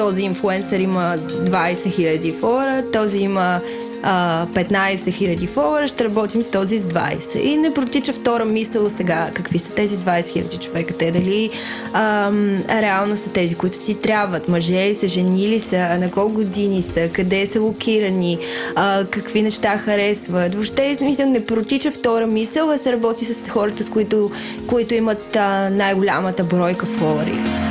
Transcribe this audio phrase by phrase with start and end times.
[0.00, 3.60] този инфлуенсър има 20 000 фолуара, този има
[4.02, 7.40] а, 15 000 фолуара, ще работим с този с 20.
[7.40, 10.98] И не протича втора мисъл сега какви са тези 20 000 човека.
[10.98, 11.50] Те дали
[11.92, 12.32] а,
[12.82, 14.48] реално са тези, които си трябват.
[14.48, 18.38] Мъже ли са, жени ли са, на колко години са, къде са локирани,
[18.76, 20.54] а, какви неща харесват.
[20.54, 24.30] Въобще, смисъл, не протича втора мисъл, а се работи с хората, с които,
[24.66, 27.69] които имат а, най-голямата бройка фолуари.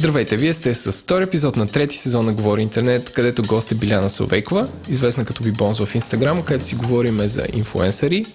[0.00, 3.74] Здравейте, вие сте с втори епизод на трети сезон на Говори Интернет, където гост е
[3.74, 8.26] Биляна Совейкова, известна като Бибонс в Инстаграм, където си говорим за инфуенсъри,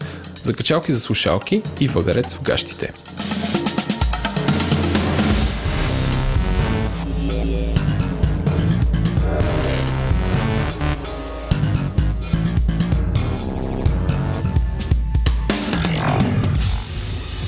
[0.44, 2.94] за качалки за слушалки и въгарец в гащите.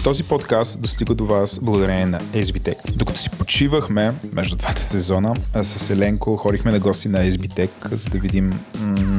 [0.07, 2.91] Този подкаст достига до вас благодарение на SBTech.
[2.91, 8.19] Докато си почивахме между двата сезона, с Еленко ходихме на гости на SBTech, за да
[8.19, 9.16] видим м-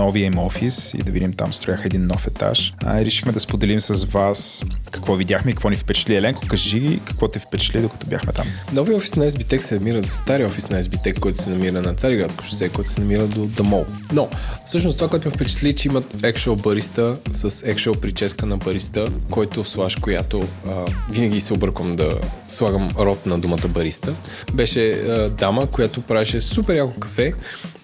[0.00, 2.74] новия им офис и да видим там строях един нов етаж.
[2.84, 6.14] А, решихме да споделим с вас какво видяхме и какво ни впечатли.
[6.14, 8.46] Еленко, кажи какво те впечатли, докато бяхме там.
[8.72, 11.94] Новия офис на SBTech се намира за стария офис на SBTech, който се намира на
[11.94, 13.86] Цариградско шосе, който се намира до Дамол.
[14.12, 14.28] Но,
[14.66, 19.64] всъщност това, което ме впечатли, че имат actual бариста с actual прическа на бариста, който
[19.64, 20.70] слаш, която а,
[21.10, 22.10] винаги се обърквам да
[22.48, 24.14] слагам род на думата бариста.
[24.52, 27.32] Беше а, дама, която правеше супер яко кафе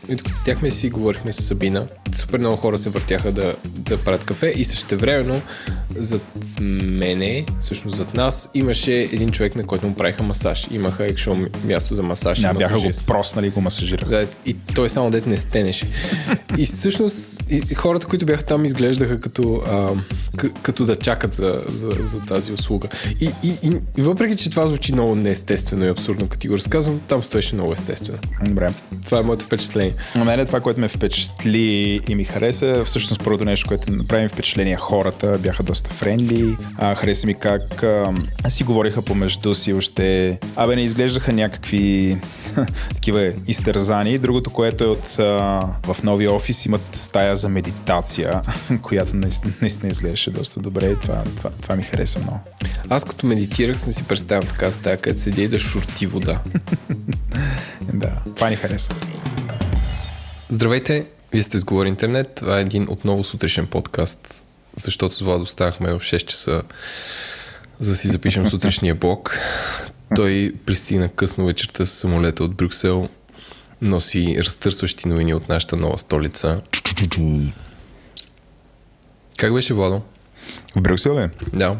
[0.08, 4.24] и докато седяхме си говорихме с Сабина, супер много хора се въртяха да, да правят
[4.24, 5.42] кафе и същевременно
[5.96, 6.22] зад
[6.60, 10.68] мене, всъщност зад нас, имаше един човек, на който му правиха масаж.
[10.70, 12.38] Имаха екшо място за масаж.
[12.38, 14.10] И бяха го проснали и го масажираха.
[14.10, 15.86] Да, и той само дете не стенеше.
[16.58, 19.90] И всъщност и хората, които бяха там, изглеждаха като, а,
[20.36, 22.88] к- като да чакат за, за, за тази услуга.
[23.20, 26.56] И, и, и, и въпреки, че това звучи много неестествено и абсурдно, като ти го
[26.56, 28.18] разказвам, там стоеше много естествено.
[28.44, 28.74] Добре.
[29.04, 29.94] Това е моето впечатление.
[30.16, 34.28] На мен това, което ме впечатли и ми хареса, всъщност първото нещо, което направи ми
[34.28, 36.56] впечатление, хората бяха доста френдли.
[36.78, 38.14] А, хареса ми как а,
[38.48, 40.38] си говориха помежду си още.
[40.56, 42.16] Абе, не изглеждаха някакви
[42.94, 44.18] такива изтързани.
[44.18, 45.22] Другото, което е от а,
[45.82, 48.42] в новия офис имат стая за медитация,
[48.82, 50.90] която наистина, наистина изглеждаше доста добре.
[50.90, 52.40] и Това, това, това ми хареса много.
[52.88, 56.40] Аз като медитирах съм си представям така стая, където седя и да шурти вода.
[57.92, 58.92] Да, това ни хареса.
[60.50, 62.34] Здравейте, вие сте с Говори Интернет.
[62.34, 64.44] Това е един отново сутрешен подкаст,
[64.76, 66.62] защото с Владо ставахме в 6 часа
[67.78, 69.38] за да си запишем сутрешния блок.
[70.16, 73.08] Той пристигна късно вечерта с самолета от Брюксел,
[73.82, 76.60] носи разтърсващи новини от нашата нова столица.
[79.36, 80.02] Как беше, Владо?
[80.76, 81.28] В Брюксел ли?
[81.52, 81.76] Да.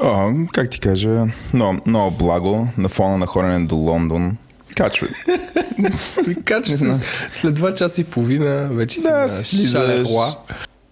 [0.00, 4.36] О, как ти кажа, много, много благо на фона на хорене до Лондон.
[6.44, 7.00] Кача се.
[7.32, 9.72] След два часа и половина вече си Да, на слизаш.
[9.72, 10.36] Шалеруа.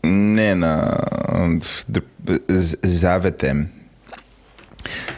[0.05, 0.99] Не на
[1.89, 2.01] д-
[2.49, 3.67] з- Заветем.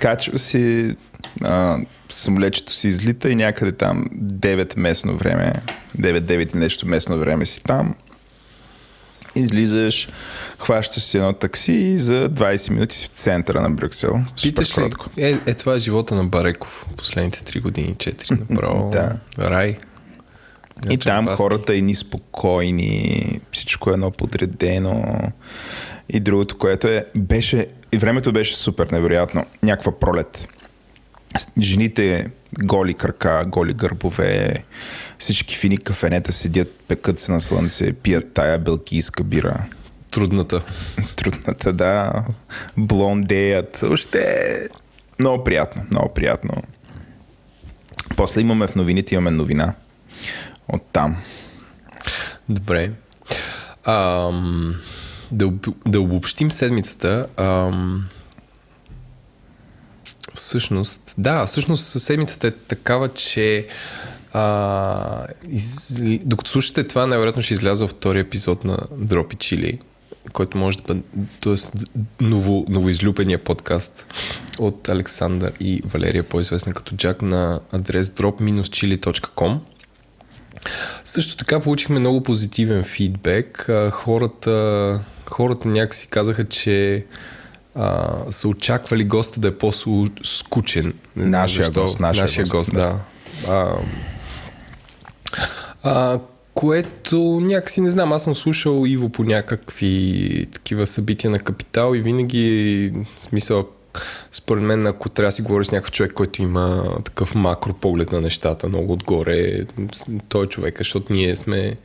[0.01, 0.97] Качва си
[1.43, 5.53] а, самолечето си излита и някъде там 9 местно време,
[5.99, 7.95] 9-9 и нещо местно време си там.
[9.41, 10.09] Излизаш,
[10.59, 14.21] хващаш си едно такси и за 20 минути си в центъра на Брюксел.
[14.43, 14.91] Питаш ли?
[15.17, 18.91] Е, е, това е живота на Бареков последните 3 години, 4 направо.
[18.91, 19.17] Да.
[19.39, 19.77] Рай.
[20.91, 21.43] И там Черпаски.
[21.43, 25.19] хората и ни спокойни, всичко е едно подредено.
[26.09, 29.45] И другото, което е, беше, и времето беше супер невероятно.
[29.63, 30.49] Някаква пролет.
[31.61, 32.31] Жените
[32.63, 34.65] голи крака, голи гърбове,
[35.19, 39.65] всички фини кафенета седят, пекат се на слънце, пият тая белгийска бира.
[40.11, 40.63] Трудната.
[41.17, 42.25] Трудната, да.
[42.77, 43.83] Блондеят.
[43.83, 44.69] Още
[45.19, 46.63] много приятно, много приятно.
[48.17, 49.75] После имаме в новините, имаме новина.
[50.69, 51.17] От там.
[52.49, 52.91] Добре.
[53.85, 54.75] Ам,
[55.31, 55.53] да,
[55.87, 57.27] да обобщим седмицата.
[57.37, 58.09] Ам,
[60.39, 63.67] всъщност, да, всъщност седмицата е такава, че
[64.33, 69.79] а, из, докато слушате това, най-вероятно ще изляза втори епизод на Дропи Чили,
[70.33, 71.01] който може да бъде,
[71.41, 71.55] т.е.
[72.21, 74.07] ново, новоизлюбения подкаст
[74.59, 79.59] от Александър и Валерия, по-известна като Джак на адрес drop-chili.com.
[81.05, 83.71] Също така получихме много позитивен фидбек.
[83.91, 85.01] Хората,
[85.31, 87.07] хората някакси казаха, че
[87.79, 90.93] а, са очаквали госта да е по-скучен.
[91.17, 92.99] Нашия гост, нашия нашия гост, гост, да.
[93.49, 93.75] А,
[95.83, 96.21] А,
[96.55, 102.01] което някакси не знам, аз съм слушал Иво по някакви такива събития на Капитал и
[102.01, 103.69] винаги, в смисъл,
[104.33, 108.13] според мен, ако трябва да си говори с някакъв човек, който има такъв макро поглед
[108.13, 109.67] на нещата, много отгоре,
[110.29, 111.77] той е човека, защото ние сме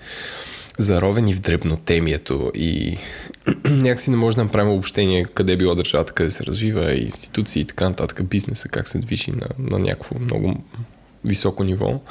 [0.78, 2.98] заровени в дребнотемието и
[3.70, 7.66] някакси не може да направим обобщение къде е била държавата, къде се развива, институции и
[7.66, 10.64] така нататък, бизнеса, как се движи на, на някакво много
[11.26, 12.02] високо ниво.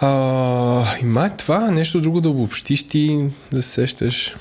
[0.00, 4.34] А, и май това, нещо друго да обобщиш ти, да се сещаш.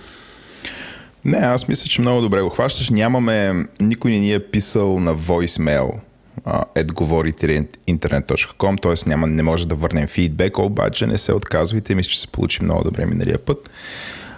[1.26, 2.90] Не, аз мисля, че много добре го хващаш.
[2.90, 5.92] Нямаме, никой не ни е писал на voicemail
[6.76, 9.10] edgovorите.internet.com, т.е.
[9.10, 12.84] Няма, не може да върнем фидбек, обаче не се отказвайте, мисля, че се получи много
[12.84, 13.70] добре миналия път.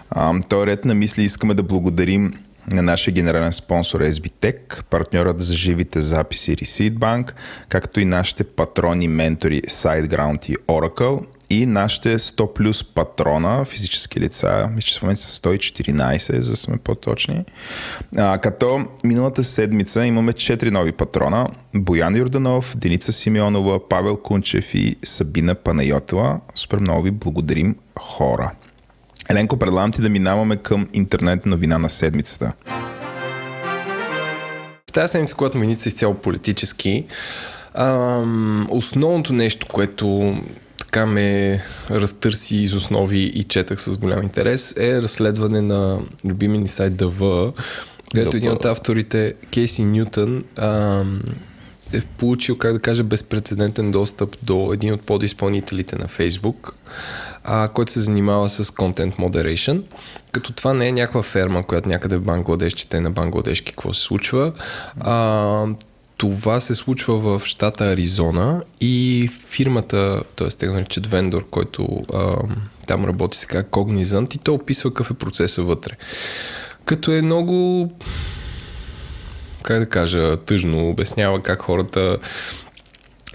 [0.09, 2.33] А, той ред на мисли искаме да благодарим
[2.67, 7.33] на нашия генерален спонсор SBTech, партньорът за живите записи Receipt
[7.69, 14.69] както и нашите патрони, ментори SiteGround и Oracle и нашите 100 плюс патрона, физически лица,
[14.75, 17.45] мисля, че в момента са 114, за да сме по-точни.
[18.17, 21.47] А, като миналата седмица имаме 4 нови патрона.
[21.75, 26.39] Боян Юрданов, Деница Симеонова, Павел Кунчев и Сабина Панайотова.
[26.55, 28.51] Супер много ви благодарим хора.
[29.29, 32.53] Еленко, предлагам ти да минаваме към интернет новина на седмицата.
[34.89, 37.05] В тази седмица, когато миница изцяло политически,
[37.73, 40.37] ам, основното нещо, което
[40.87, 41.59] така ме
[41.91, 47.53] разтърси из основи и четах с голям интерес, е разследване на любими ни сайт ДВ,
[48.13, 51.21] където един от авторите, Кейси Нютън, ам,
[51.93, 56.73] е получил, как да кажа, безпредседентен достъп до един от подизпълнителите на Фейсбук,
[57.43, 59.83] а, който се занимава с Content Moderation.
[60.31, 64.01] Като това не е някаква ферма, която някъде в Бангладеш чете на бангладешки какво се
[64.01, 64.53] случва.
[64.99, 65.65] А,
[66.17, 70.47] това се случва в щата Аризона и фирмата, т.е.
[70.47, 72.35] те наричат вендор, който а,
[72.87, 75.91] там работи сега Cognizant и той описва какъв е процеса вътре.
[76.85, 77.91] Като е много
[79.63, 82.17] как да кажа, тъжно обяснява как хората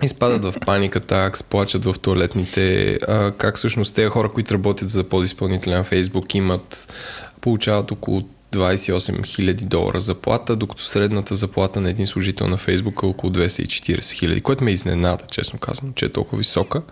[0.02, 5.05] изпадат в паниката, как сплачат в туалетните, а, как всъщност тези хора, които работят за
[5.05, 6.93] подизпълнителя на Фейсбук имат,
[7.40, 13.06] получават около 28 000 долара заплата, докато средната заплата на един служител на Фейсбук е
[13.06, 16.82] около 240 000, което ме изненада, честно казвам, че е толкова висока.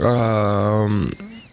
[0.00, 0.88] А,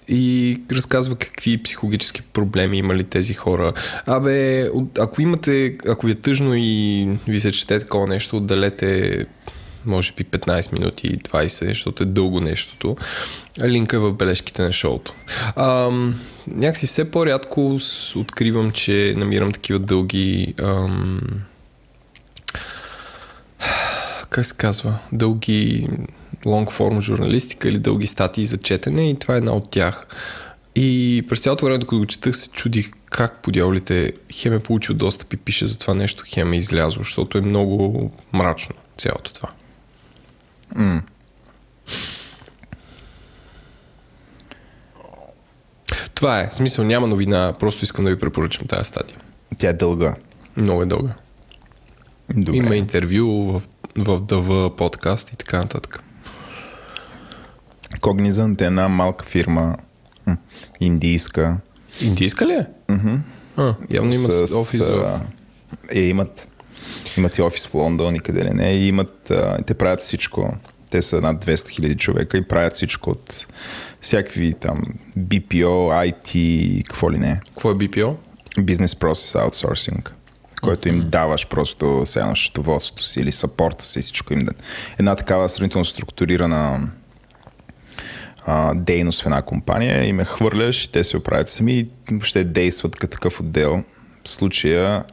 [0.07, 3.73] и разказва какви психологически проблеми имали тези хора.
[4.05, 9.25] Абе, ако имате, ако ви е тъжно и ви се чете такова нещо, отделете
[9.85, 12.97] може би 15 минути, 20, защото е дълго нещото.
[13.63, 15.13] Линка е в бележките на шоуто.
[15.56, 17.80] Ам, някакси все по-рядко
[18.15, 21.19] откривам, че намирам такива дълги ам,
[24.30, 25.88] как се казва, дълги
[26.45, 30.07] лонг форм журналистика или дълги статии за четене и това е една от тях.
[30.75, 34.95] И през цялото време, докато го четах, се чудих как по дяволите хем е получил
[34.95, 39.50] достъп и пише за това нещо, хем е излязло, защото е много мрачно цялото това.
[40.75, 41.01] Mm.
[46.15, 46.47] Това е.
[46.51, 49.17] Смисъл няма новина, просто искам да ви препоръчам тази статия.
[49.57, 50.15] Тя е дълга.
[50.57, 51.13] Много е дълга.
[52.29, 52.57] Добре.
[52.57, 53.61] Има интервю в,
[53.97, 56.03] в ДВ подкаст и така нататък.
[57.99, 59.77] Cognizant е една малка фирма,
[60.80, 61.57] индийска.
[62.01, 62.68] Индийска ли е?
[62.87, 63.18] Mm-hmm.
[63.57, 65.21] А, явно има с, офис в...
[65.89, 66.47] Е, имат,
[67.18, 68.73] имат и офис в Лондон и къде ли не.
[68.73, 70.57] И имат, а, те правят всичко.
[70.90, 73.47] Те са над 200 хиляди човека и правят всичко от
[74.02, 74.83] всякакви там
[75.19, 77.42] BPO, IT, какво ли не.
[77.47, 78.16] Какво е BPO?
[78.57, 80.11] Business Process Outsourcing
[80.63, 84.52] който им даваш просто сега счетоводството си или сапорта си, всичко им да.
[84.99, 86.90] Една такава сравнително структурирана
[88.45, 92.95] а, дейност в една компания и ме хвърляш те се оправят сами и въобще действат
[92.95, 93.83] като такъв отдел.
[94.23, 95.04] В случая,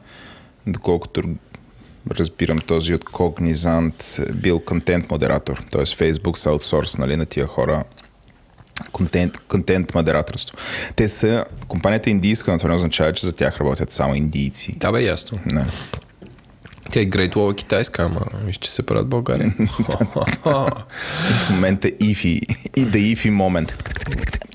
[0.67, 1.23] доколкото
[2.11, 5.81] разбирам, този от Cognizant бил контент модератор, т.е.
[5.81, 7.83] Facebook са аутсорс нали, на тия хора
[8.91, 10.57] контент, контент модераторство.
[10.95, 14.73] Те са, компанията индийска, но това не означава, че за тях работят само индийци.
[14.77, 15.39] Да, бе, ясно.
[15.45, 15.65] Не.
[16.91, 19.53] Тя е Great Wall е китайска, ама виж, че се правят България.
[20.43, 22.41] в момента ифи.
[22.75, 23.83] И да ифи момент.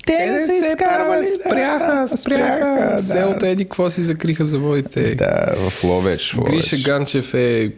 [0.07, 2.95] Те не се изкарвали, спряха, спряха.
[3.01, 5.15] Селото еди, какво си закриха заводите.
[5.15, 6.35] Да, в Ловеч.
[6.45, 7.71] Гриша Ганчев е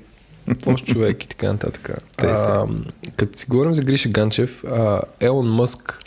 [0.68, 1.92] лош човек и така нататък.
[3.16, 6.00] Като си говорим за Гриша Ганчев, а, Елон Мъск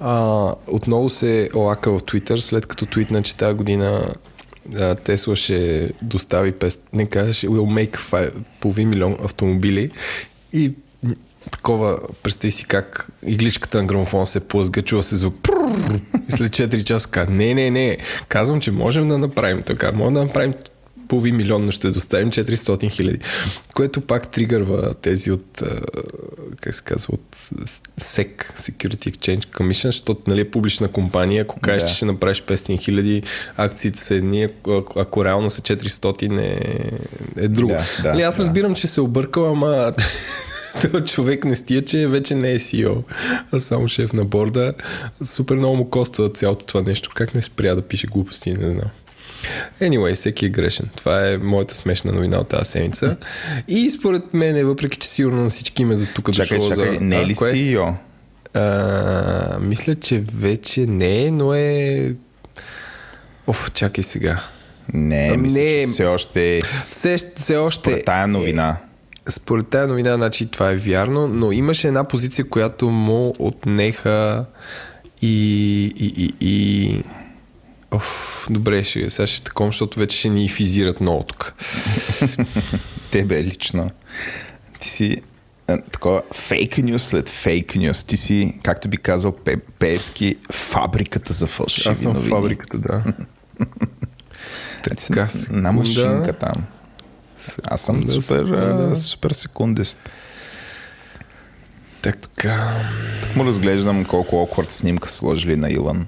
[0.00, 4.14] а, отново се олака в Твитър, след като твитна, че тази година
[4.78, 9.90] а, Тесла ще достави, 5, не кажеш, will make 5, половин милион автомобили
[10.52, 10.72] и
[11.52, 16.52] такова, представи си как игличката на грамофон се плъзга, чува се звук прррр, и след
[16.52, 17.96] 4 часа казва, не, не, не,
[18.28, 20.54] казвам, че можем да направим така, можем да направим
[21.08, 23.18] половин милион, но ще доставим 400 хиляди,
[23.74, 25.62] което пак тригърва тези от,
[26.60, 27.36] как се казва, от
[28.00, 31.88] SEC, Security Exchange Commission, защото нали, е публична компания, ако кажеш, Да.
[31.88, 33.22] че ще направиш 500 хиляди,
[33.56, 37.72] акциите са едни, ако, ако реално са 400 е, е друго.
[37.72, 38.42] Да, да, нали, аз да.
[38.42, 39.92] разбирам, че се объркал, ама
[40.80, 43.02] този човек не стия, че вече не е CEO,
[43.52, 44.74] а само шеф на борда.
[45.24, 47.10] Супер много му коства цялото това нещо.
[47.14, 48.90] Как не спря да пише глупости, не знам.
[49.80, 50.88] Anyway, всеки е грешен.
[50.96, 53.16] Това е моята смешна новина от тази седмица.
[53.68, 57.00] И според мен, въпреки че сигурно на всички има до тук Чакай, дошло чакай, за...
[57.00, 57.52] не е ли кое?
[57.52, 57.94] CEO?
[58.54, 62.14] А, мисля, че вече не е, но е...
[63.46, 64.42] Оф, чакай сега.
[64.94, 65.80] Не, мисля, не.
[65.80, 66.60] че все още
[66.90, 67.80] Все, все още...
[67.80, 68.76] според тая новина.
[69.28, 74.44] Според тази новина, значи това е вярно, но имаше една позиция, която му отнеха
[75.22, 75.84] и...
[75.96, 77.02] и, и, и...
[77.90, 81.54] Оф, добре, ще, сега ще таком, защото вече ще ни физират много тук.
[83.10, 83.90] Тебе лично.
[84.80, 85.22] Ти си
[85.66, 88.04] а, такова фейк нюс след фейк нюс.
[88.04, 92.30] Ти си, както би казал Пе, Пеевски, фабриката за фалшиви Аз съм новини.
[92.30, 93.04] фабриката, да.
[94.82, 95.72] Така, на секунда.
[95.72, 96.54] машинка там.
[97.64, 98.96] Аз съм супер, а, секунда.
[98.96, 99.98] супер секундист.
[102.02, 102.72] Така.
[103.36, 106.06] Му разглеждам колко awkward снимка са сложили на Илон.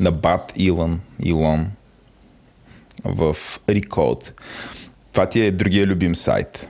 [0.00, 1.00] На Бат Илон.
[1.22, 1.66] Илон.
[3.04, 3.36] В
[3.68, 4.32] Recode.
[5.12, 6.68] Това ти е другия любим сайт.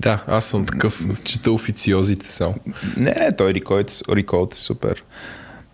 [0.00, 2.54] Да, аз съм такъв, чета официозите само.
[2.96, 5.04] Не, не, той Recode, Recode е супер.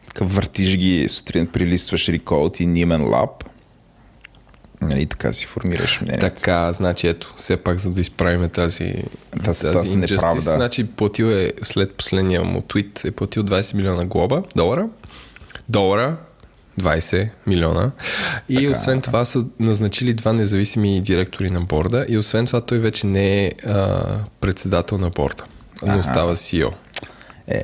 [0.07, 3.45] Така въртиш ги, сутрин прилистваш Recode и Nieman Lab.
[4.89, 6.27] Нали, така си формираш мнението.
[6.27, 8.95] Така, значи ето, все пак за да изправим тази,
[9.45, 10.41] Тази- тази, неправда.
[10.41, 14.89] Значи платил е, след последния му твит, е платил 20 милиона глоба, долара.
[15.69, 16.17] Долара,
[16.81, 17.91] 20 милиона.
[18.49, 18.71] И така.
[18.71, 23.47] освен това са назначили два независими директори на борда и освен това той вече не
[23.47, 23.99] е а,
[24.41, 25.45] председател на борда,
[25.83, 26.01] но Аха.
[26.01, 26.73] остава CEO.
[27.49, 27.63] Е,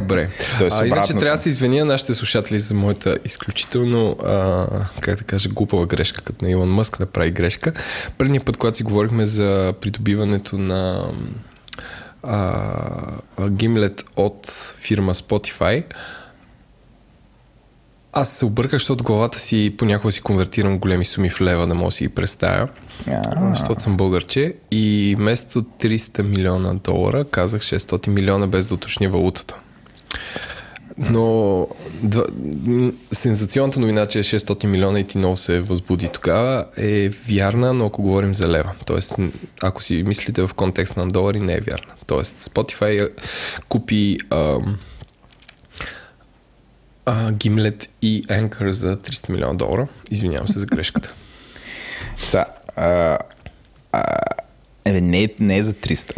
[0.00, 0.28] Добре.
[0.58, 4.66] Тоест а, иначе трябва да се извиня на нашите слушатели за моята изключително, а,
[5.00, 7.72] как да кажа, глупава грешка, като на Илон Мъск направи грешка.
[8.18, 11.04] Предния път, когато си говорихме за придобиването на
[12.22, 12.36] а,
[13.38, 14.46] а, Gimlet от
[14.78, 15.84] фирма Spotify,
[18.12, 21.90] аз се обърках, защото главата си понякога си конвертирам големи суми в лева, да мога
[21.90, 22.68] си ги представя.
[23.06, 23.54] А.
[23.54, 29.56] Защото съм българче и вместо 300 милиона долара казах 600 милиона без да уточня валутата.
[30.98, 31.66] Но
[32.02, 32.24] два,
[33.12, 37.86] сензационната новина, че е 600 милиона и ти много се възбуди тогава е вярна, но
[37.86, 38.72] ако говорим за лева.
[38.86, 39.16] Тоест,
[39.62, 41.92] ако си мислите в контекст на долари, не е вярна.
[42.06, 43.08] Тоест, Spotify а,
[43.68, 44.78] купи ам,
[47.10, 49.88] а, Gimlet и Anchor за 300 милиона долара.
[50.10, 51.12] Извинявам се за грешката.
[52.18, 52.44] са,
[52.76, 53.18] а,
[53.92, 54.04] а,
[54.84, 56.12] е, не, не е за 300.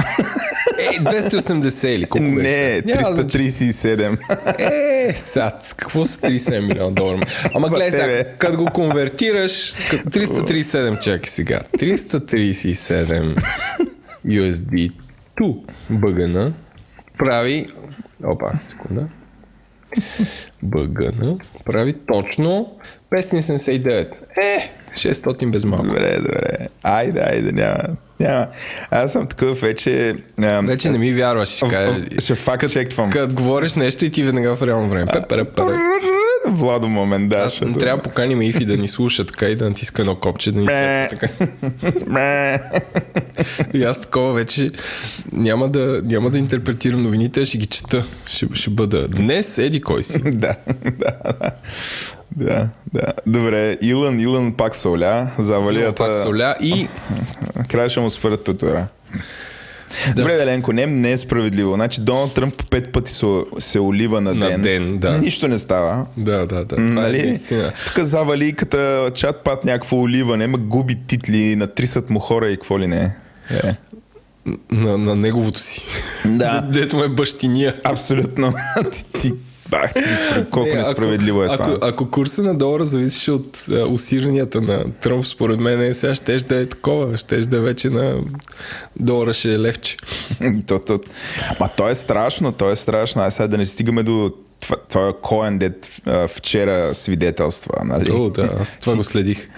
[0.78, 2.48] Е, 280 или колко беше?
[2.48, 3.50] не, Няма значение.
[3.50, 4.18] 337.
[4.58, 7.20] Е, сад, какво са 37 милиона долара?
[7.54, 13.42] Ама гледай сега, като го конвертираш, като 337, чакай сега, 337
[14.26, 14.92] USD
[15.40, 15.58] to
[15.90, 16.52] бъгана
[17.18, 17.66] прави,
[18.24, 19.08] опа, секунда,
[20.62, 22.76] бъгана прави точно
[23.10, 24.12] 579.
[24.38, 25.86] Е, 600 без малко.
[25.86, 26.68] Добре, добре.
[26.82, 27.96] Айде, айде, няма.
[28.22, 28.46] Няма.
[28.90, 30.16] Аз съм такъв вече...
[30.42, 32.04] А, Вече не ми вярваш, ще кажа.
[32.18, 33.10] Ще факт чеквам.
[33.10, 35.12] Като говориш нещо и ти веднага в реално време.
[35.12, 35.76] Пепере, пепере.
[36.46, 37.38] Владо момент, да.
[37.38, 40.52] Аз не трябва да поканим Ифи да ни слуша така и да натиска едно копче,
[40.52, 41.28] да ни светва така.
[43.74, 44.70] И аз такова вече
[45.32, 48.04] няма да, няма да интерпретирам новините, ще ги чета.
[48.26, 50.18] Ще, ще бъда днес, еди кой си.
[50.24, 51.50] да, да, да.
[52.36, 53.12] Да, да.
[53.26, 55.30] Добре, Илън, Илън пак соля.
[55.38, 55.94] Завалията.
[55.94, 56.88] Пак соля и
[57.68, 58.86] Край ще му спрат тутора.
[60.06, 60.14] Да.
[60.14, 61.74] Добре, Деленко, не, не е справедливо.
[61.74, 63.26] Значи Доналд Тръмп по пет пъти се,
[63.58, 64.60] се олива на, На ден.
[64.60, 65.18] ден, да.
[65.18, 66.06] Нищо не става.
[66.16, 66.66] Да, да, да.
[66.66, 67.18] Това Нали?
[67.50, 67.72] е.
[67.86, 68.76] Тук завалийката,
[69.14, 73.14] чат-пат някакво оливане, ма губи титли, натрисат му хора и какво ли не.
[73.50, 73.74] Е.
[74.70, 75.82] На, на неговото си.
[76.24, 76.60] Да.
[76.72, 77.74] Дето му е бащиния.
[77.84, 78.54] Абсолютно.
[78.92, 79.32] ти, ти,
[79.72, 80.00] бах, ти,
[80.50, 81.74] колко Не, несправедливо е ако, това.
[81.76, 86.14] Ако, ако курса на долара зависеше от а, усиранията на Тръмп, според мен е, сега
[86.14, 88.20] щеш да е такова, щеш да е вече на
[88.96, 89.96] долара ще е левче.
[90.66, 91.00] то, то,
[91.60, 93.22] ма то е страшно, то е страшно.
[93.22, 97.74] Ай сега да не стигаме до това, това Коен, дет а, вчера свидетелства.
[97.84, 98.10] Нали?
[98.12, 99.48] О, да, аз това го следих.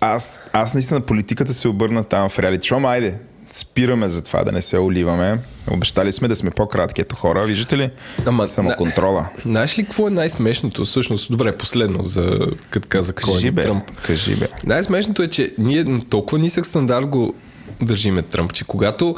[0.00, 2.68] Аз, аз наистина политиката се обърна там в реалити.
[2.68, 3.14] Шо, айде,
[3.54, 5.38] спираме за това, да не се оливаме.
[5.70, 7.44] Обещали сме да сме по-кратки ето хора.
[7.44, 7.90] Виждате ли?
[8.26, 9.26] Ама, Самоконтрола.
[9.44, 10.84] Знаеш ли какво е най-смешното?
[10.84, 12.38] Всъщност, добре, последно, за
[12.70, 13.90] като каза кой Кажи е бе, Тръмп.
[13.90, 14.48] кажи бе.
[14.64, 17.34] Най-смешното е, че ние на толкова нисък стандарт го
[17.82, 19.16] държиме Тръмп, че когато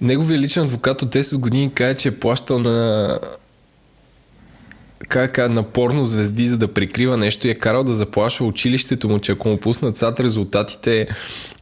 [0.00, 3.18] неговия личен адвокат от 10 години каже, че е плащал на
[5.08, 9.08] как кажа, на порно звезди, за да прикрива нещо и е карал да заплашва училището
[9.08, 11.06] му, че ако му пуснат сад резултатите,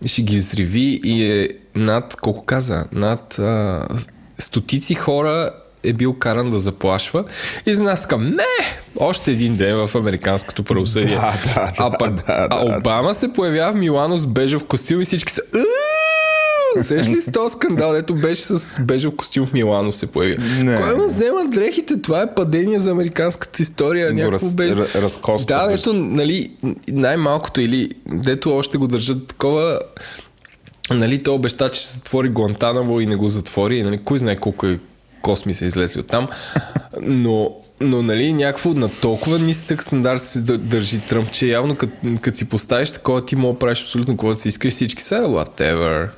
[0.07, 3.87] ще ги взриви и е над, колко каза, над а,
[4.39, 5.51] стотици хора
[5.85, 7.25] е бил каран да заплашва.
[7.67, 8.45] И за нас така, не,
[8.97, 11.15] още един ден в американското правосъдие.
[11.17, 12.79] Да, да, а да, пък да, а да.
[12.79, 15.43] Обама се появява в Милано с бежев костюм и всички са
[16.83, 20.37] Сеш ли с този скандал, дето беше с бежев костюм в Милано се появи?
[20.63, 20.81] Не.
[20.81, 22.03] Кой му взема дрехите?
[22.03, 24.13] Това е падение за американската история.
[24.13, 24.71] Някакво раз- бе...
[24.71, 25.81] ра- разкоства Да, беше.
[25.81, 26.53] ето, нали,
[26.89, 29.81] най-малкото или дето още го държат такова
[30.91, 33.79] нали, той обеща, че ще затвори Гуантанамо и не го затвори.
[33.79, 34.79] И, Нали, кой знае колко е
[35.23, 36.29] косми са излезли от там.
[37.03, 41.77] Но, но нали, някакво на толкова нисък стандарт се дъ- държи Тръмп, че явно
[42.21, 46.09] като си поставиш такова, ти мога да правиш абсолютно какво си искаш, всички са whatever.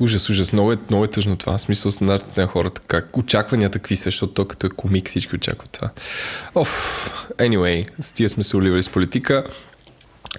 [0.00, 0.52] Ужас, ужас.
[0.52, 1.58] Много е, много е тъжно това.
[1.58, 2.80] В смисъл стандартите на хората.
[2.86, 5.90] Как очакванията какви са, защото то като е комик всички очакват това.
[6.54, 9.44] Оф, anyway, с тия сме се оливали с политика.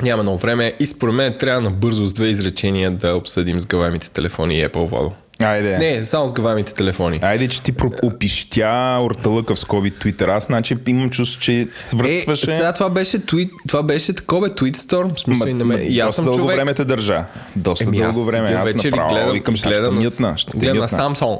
[0.01, 4.59] Няма много време и според мен трябва набързо с две изречения да обсъдим сгъваемите телефони
[4.59, 5.11] и Apple Водо.
[5.41, 5.77] Айде.
[5.77, 7.19] Не, само сгъваемите телефони.
[7.21, 8.69] Айде, че ти про- опищя
[9.01, 10.27] орталъка в скоби Twitter.
[10.29, 12.45] Аз, значи, имам чувство, че Е, свъртваше.
[12.45, 15.79] сега това беше твит, това беше такова Tweetstorm, в смисъл и на мен.
[15.83, 16.55] И аз съм дълго човек.
[16.55, 17.25] време те държа.
[17.55, 18.49] Доста Еми, дълго време.
[18.49, 20.27] Аз вечер направо гледам, викам, сега ще гледам, мютна.
[20.27, 20.87] на, Ще гледам на.
[20.87, 21.39] Samsung.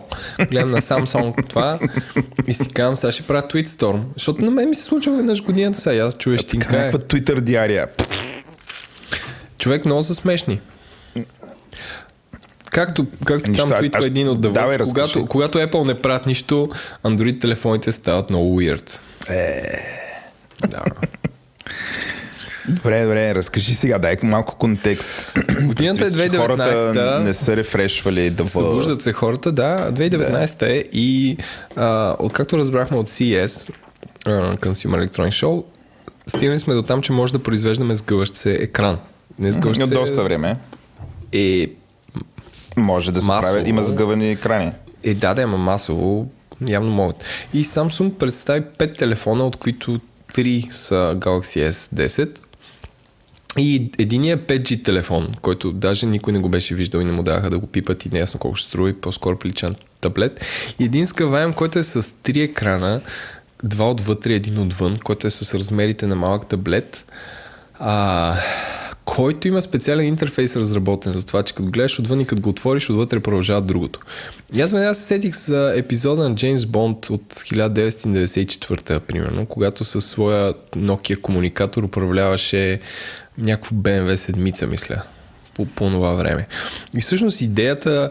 [0.50, 1.80] Гледам на Samsung това
[2.48, 4.00] и си казвам, сега ще правя Tweetstorm.
[4.14, 6.04] Защото на мен ми се случва веднъж годината сега.
[6.04, 7.88] Аз чуеш ти Някаква Twitter диария.
[9.60, 10.60] Човек много са смешни.
[12.72, 16.26] Както, както Нищо, там а- твитва аз- един от Давид, когато, когато Apple не правят
[16.26, 16.70] нищо,
[17.04, 19.00] Android телефоните стават много weird.
[19.30, 19.62] Е.
[20.68, 20.84] Да.
[22.68, 25.12] Добре, добре, разкажи сега, дай малко контекст.
[25.62, 27.20] Годината е Представи си, че Хората 2019-та.
[27.20, 28.48] не са рефрешвали да.
[28.48, 29.92] Събуждат се хората, да.
[29.92, 31.38] 2019 е и
[31.76, 33.74] а, откакто разбрахме от CES,
[34.26, 35.64] а, Consumer Electronics Show,
[36.28, 38.98] стигнали сме до там, че може да произвеждаме сгъващ се екран.
[39.40, 40.58] От се доста време.
[41.34, 41.68] е,
[42.78, 43.54] Може да се Масово.
[43.54, 43.68] правят.
[43.68, 44.72] Има сгъвани екрани.
[45.04, 46.28] е да, да, ама масово
[46.68, 47.24] явно могат.
[47.54, 50.00] И Samsung представи 5 телефона, от които
[50.34, 52.40] 3 са Galaxy S10
[53.58, 57.50] и единият 5G телефон, който даже никой не го беше виждал и не му даваха
[57.50, 60.46] да го пипат и не е колко ще струва и по-скоро прилича на таблет.
[60.80, 63.02] И един скаваем, който е с три екрана,
[63.64, 67.06] два отвътре, един отвън, който е с размерите на малък таблет,
[67.80, 68.36] а,
[69.06, 72.90] който има специален интерфейс разработен за това, че като гледаш отвън и като го отвориш,
[72.90, 74.00] отвътре продължава другото.
[74.54, 80.06] И аз веднага се сетих за епизода на Джеймс Бонд от 1994, примерно, когато със
[80.06, 82.80] своя Nokia комуникатор управляваше
[83.38, 85.02] някакво BMW седмица, мисля,
[85.54, 86.48] по, по това време.
[86.98, 88.10] И всъщност идеята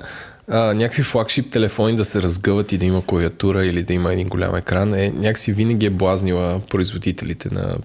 [0.49, 4.29] а, някакви флагшип телефони да се разгъват и да има клавиатура или да има един
[4.29, 7.77] голям екран е някакси винаги е блазнила производителите на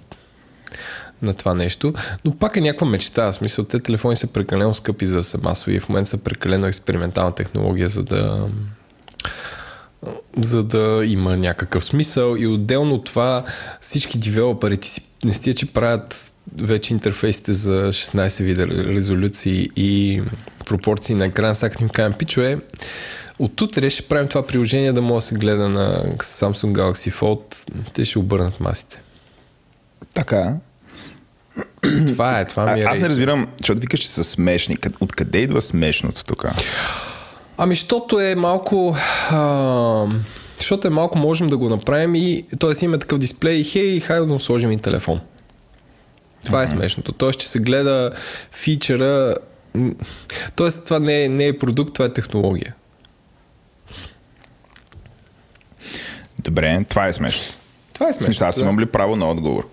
[1.23, 1.93] на това нещо,
[2.25, 3.31] но пак е някаква мечта.
[3.31, 6.17] В смисъл, те телефони са прекалено скъпи за да са масови и в момента са
[6.17, 8.47] прекалено експериментална технология, за да
[10.37, 13.43] за да има някакъв смисъл и отделно от това
[13.81, 20.21] всички девелопери ти си не стига, че правят вече интерфейсите за 16 вида резолюции и
[20.65, 22.59] пропорции на екран, сега им кажем, пичове,
[23.39, 27.71] от утре ще правим това приложение да може да се гледа на Samsung Galaxy Fold.
[27.93, 29.01] Те ще обърнат масите.
[30.13, 30.55] Така.
[32.07, 34.77] Това е, това ми е А, аз не разбирам, защото викаш, че са смешни.
[34.77, 36.45] Къд- Откъде идва смешното тук?
[37.57, 38.95] Ами, защото е малко...
[39.31, 40.05] А,
[40.59, 42.85] защото е малко можем да го направим и т.е.
[42.85, 45.19] има такъв дисплей и хей, хайде да му сложим и телефон.
[46.45, 47.11] Това е смешното.
[47.11, 48.11] Тоест, че се гледа
[48.51, 49.35] фичъра...
[49.73, 49.91] м,
[50.55, 52.75] Тоест, това не е, не е продукт, това е технология.
[56.39, 57.53] Добре, това е смешно.
[57.93, 58.47] Това е В смисъл, смешно.
[58.47, 59.67] аз имам ли право на отговор?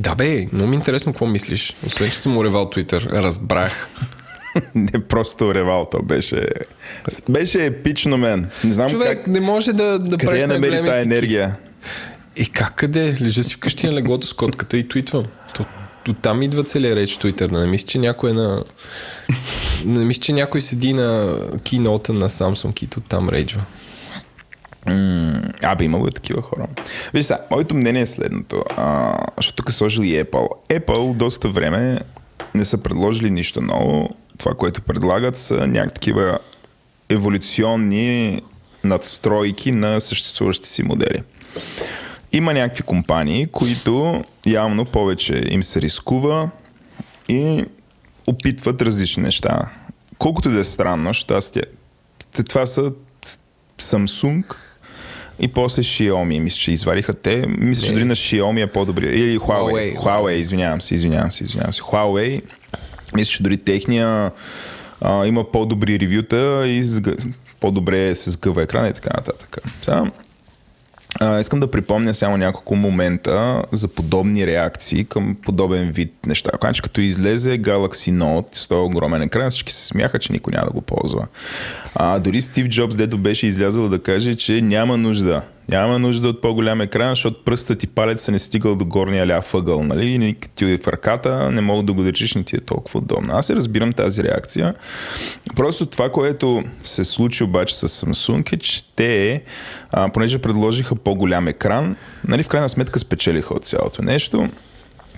[0.00, 1.74] Да бе, но ми е интересно какво мислиш.
[1.86, 3.12] Освен, че съм уревал Twitter.
[3.12, 3.88] Разбрах.
[4.74, 6.48] Не просто ревал, то беше...
[7.28, 8.50] Беше епично, мен.
[8.64, 9.26] Не знам Човек как...
[9.26, 11.56] не може да, да Къде я намери тази енергия?
[12.36, 13.16] И как къде?
[13.20, 15.24] Лежа си вкъщи на леглото с котката и твитвам.
[15.54, 15.64] То,
[16.04, 17.50] то там идва целият реч Twitter.
[17.50, 18.64] Не мисля, че някой е на...
[19.84, 23.62] Не мисля, че някой седи на кинота на Samsung и то там рейджва.
[24.86, 26.66] М, Абе, имало и такива хора.
[27.14, 28.64] Виж сега, моето мнение е следното.
[28.76, 30.48] А, защото тук е сложили и Apple.
[30.68, 31.98] Apple доста време
[32.54, 34.08] не са предложили нищо ново.
[34.38, 36.38] Това, което предлагат са някакви такива
[37.08, 38.42] еволюционни
[38.84, 41.22] надстройки на съществуващи си модели.
[42.32, 46.50] Има някакви компании, които явно повече им се рискува
[47.28, 47.64] и
[48.26, 49.70] опитват различни неща.
[50.18, 51.62] Колкото да е странно, защото аз тя...
[52.48, 52.92] това са
[53.78, 54.44] Samsung
[55.40, 57.44] и после Xiaomi, мисля, че извадиха те.
[57.48, 59.06] Мисля, че дори на Xiaomi е по-добри.
[59.06, 59.96] Или Huawei.
[59.96, 59.98] Huawei.
[59.98, 61.82] Huawei, извинявам се, извинявам се, извинявам се.
[61.82, 62.42] Huawei,
[63.14, 64.30] мисля, че дори техния
[65.00, 67.08] а, има по-добри ревюта и сг...
[67.60, 69.58] по-добре се сгъва екрана и така нататък.
[69.82, 70.04] Сега,
[71.20, 76.50] а, искам да припомня само няколко момента за подобни реакции към подобен вид неща.
[76.60, 80.66] Значи, като излезе Galaxy Note с този огромен екран, всички се смяха, че никой няма
[80.66, 81.26] да го ползва.
[81.94, 85.42] А, дори Стив Джобс, дето беше излязъл да каже, че няма нужда.
[85.70, 89.82] Няма нужда от по-голям екран, защото пръстът и палеца не стигал до горния ляв ъгъл,
[89.82, 90.28] нали?
[90.28, 93.34] И като е в ръката, не мога да го държиш, не ти е толкова удобно.
[93.34, 94.74] Аз разбирам тази реакция.
[95.56, 99.42] Просто това, което се случи обаче с Samsung е, че те,
[99.90, 101.96] а, понеже предложиха по-голям екран,
[102.28, 104.48] нали, в крайна сметка спечелиха от цялото нещо.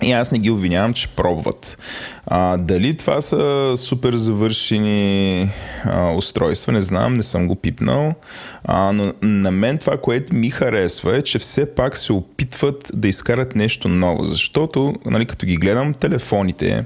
[0.01, 1.77] И аз не ги обвинявам, че пробват.
[2.25, 5.49] А, дали това са супер завършени
[5.85, 8.13] а, устройства, не знам, не съм го пипнал.
[8.63, 13.07] А, но на мен това, което ми харесва е, че все пак се опитват да
[13.07, 14.25] изкарат нещо ново.
[14.25, 16.85] Защото, нали, като ги гледам телефоните,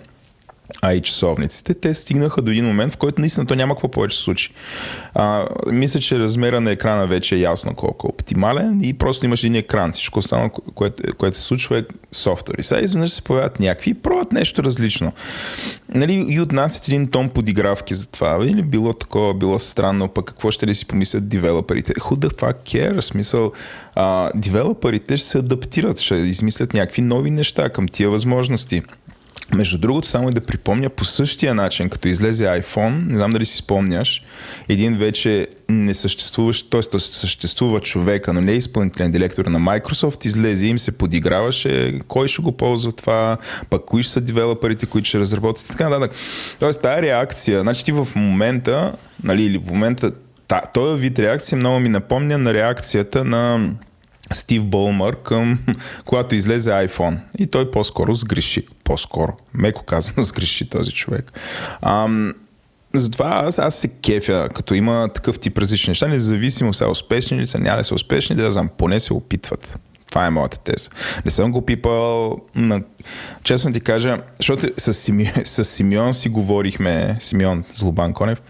[0.82, 4.17] а и часовниците, те стигнаха до един момент, в който наистина то няма какво повече
[4.17, 4.53] случи.
[5.13, 9.43] А, мисля, че размера на екрана вече е ясно колко е оптимален и просто имаш
[9.43, 9.91] един екран.
[9.91, 12.58] Всичко останало, което, което се случва е софтуер.
[12.58, 15.12] И сега изведнъж се появяват някакви и пробват нещо различно.
[15.93, 18.45] Нали, и отнасят един тон подигравки за това.
[18.45, 21.93] Или било такова, било странно, пък какво ще ли си помислят девелоперите?
[21.93, 23.01] Who the fuck care?
[23.01, 23.51] Смисъл,
[23.95, 28.84] а, девелоперите ще се адаптират, ще измислят някакви нови неща към тия възможности.
[29.55, 33.45] Между другото, само и да припомня, по същия начин, като излезе iPhone, не знам дали
[33.45, 34.23] си спомняш,
[34.69, 36.99] един вече не съществуващ, т.е.
[36.99, 42.27] съществува човека, но не е изпълнителен директор на Microsoft, излезе и им се подиграваше, кой
[42.27, 43.38] ще го ползва това,
[43.69, 46.17] пък кои ще са девелоперите, които ще разработят и така нататък.
[46.60, 50.12] Тоест, тази реакция, значи ти в момента, нали, или в момента,
[50.47, 53.69] та, този вид реакция много ми напомня на реакцията на
[54.33, 55.59] Стив Болмър към
[56.05, 57.17] когато излезе iPhone.
[57.39, 58.67] И той по-скоро сгреши.
[58.83, 59.37] По-скоро.
[59.53, 61.31] Меко казано сгреши този човек.
[61.81, 62.33] Ам,
[62.93, 67.45] затова аз, аз се кефя, като има такъв тип различни неща, независимо са успешни или
[67.45, 69.79] са няма да са успешни, да знам, поне се опитват.
[70.09, 70.89] Това е моята теза.
[71.25, 72.81] Не съм го пипал, на...
[73.43, 75.31] честно ти кажа, защото с, Сими...
[75.43, 78.41] с Симеон си говорихме, Симеон Злобан Конев,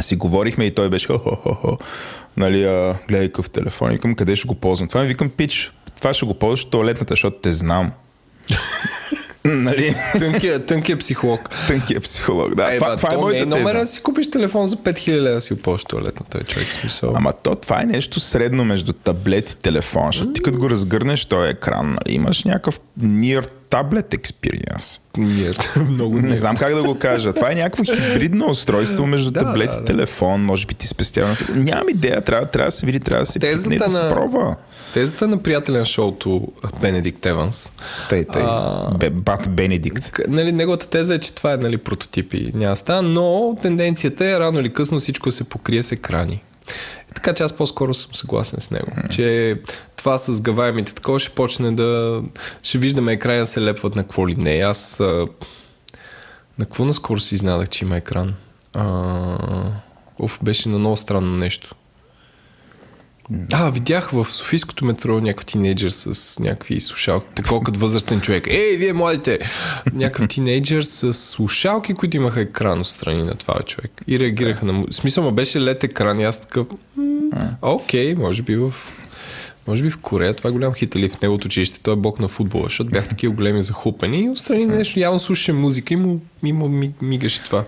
[0.00, 1.78] си говорихме и той беше хо-хо-хо
[2.36, 3.90] нали, а, гледай какъв телефон.
[3.90, 4.88] Викам, къде ще го ползвам?
[4.88, 7.92] Това ми викам, пич, това ще го ползваш туалетната, защото те знам.
[9.44, 9.96] нали?
[10.18, 11.48] Тънкият тънкия психолог.
[11.68, 12.74] Тънкият психолог, да.
[12.74, 14.76] Е, това, ба, това е то не моята е номера да си купиш телефон за
[14.76, 17.12] 5000 лева си го ползваш туалетната, е човек смисъл.
[17.16, 21.24] Ама то това е нещо средно между таблет и телефон, защото ти като го разгърнеш
[21.24, 24.14] този екран, нали, имаш някакъв near таблет.
[25.18, 25.72] Нирд.
[25.90, 27.32] Много Не знам как да го кажа.
[27.32, 30.42] Това е някакво хибридно устройство между Да, таблет да, и телефон.
[30.42, 31.36] Може би ти спестява.
[31.54, 32.20] Нямам идея.
[32.20, 34.56] Трябва, трябва да се види, трябва да се Тезата пипне, да се на- пробва.
[34.94, 36.48] Тезата на приятеля на шоуто
[36.80, 37.72] Бенедикт Еванс.
[38.08, 38.42] Тъй, тъй.
[38.46, 40.10] А, Бе, Бат Бенедикт.
[40.28, 44.40] Нали, неговата теза е, че това е нали, прототип и няма става, но тенденцията е
[44.40, 46.42] рано или късно всичко се покрие с екрани.
[47.14, 49.56] Така че аз по-скоро съм съгласен с него, че
[49.96, 52.22] това с гаваемите такова ще почне да...
[52.62, 54.58] Ще виждаме екрани да се лепват на какво ли не.
[54.58, 55.00] Аз...
[55.00, 55.26] А...
[56.58, 58.34] На какво наскоро си изнадах, че има екран?
[58.74, 59.36] А...
[60.18, 61.74] Оф, беше на много странно нещо.
[63.52, 68.46] А, видях в Софийското метро някакъв тинейджър с някакви слушалки, такова като възрастен човек.
[68.50, 69.38] Ей, вие младите!
[69.92, 73.90] Някакъв тинейджър с слушалки, които имаха екран отстрани на това човек.
[74.06, 74.72] И реагираха на...
[74.72, 76.66] В смисъл, беше лед екран и аз такъв...
[77.62, 78.74] Окей, може би в...
[79.66, 81.80] Може би в Корея това е голям хит или в неговото училище.
[81.80, 85.52] Той е бог на футбола, защото бях такива големи захупани и отстрани нещо, явно слушаше
[85.52, 87.64] музика и му, и му ми- мигаше това.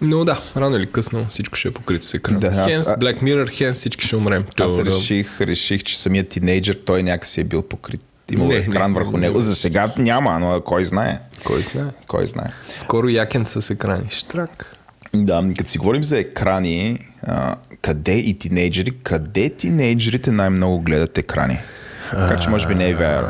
[0.00, 2.40] Но да, рано или късно всичко ще е покрито с екран.
[2.40, 4.44] Да, аз- Хенс, а- Black Mirror, Хенс, всички ще умрем.
[4.60, 8.00] Аз реших, реших, че самият тинейджър, той някакси е бил покрит.
[8.30, 9.34] Имал Не, екран не, върху не, него.
[9.34, 9.40] не.
[9.40, 11.18] За сега няма, но кой знае.
[11.44, 11.86] Кой знае?
[12.06, 12.50] Кой знае.
[12.76, 14.06] Скоро якен с екрани.
[14.10, 14.76] Штрак.
[15.14, 21.58] Да, като си говорим за екрани, а, къде и тинейджери, къде тинейджерите най-много гледат екрани?
[22.10, 23.28] Така че може би не е вярно.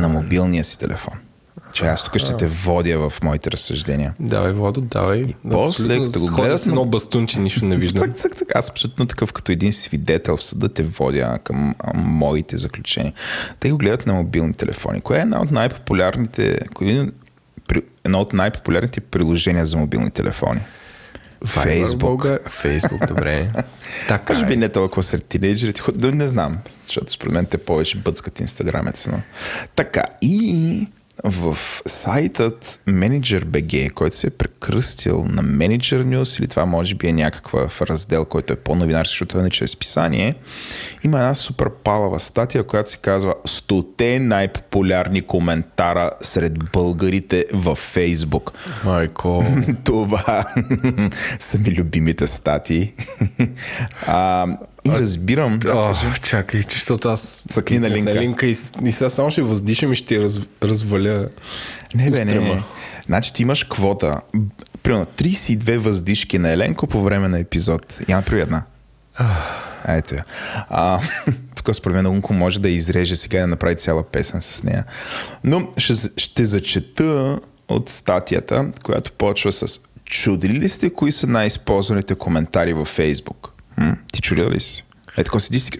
[0.00, 1.14] На мобилния си телефон.
[1.72, 4.14] Че аз тук ще те водя в моите разсъждения.
[4.20, 5.34] Давай, Владо, давай.
[5.50, 8.08] после, Абсолютно като го гледат с едно бастунче, нищо не виждам.
[8.08, 8.56] Цък, цък, цък.
[8.56, 13.12] Аз абсолютно такъв като един свидетел в съда те водя към а, моите заключения.
[13.60, 15.00] Те го гледат на мобилни телефони.
[15.00, 17.06] Кое е една от най-популярните, кое е
[18.04, 20.60] едно от най-популярните приложения за мобилни телефони?
[21.44, 22.26] Фейсбук.
[22.48, 23.48] Фейсбук, добре.
[24.08, 24.56] така Може би е.
[24.56, 29.06] не толкова сред тинейджерите, не знам, защото според мен те повече бъцкат инстаграмец.
[29.06, 29.20] Но...
[29.74, 30.86] Така, и
[31.26, 37.08] в сайтът Manager BG, който се е прекръстил на Manager News, или това може би
[37.08, 40.34] е някакъв раздел, който е по-новинарски, защото е не чрез писание,
[41.04, 48.52] има една супер палава статия, която се казва 100 най-популярни коментара сред българите във Фейсбук.
[48.84, 49.44] Майко.
[49.84, 50.44] Това
[51.38, 52.92] са ми любимите статии.
[54.06, 54.46] А,
[54.86, 55.58] и разбирам.
[55.58, 56.06] Да, О, кажи.
[56.22, 58.14] чакай, защото аз Цъкни на линка.
[58.14, 61.28] на линка и, и сега само ще въздишам и ще я раз, разваля.
[61.94, 62.62] не, бе, не, не.
[63.06, 64.20] Значи ти имаш квота.
[64.82, 67.98] Примерно 32 въздишки на Еленко по време на епизод.
[68.08, 68.62] Я направи една.
[69.88, 70.24] Ето я.
[70.68, 71.00] А,
[71.56, 74.84] тук според мен Унко може да изреже сега и да направи цяла песен с нея.
[75.44, 82.14] Но ще, ще зачета от статията, която почва с Чудили ли сте кои са най-използваните
[82.14, 83.52] коментари във Фейсбук?
[83.78, 83.96] М?
[84.12, 84.84] Ти чудил ли си?
[85.16, 85.70] Е, така си си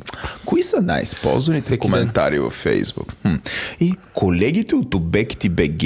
[0.44, 1.90] Кои са най-използваните Всеки ден.
[1.90, 3.12] коментари във Фейсбук?
[3.22, 3.34] Хм.
[3.80, 5.82] И колегите от Обекти БГ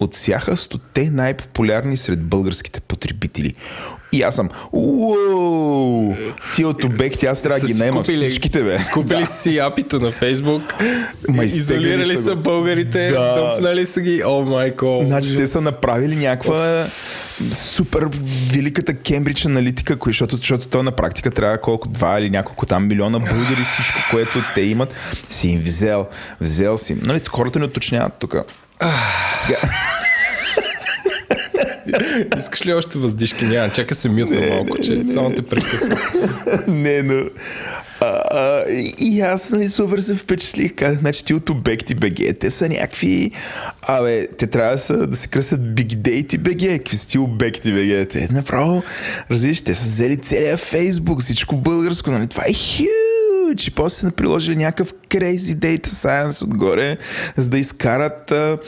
[0.00, 3.54] отсяха стоте най-популярни сред българските потребители.
[4.12, 6.14] И аз съм, уоу,
[6.54, 8.78] ти от Обекти, аз трябва да ги наема купили- всичките, бе.
[8.92, 10.74] Купили си апито на Фейсбук,
[11.28, 13.34] Ма изолирали са са българите, Да.
[13.34, 14.22] дъпнали са ги.
[14.24, 15.00] О, майко.
[15.02, 16.84] Значи те са направили някаква
[17.52, 18.08] супер
[18.52, 22.88] великата Кембридж аналитика, кои- защото, защото то на практика трябва колко два или няколко там
[22.88, 24.94] милиона българи, всичко, което те имат,
[25.28, 26.06] си им взел.
[26.40, 26.96] Взел си.
[27.02, 28.36] Нали, хората не уточняват тук.
[29.36, 29.58] Сега,
[32.38, 33.44] Искаш ли още въздишки?
[33.44, 35.98] Няма, чакай се мютна малко, че само те прекъсвам.
[36.82, 37.24] не, но...
[38.00, 38.64] А, а,
[38.98, 40.74] и- аз, нали, супер се впечатлих.
[40.74, 43.30] Казах, значи ти от Обекти БГ, те са някакви...
[43.82, 46.78] Абе, те трябва да, са, да се Big Date БГ.
[46.78, 48.08] Какви са ти Обекти БГ?
[48.08, 48.82] Те направо,
[49.30, 52.26] разбираш, те са взели целия Фейсбук, всичко българско, нали?
[52.26, 53.68] Това е huge.
[53.68, 56.96] И после са приложили някакъв crazy data science отгоре,
[57.36, 58.58] за да изкарат а,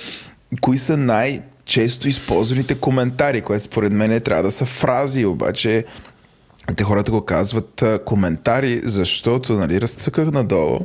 [0.60, 5.84] кои са най- често използваните коментари, което според мен трябва да са фрази, обаче
[6.76, 10.78] те хората го казват а, коментари, защото нали, разцъках надолу.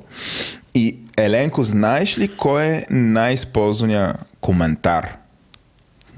[0.76, 5.16] И Еленко, знаеш ли кой е най-използвания коментар?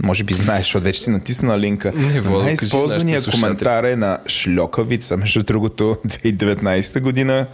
[0.03, 1.93] Може би знаеш, защото вече си натисна линка.
[2.43, 5.17] Най-използвания коментар е на Шльокавица.
[5.17, 7.47] Между другото, 2019 година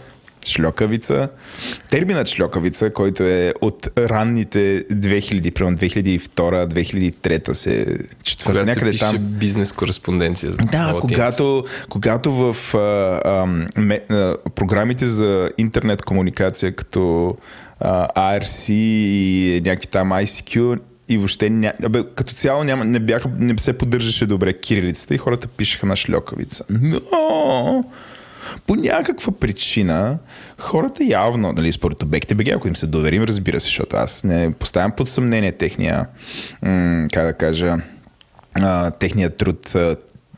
[0.46, 1.28] Шльокавица.
[1.88, 9.04] Терминът шльокавица, който е от ранните 2000, примерно 2002-2003 се четвърта Когато се някъде пише
[9.04, 9.16] там.
[9.18, 10.50] бизнес кореспонденция.
[10.50, 11.00] Да, на латиница.
[11.00, 12.78] когато, когато в а,
[13.24, 13.46] а,
[13.80, 17.36] ме, а, програмите за интернет комуникация като
[17.80, 21.72] а, ARC и някакви там ICQ и въобще ня...
[21.82, 25.96] Абе, като цяло няма, не, бяха, не се поддържаше добре кирилицата и хората пишеха на
[25.96, 26.64] шльокавица.
[26.70, 27.84] Но
[28.66, 30.18] по някаква причина
[30.58, 34.52] хората явно, нали, според обекти БГ, ако им се доверим, разбира се, защото аз не
[34.58, 36.06] поставям под съмнение техния,
[36.62, 37.76] м- как да кажа,
[38.54, 39.74] а, техният труд,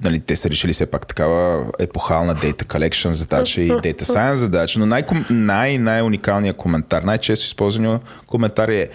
[0.04, 4.78] нали, те са решили все пак такава епохална data collection задача и data science задача,
[4.78, 8.88] но най- най- най-уникалният коментар, най-често използвания коментар е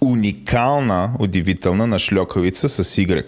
[0.00, 3.24] уникална, удивителна на шльокавица с Y.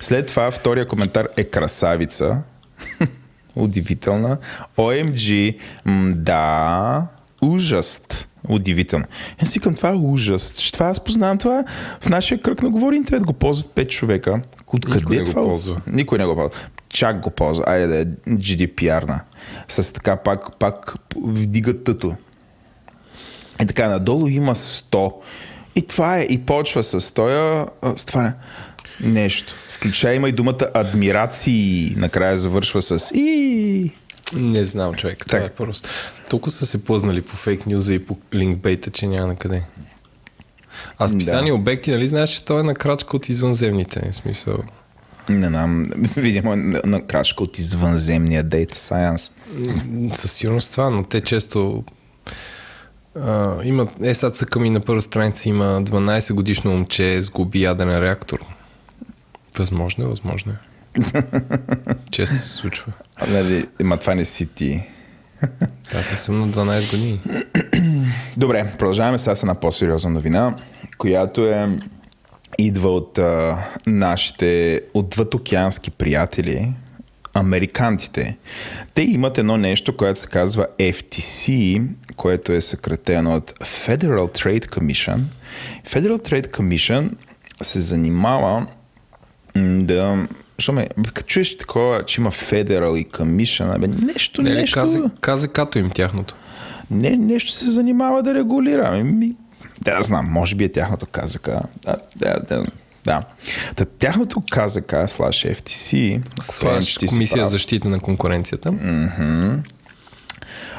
[0.00, 2.38] След това втория коментар е красавица.
[3.56, 4.38] Удивителна.
[4.76, 5.58] OMG.
[5.84, 7.06] М, да.
[7.42, 8.28] Ужаст.
[8.48, 9.04] Удивително.
[9.42, 10.70] Е, си към това е ужас.
[10.72, 11.64] Това аз познавам това.
[12.00, 14.42] В нашия кръг на говори интернет го ползват 5 човека.
[14.66, 15.42] Откъде Никой е го това?
[15.42, 15.80] ползва.
[15.86, 16.50] Никой не го ползва.
[16.88, 17.64] Чак го ползва.
[17.66, 19.20] Айде да е GDPR-на.
[19.68, 22.14] С така пак, пак вдига тъто.
[23.62, 25.12] И така, надолу има 100.
[25.76, 26.22] И това е.
[26.22, 28.32] И почва с тоя, с това
[29.00, 29.54] нещо.
[29.78, 31.94] Включая има и думата адмирации.
[31.96, 33.92] Накрая завършва с и.
[34.34, 35.26] Не знам, човек.
[35.26, 35.50] Това Так.
[35.50, 35.88] е просто.
[36.30, 39.62] Толкова са се плъзнали по фейк нюза и по линкбейта, че няма на къде.
[40.98, 44.08] А списание обекти, нали знаеш, че той е на крачка от извънземните.
[44.10, 44.58] В смисъл.
[45.28, 45.84] Не знам,
[46.16, 49.32] видимо на, крачка от извънземния Data Science.
[50.14, 51.84] Със сигурност това, но те често
[53.14, 58.02] а, имат, е сега цъка ми на първа страница има 12 годишно момче сгуби яден
[58.02, 58.38] реактор.
[59.56, 60.56] Възможно е, възможно е.
[62.10, 62.92] Често се случва.
[63.16, 64.82] А, нали, ма това не си ти.
[65.94, 67.20] Аз не съм на 12 години.
[68.36, 70.56] Добре, продължаваме сега с една по-сериозна новина,
[70.98, 71.78] която е
[72.58, 76.72] идва от а, нашите отвъдокеански приятели,
[77.34, 78.36] американтите.
[78.94, 81.82] Те имат едно нещо, което се казва FTC,
[82.16, 85.20] което е съкратено от Federal Trade Commission.
[85.86, 87.10] Federal Trade Commission
[87.62, 88.66] се занимава
[89.84, 90.26] да
[90.58, 94.80] Що ме, като чуеш такова, че има Federal и Commission, бе, нещо, Не ли нещо,
[94.80, 96.34] каза, каза като им тяхното?
[96.90, 98.90] не, нещо се занимава да регулира.
[98.90, 99.34] Ми,
[99.80, 101.48] да, знам, може би е тяхното КЗК.
[101.82, 102.64] Да, да, да.
[103.04, 103.22] да.
[103.76, 108.72] Та, тяхното КЗК слаш FTC, Слаш Комисия за защита на конкуренцията.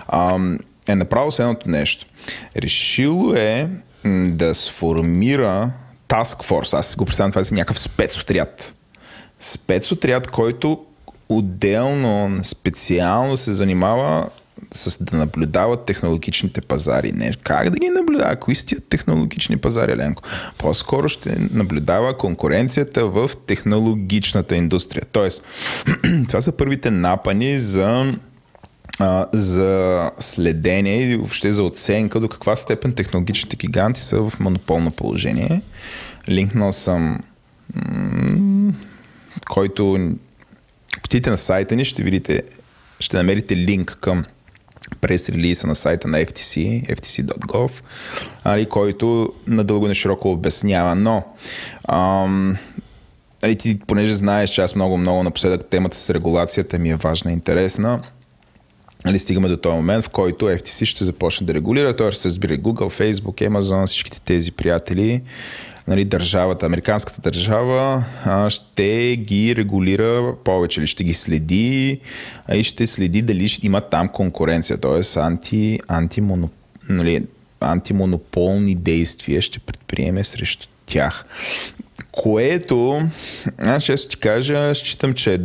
[0.08, 2.06] ам, е направило следното нещо.
[2.58, 3.70] Решило е
[4.28, 5.72] да сформира
[6.10, 6.78] Task Force.
[6.78, 8.74] Аз го представям това е някакъв спецотряд.
[9.40, 10.86] Спецотряд, който
[11.30, 14.30] отделно, специално се занимава
[14.74, 17.12] с да наблюдава технологичните пазари.
[17.12, 18.36] Не, как да ги наблюдава?
[18.36, 20.24] Кои са тия технологични пазари, Ленко?
[20.58, 25.04] По-скоро ще наблюдава конкуренцията в технологичната индустрия.
[25.12, 25.44] Тоест,
[26.28, 28.14] това са първите напани за
[29.34, 35.62] за следение и въобще за оценка до каква степен технологичните гиганти са в монополно положение.
[36.30, 37.20] Линкнал съм
[39.50, 40.12] който
[41.06, 42.44] отидете на сайта ни, ще видите,
[43.00, 44.26] ще намерите линк към
[45.02, 47.72] прес релиза на сайта на FTC, ftc.gov,
[48.44, 50.96] али, който надълго на широко обяснява.
[50.96, 51.24] Но,
[51.88, 52.58] ам,
[53.44, 57.34] али, ти, понеже знаеш, че аз много-много напоследък темата с регулацията ми е важна и
[57.34, 58.02] интересна,
[59.06, 61.96] нали, стигаме до този момент, в който FTC ще започне да регулира.
[61.96, 65.22] Той ще се разбира Google, Facebook, Amazon, всичките тези приятели.
[65.88, 72.00] Нали, държавата, американската държава а, ще ги регулира повече, или ще ги следи
[72.48, 75.20] а, и ще следи дали ще има там конкуренция, т.е.
[75.20, 76.52] Анти, антимоноп,
[76.90, 77.26] нали,
[77.60, 81.26] антимонополни действия ще предприеме срещу тях.
[82.12, 83.02] Което,
[83.58, 85.40] аз често ти кажа, считам, че е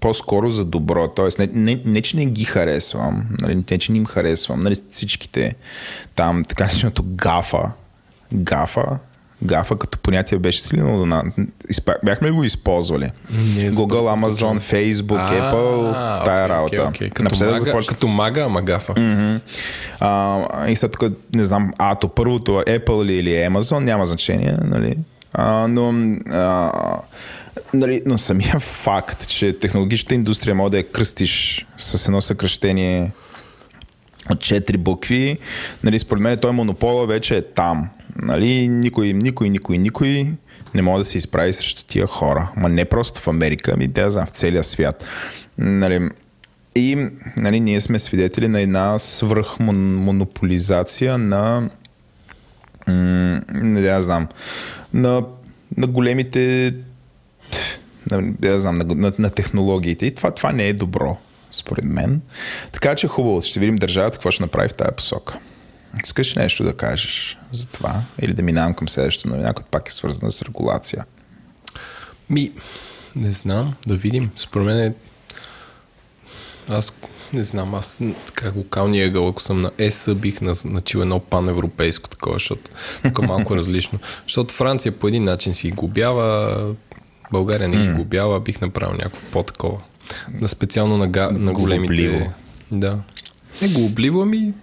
[0.00, 1.08] по-скоро за добро.
[1.08, 4.74] Тоест, не, не, не че не ги харесвам, нали, не че не им харесвам, нали,
[4.90, 5.54] всичките
[6.14, 7.70] там, така нареченото гафа,
[8.34, 8.84] гафа,
[9.42, 11.24] гафа като понятие беше силно, на,
[11.72, 13.10] изпа- бяхме го използвали?
[13.30, 14.60] Не Google, Amazon, чувам.
[14.60, 16.66] Facebook, Apple, А, тая работа.
[16.74, 17.08] окей, окей.
[17.08, 18.92] Като, Напоследък мага, започна- като мага, ама гафа.
[18.92, 19.36] Мгм.
[20.00, 24.56] А, и след тук, не знам, а то първото Apple ли или Amazon, няма значение,
[24.64, 24.96] нали?
[25.32, 25.94] А, но,
[26.30, 26.72] а,
[27.74, 33.12] нали, но самия факт, че технологичната индустрия може да я кръстиш с едно съкръщение
[34.30, 35.38] от четири букви,
[35.84, 37.88] нали, според мен той монопола вече е там.
[38.22, 40.26] Нали, никой, никой, никой, никой
[40.74, 42.50] не може да се изправи срещу тия хора.
[42.56, 45.04] Ма не просто в Америка, ами да знам, в целия свят.
[45.58, 46.08] Нали,
[46.76, 51.70] и нали, ние сме свидетели на една свръхмонополизация на
[52.86, 54.28] не да знам,
[54.94, 55.24] на,
[55.76, 56.74] на големите
[58.20, 60.06] да знам, на, на, на технологиите.
[60.06, 61.16] И това, това не е добро,
[61.50, 62.20] според мен.
[62.72, 65.38] Така че хубаво, ще видим държавата какво ще направи в тази посока.
[66.04, 68.02] Искаш нещо да кажеш за това?
[68.22, 71.04] Или да минавам към следващата новина, която пак е свързана с регулация?
[72.30, 72.52] Ми,
[73.16, 74.30] не знам, да видим.
[74.36, 74.94] Според мен е...
[76.68, 76.92] Аз
[77.32, 82.34] не знам, аз така локалния ъгъл, ако съм на ЕС, бих назначил едно паневропейско такова,
[82.34, 82.70] защото
[83.02, 83.98] тук е малко различно.
[84.22, 86.74] Защото Франция по един начин си губява,
[87.32, 89.78] България не ги губява, бих направил някакво по-такова.
[90.40, 91.86] На специално на, га, на големите...
[91.86, 92.32] Глобливо.
[92.72, 93.02] Да.
[93.62, 94.54] Не глобливо, ами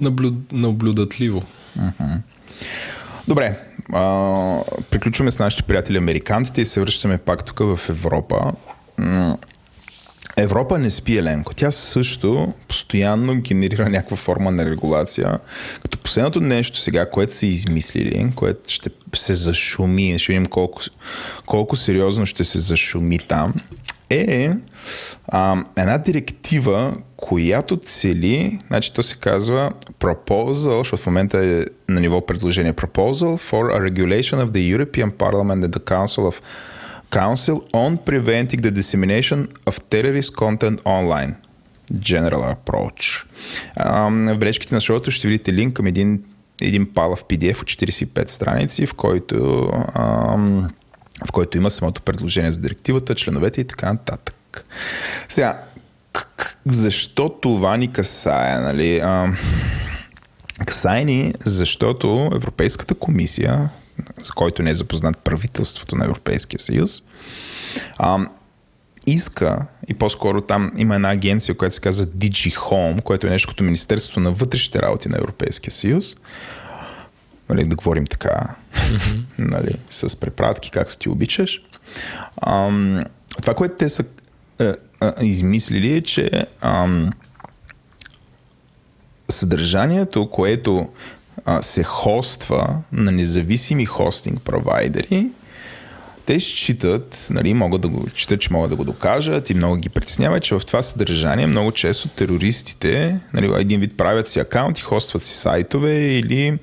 [0.00, 1.42] наблю, наблюдатливо.
[3.28, 3.58] Добре,
[3.92, 8.52] а, приключваме с нашите приятели американците и се връщаме пак тук в Европа.
[10.36, 11.54] Европа не спи Еленко.
[11.54, 15.38] Тя също постоянно генерира някаква форма на регулация.
[15.82, 20.82] Като последното нещо сега, което са измислили, което ще се зашуми, ще видим колко,
[21.46, 23.54] колко сериозно ще се зашуми там,
[24.10, 24.50] е
[25.28, 32.00] а, една директива, която цели, значи то се казва Proposal, защото в момента е на
[32.00, 36.40] ниво предложение, Proposal for a Regulation of the European Parliament and the Council of
[37.14, 41.34] Council on Preventing the Dissemination of Terrorist Content Online.
[41.92, 43.26] General Approach.
[43.76, 46.24] А, в бележките на шоуто ще видите линк към един,
[46.60, 50.70] един палав PDF от 45 страници, в който ам,
[51.28, 54.64] в който има самото предложение за директивата, членовете и така нататък.
[55.28, 55.62] Сега,
[56.66, 58.58] защо това ни касае?
[58.58, 58.98] Нали?
[58.98, 59.32] А,
[60.66, 63.70] касае ни, защото Европейската комисия,
[64.22, 67.02] с който не е запознат правителството на Европейския съюз,
[67.98, 68.26] а,
[69.06, 73.48] иска, и по-скоро там има една агенция, която се казва DG Home, което е нещо
[73.48, 76.16] като Министерството на вътрешните работи на Европейския съюз,
[77.48, 79.20] нали, да говорим така, mm-hmm.
[79.38, 81.62] нали, с препратки, както ти обичаш.
[82.46, 83.04] Ам,
[83.42, 84.04] това, което те са
[84.58, 84.74] е, е,
[85.20, 87.10] измислили е, че ам,
[89.30, 90.88] съдържанието, което
[91.60, 95.30] се хоства на независими хостинг провайдери,
[96.26, 99.88] те считат, нали, могат да го считат, че могат да го докажат и много ги
[99.88, 105.22] притеснява, че в това съдържание много често терористите, нали, един вид правят си акаунти, хостват
[105.22, 106.58] си сайтове или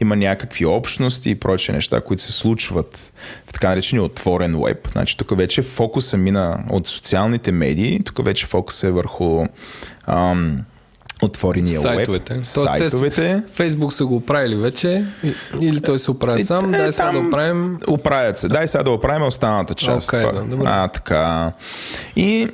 [0.00, 3.12] има някакви общности и прочие неща, които се случват
[3.46, 4.88] в така наречения отворен веб.
[4.92, 9.46] Значи тук вече фокуса мина от социалните медии, тук вече фокуса е върху
[10.06, 10.64] ам,
[11.22, 12.34] отворения Сайтовете.
[12.34, 12.44] веб.
[12.54, 13.42] Тоест, Сайтовете.
[13.54, 15.04] Фейсбук са го оправили вече
[15.60, 16.74] или той се оправя сам.
[16.74, 17.78] Е, Дай сега да оправим.
[17.86, 18.48] Оправят се.
[18.48, 20.08] Дай сега да оправим останалата част.
[20.08, 20.32] Това.
[20.32, 20.64] да, добре.
[20.68, 21.52] А, така.
[22.16, 22.48] И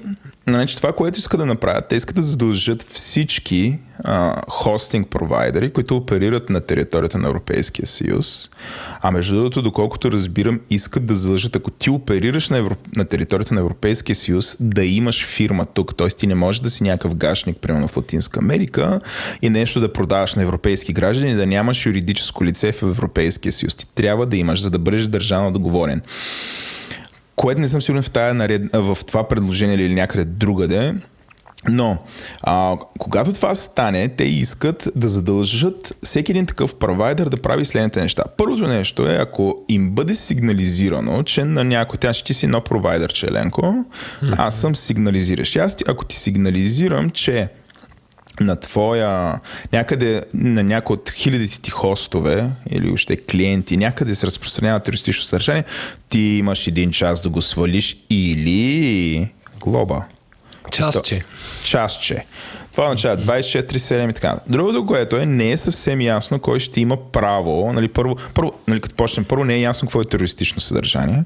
[0.49, 5.97] значи, това, което искат да направят, те искат да задължат всички а, хостинг провайдери, които
[5.97, 8.51] оперират на територията на Европейския съюз.
[9.01, 12.77] А между другото, доколкото разбирам, искат да задължат, ако ти оперираш на, Евро...
[12.97, 15.95] на територията на Европейския съюз, да имаш фирма тук.
[15.97, 19.01] Тоест ти не можеш да си някакъв гашник, примерно в Латинска Америка
[19.43, 23.75] и нещо да продаваш на европейски граждани, да нямаш юридическо лице в Европейския съюз.
[23.75, 26.03] Ти трябва да имаш, за да бъдеш държавно договорен.
[27.37, 28.63] Което не съм сигурен в, тая наред...
[28.73, 30.95] в това предложение или някъде другаде,
[31.69, 31.99] но,
[32.43, 38.01] а, когато това стане, те искат да задължат всеки един такъв провайдер да прави следните
[38.01, 38.23] неща.
[38.37, 42.61] Първото нещо е, ако им бъде сигнализирано, че на някой, тя ще ти си едно
[42.61, 43.85] провайдер, че Еленко,
[44.37, 45.57] аз съм сигнализиращ.
[45.57, 47.49] Аз, ако ти сигнализирам, че
[48.41, 49.41] на твоя,
[49.73, 55.65] някъде на някой от хилядите ти хостове или още клиенти, някъде се разпространява терористично съдържание,
[56.09, 59.29] ти имаш един час да го свалиш или
[59.61, 60.05] глоба.
[60.71, 61.23] Частче.
[61.65, 62.25] Частче.
[62.73, 64.37] Това означава 24-7 и така.
[64.49, 67.73] Другото, което е, не е съвсем ясно кой ще има право.
[67.73, 71.25] Нали, първо, първо нали, като почнем, първо не е ясно какво е терористично съдържание.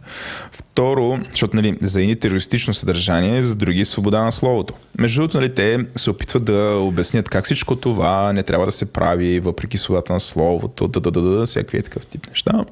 [0.52, 4.74] Второ, защото нали, за едни терористично съдържание, за други е свобода на словото.
[4.98, 8.92] Между другото, нали, те се опитват да обяснят как всичко това не трябва да се
[8.92, 12.64] прави, въпреки свободата на словото, да, да, да, да, всякакви е такъв тип неща.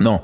[0.00, 0.20] Но,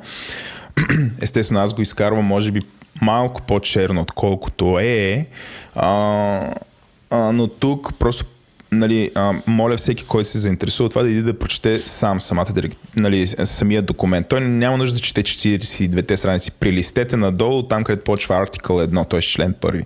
[1.22, 2.60] естествено, аз го изкарвам, може би,
[3.02, 5.26] малко по-черно, отколкото е.
[5.74, 6.54] А,
[7.10, 8.24] а, но тук просто
[8.72, 12.46] нали, а, моля всеки, който се заинтересува това, да иде да прочете сам самата,
[12.96, 14.28] нали, самия документ.
[14.28, 16.50] Той няма нужда да чете 42-те страници.
[16.50, 19.20] Прилистете надолу, там където почва артикъл едно, т.е.
[19.20, 19.84] член първи.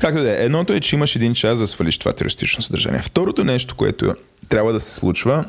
[0.00, 3.02] Както да е, едното е, че имаш един час да свалиш това терористично съдържание.
[3.02, 4.14] Второто нещо, което
[4.48, 5.44] трябва да се случва,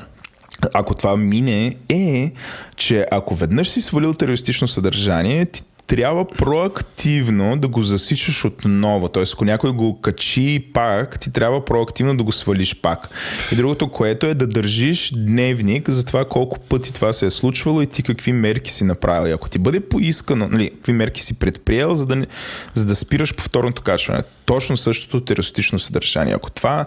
[0.73, 2.31] ако това мине, е,
[2.75, 9.09] че ако веднъж си свалил терористично съдържание, ти трябва проактивно да го засичаш отново.
[9.09, 13.09] Тоест, ако някой го качи пак, ти трябва проактивно да го свалиш пак.
[13.51, 17.81] И другото, което е да държиш дневник за това колко пъти това се е случвало
[17.81, 19.33] и ти какви мерки си направил.
[19.33, 22.25] Ако ти бъде поискано, нали, какви мерки си предприел, за да,
[22.73, 24.21] за да спираш повторното качване.
[24.45, 26.33] Точно същото терористично съдържание.
[26.33, 26.85] Ако това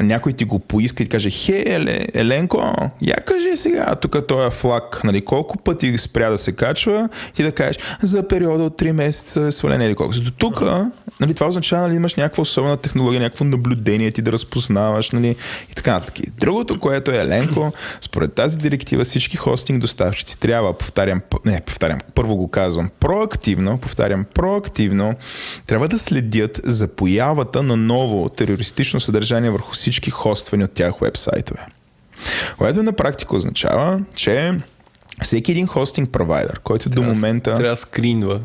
[0.00, 4.56] някой ти го поиска и ти каже, хе, Еле, Еленко, я кажи сега, тук този
[4.56, 8.92] флаг, нали, колко пъти спря да се качва, ти да кажеш, за периода от 3
[8.92, 10.14] месеца е свален или колко.
[10.14, 10.62] До тук,
[11.20, 15.36] нали, това означава, нали, имаш някаква особена технология, някакво наблюдение, ти да разпознаваш, нали,
[15.70, 16.24] и така нататък.
[16.38, 22.36] Другото, което е Еленко, според тази директива всички хостинг доставчици трябва, повтарям, не, повтарям, първо
[22.36, 25.14] го казвам, проактивно, повтарям, проактивно,
[25.66, 31.66] трябва да следят за появата на ново терористично съдържание върху всички хоствани от тях вебсайтове.
[32.58, 34.52] Което на практика означава, че
[35.22, 38.40] всеки един хостинг провайдер, който до момента Трябва да скринва.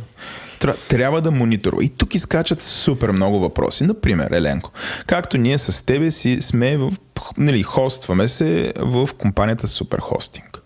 [0.59, 1.83] Тря- трябва да мониторва.
[1.83, 3.83] И тук изкачат супер много въпроси.
[3.83, 4.71] Например, Еленко,
[5.07, 6.91] както ние с тебе си сме в,
[7.37, 10.61] нали, хостваме се в компанията Суперхостинг.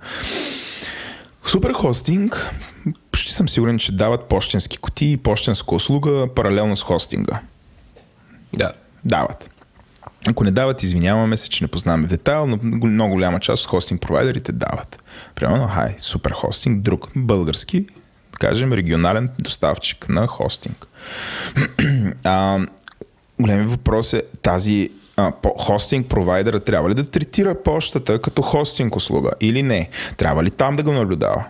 [1.46, 2.50] Суперхостинг,
[3.12, 7.40] почти съм сигурен, че дават почтенски кутии и почтенска услуга паралелно с хостинга.
[8.54, 8.72] Да.
[9.06, 9.49] Дават.
[10.28, 14.02] Ако не дават, извиняваме се, че не познаваме детайл, но много голяма част от хостинг
[14.02, 15.04] провайдерите дават.
[15.36, 17.82] Примерно, хай, супер хостинг, друг български,
[18.32, 20.88] да кажем, регионален доставчик на хостинг.
[22.24, 22.60] а,
[23.40, 29.32] големият въпрос е тази а, хостинг провайдера трябва ли да третира почтата като хостинг услуга
[29.42, 29.90] или не?
[30.18, 31.46] Трябва ли там да го наблюдава?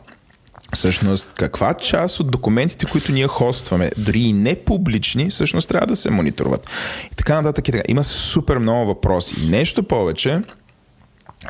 [0.74, 5.96] Всъщност, каква част от документите, които ние хостваме, дори и не публични, всъщност трябва да
[5.96, 6.70] се мониторват.
[7.12, 7.68] И така нататък.
[7.68, 7.84] И така.
[7.88, 9.50] Има супер много въпроси.
[9.50, 10.42] Нещо повече,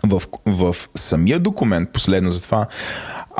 [0.04, 2.68] в, в самия документ, последно за това,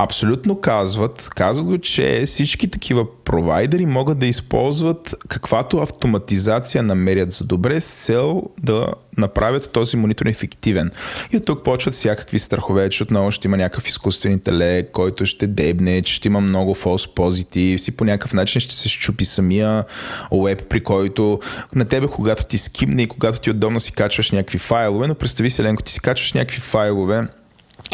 [0.04, 7.46] абсолютно казват, казват го, че всички такива провайдери могат да използват каквато автоматизация намерят за
[7.46, 8.88] добре с цел да
[9.18, 10.92] направят този монитор ефективен.
[11.34, 15.48] И от тук почват всякакви страхове, че отново ще има някакъв изкуствен интелект, който ще
[15.48, 19.84] дебне, че ще има много false positives и по някакъв начин ще се щупи самия
[20.32, 21.40] уеб, при който
[21.76, 25.50] на тебе, когато ти скимне и когато ти отдолно си качваш някакви файлове, но представи
[25.50, 27.28] се, Ленко, ти си качваш някакви файлове,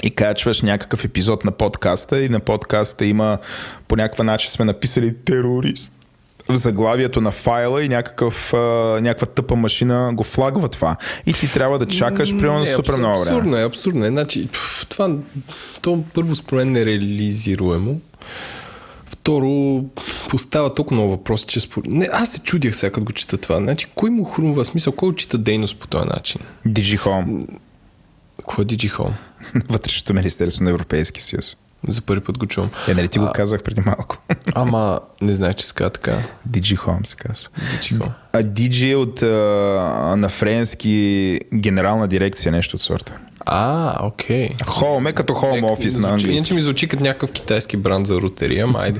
[0.03, 3.37] и качваш някакъв епизод на подкаста и на подкаста има
[3.87, 5.91] по някаква начин сме написали терорист
[6.49, 8.57] в заглавието на файла и някакъв, а,
[9.01, 10.95] някаква тъпа машина го флагва това.
[11.25, 13.37] И ти трябва да чакаш примерно Не, супер много време.
[13.37, 14.09] Абсурдно е, абсурдно е.
[14.09, 15.15] Значи, пф, това,
[15.81, 17.99] то първо според мен нереализируемо.
[19.05, 19.83] Второ,
[20.29, 21.91] поставя толкова много въпроси, че според...
[21.91, 23.57] Не, аз се чудях сега, като го чета това.
[23.57, 26.41] Значи, кой му хрумва смисъл, кой чита дейност по този начин?
[26.67, 27.47] DigiHome,
[28.39, 29.13] Какво е DigiHome?
[29.69, 31.57] вътрешното министерство на Европейския съюз.
[31.87, 32.69] За първи път го чувам.
[32.87, 34.17] Е, нали ти го А- казах преди малко?
[34.55, 36.17] Ама, не знаех, че казва така.
[36.49, 37.49] DigiHome се казва.
[37.73, 38.09] DigiHome.
[38.33, 39.27] А DJ е от а,
[40.15, 43.15] на френски генерална дирекция, нещо от сорта.
[43.39, 44.49] А, окей.
[44.49, 46.31] Home е като Home Нека- Office на английски.
[46.31, 48.99] Иначе ми звучи като някакъв китайски бранд за рутери, ама айде.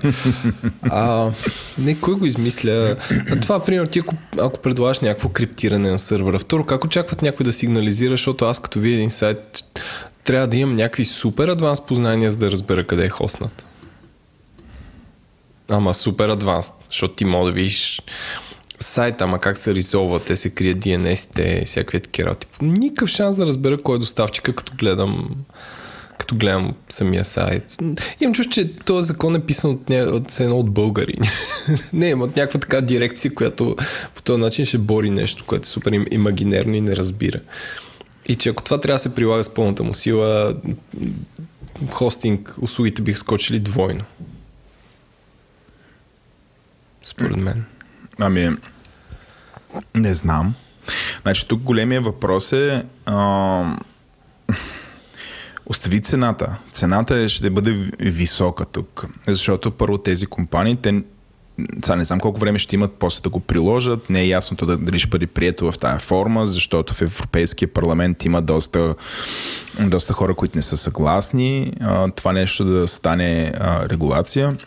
[0.83, 1.29] А,
[1.77, 2.95] не, кой го измисля?
[3.31, 7.43] А това, примерно, ти ако, ако предлагаш някакво криптиране на сървъра, второ, как очакват някой
[7.43, 9.63] да сигнализира, защото аз като видя един сайт,
[10.25, 13.65] трябва да имам някакви супер адванс познания, за да разбера къде е хоснат.
[15.69, 18.01] Ама супер адванс, защото ти мога да видиш
[18.79, 22.47] сайта, ама как се рисоват, те се крият DNS-те, всякакви такива работи.
[22.61, 25.29] Никакъв шанс да разбера кой е доставчика, като гледам
[26.17, 27.77] като гледам самия сайт.
[28.21, 29.95] Имам чувство, че този закон е писан от, ня...
[29.95, 31.13] от едно от българи.
[31.93, 33.75] не, има от някаква така дирекция, която
[34.15, 37.39] по този начин ще бори нещо, което е супер им- имагинерно и не разбира.
[38.27, 40.55] И че ако това трябва да се прилага с пълната му сила,
[41.91, 44.03] хостинг услугите бих скочили двойно.
[47.03, 47.65] Според мен.
[48.19, 48.57] Ами,
[49.95, 50.55] не знам.
[51.21, 53.77] Значи тук големия въпрос е а,
[55.65, 56.57] остави цената.
[56.71, 59.05] Цената е, ще бъде ви- висока тук.
[59.27, 61.03] Защото първо тези компании, те
[61.83, 64.09] сега не знам колко време ще имат после да го приложат.
[64.09, 68.25] Не е ясното да, дали ще бъде прието в тая форма, защото в Европейския парламент
[68.25, 68.95] има доста,
[69.79, 74.57] доста хора, които не са съгласни а, това нещо да стане а, регулация,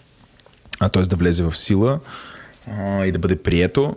[0.80, 1.03] а, т.е.
[1.03, 2.01] да влезе в сила
[2.66, 3.97] а, и да бъде прието.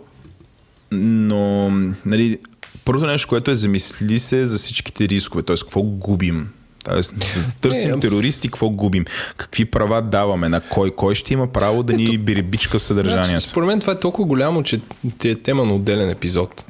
[0.92, 1.70] Но,
[2.06, 2.38] нали,
[2.84, 5.56] първото нещо, което е замисли се за всичките рискове, т.е.
[5.56, 6.48] какво губим.
[6.84, 9.04] Тоест, за да търсим Не, терористи, какво губим?
[9.36, 10.48] Какви права даваме?
[10.48, 10.90] На кой?
[10.90, 13.28] Кой ще има право да ни биребичка в съдържанието?
[13.28, 14.80] Значи, според мен това е толкова голямо, че
[15.18, 16.64] ти е тема на отделен епизод.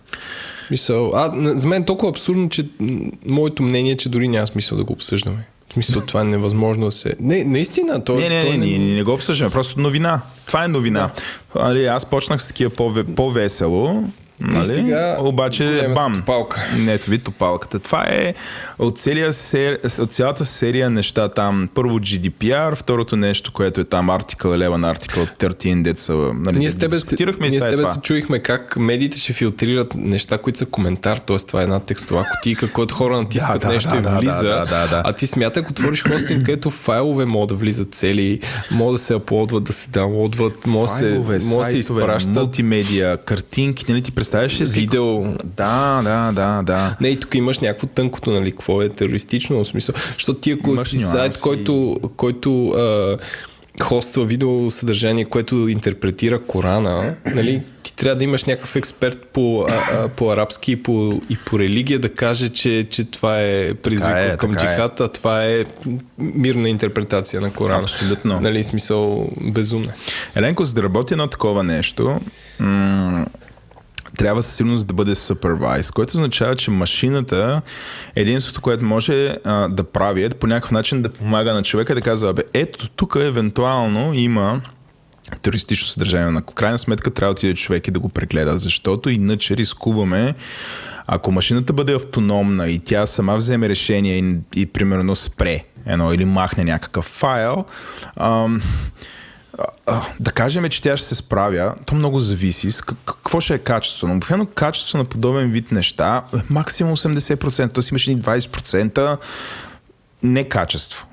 [0.71, 2.67] Мисъл, а, за мен е толкова абсурдно, че
[3.27, 5.47] моето мнение е, че дори няма смисъл да го обсъждаме.
[5.69, 7.15] В смисъл, това е невъзможно да се...
[7.21, 10.21] Не, наистина, то, Не, не, то не, е ние не, не го обсъждаме, просто новина.
[10.47, 11.11] Това е новина.
[11.55, 14.05] Нали, аз почнах с такива по- по-весело,
[14.43, 14.64] нали?
[14.64, 16.14] сега обаче бам.
[16.14, 16.61] топалка.
[16.78, 17.78] Не, ето ви топалката.
[17.78, 18.34] Това е
[18.78, 19.78] от, целия сер...
[20.01, 21.68] от цялата серия неща там.
[21.74, 26.12] Първо GDPR, второто нещо, което е там Article 11, Article 13, деца.
[26.12, 27.95] Нали, Ние с тебе, се, дискутирахме ние с е тебе това.
[27.95, 31.36] се чуихме как медиите ще филтрират неща, които са коментар, т.е.
[31.36, 34.43] това е една текстова кутийка, която хора натискат Да, да, нещо да, и да, влиза.
[34.43, 35.03] да, да, да.
[35.05, 38.40] А ти смята, ако отвориш хостинг, където файлове могат да влизат цели,
[38.70, 42.01] могат да се аплодват, да се даунлодват, могат да се, Файлове, могат да се сайтове,
[42.01, 42.32] изпращат.
[42.34, 44.80] мултимедия, картинки, нали ти представяш ли си?
[44.80, 45.22] Видео.
[45.45, 46.97] Да, да, да, да.
[47.01, 49.95] Не, и тук имаш някакво тънкото, нали, какво е терористично, в смисъл.
[50.14, 51.41] Защото ти ако Имаш си сайт, нюанси.
[51.41, 53.16] който, който а,
[53.83, 59.72] хоства видео съдържание, което интерпретира Корана, нали, ти трябва да имаш някакъв експерт по, а,
[59.72, 64.14] а, по арабски и по, и по религия да каже, че, че това е призвик
[64.16, 64.57] е, към е.
[64.57, 65.64] джихад, а това е
[66.18, 67.83] мирна интерпретация на Корана.
[67.83, 68.41] Абсолютно.
[68.41, 69.89] Нали, смисъл безумно.
[70.35, 72.20] Еленко, за да работи едно такова нещо,
[72.59, 73.26] м-
[74.19, 77.63] трябва със сигурност да бъде supervised, което означава, че машината
[78.17, 82.01] единството, което може а, да прави е по някакъв начин да помага на човека да
[82.01, 84.61] казва, бе, ето тук евентуално има
[85.43, 86.31] туристично съдържание.
[86.31, 90.35] На крайна сметка трябва да отиде човек и да го прегледа, защото иначе рискуваме
[91.07, 96.25] ако машината бъде автономна и тя сама вземе решение и, и примерно спре едно или
[96.25, 97.65] махне някакъв файл,
[98.17, 98.61] ам,
[100.20, 102.70] да кажем, че тя ще се справя, то много зависи.
[102.70, 104.09] С как- какво ще е качество?
[104.09, 107.84] Но обикновено качество на подобен вид неща е максимум 80%, т.е.
[107.90, 109.18] имаш и 20%
[110.22, 111.07] некачество.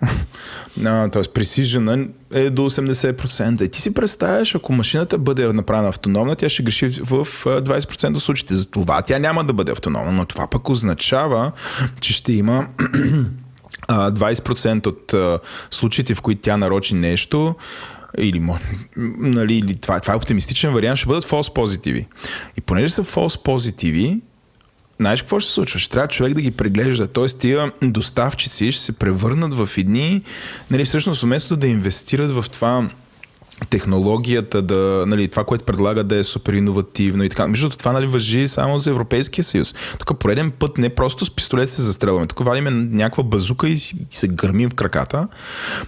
[0.83, 1.23] Т.е.
[1.23, 3.61] precision е до 80%.
[3.61, 7.15] И ти си представяш, ако машината бъде направена автономна, тя ще греши в
[7.45, 8.53] а, 20% от случаите.
[8.53, 11.51] За това тя няма да бъде автономна, но това пък означава,
[12.01, 12.67] че ще има
[13.87, 15.13] а, 20% от
[15.71, 17.55] случаите, в които тя нарочи нещо,
[18.18, 18.41] или,
[19.18, 22.07] нали, или това, това е оптимистичен вариант, ще бъдат false позитиви.
[22.57, 24.22] И понеже са false позитиви,
[24.99, 25.80] знаеш какво ще се случва?
[25.80, 27.07] Ще трябва човек да ги преглежда.
[27.07, 30.24] Тоест, тия доставчици ще се превърнат в едни,
[30.72, 32.89] нали, всъщност, вместо да инвестират в това
[33.66, 37.47] технологията да, нали, това, което предлага да е супер иновативно и така.
[37.47, 39.76] Между това, нали, въжи само за Европейския съюз.
[39.99, 42.28] Тук пореден път не просто с пистолет се застрелваме.
[42.28, 43.78] Тук валиме някаква базука и,
[44.10, 45.28] се гърмим в краката.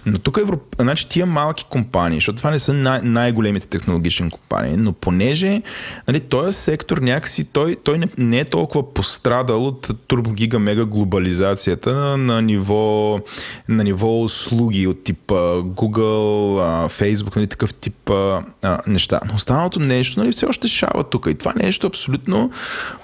[0.06, 0.76] Но тук Европ...
[0.80, 5.62] значи, тия малки компании, защото това не са най- най-големите технологични компании, но понеже
[6.08, 11.94] нали, този сектор някакси, той, той не, не е толкова пострадал от турбогига мега глобализацията
[11.94, 13.20] на, на, ниво,
[13.68, 18.42] на ниво услуги от типа Google, Facebook, нали, такъв тип а,
[18.86, 19.20] неща.
[19.28, 21.26] Но останалото нещо нали, все още шава тук.
[21.30, 22.50] И това нещо абсолютно,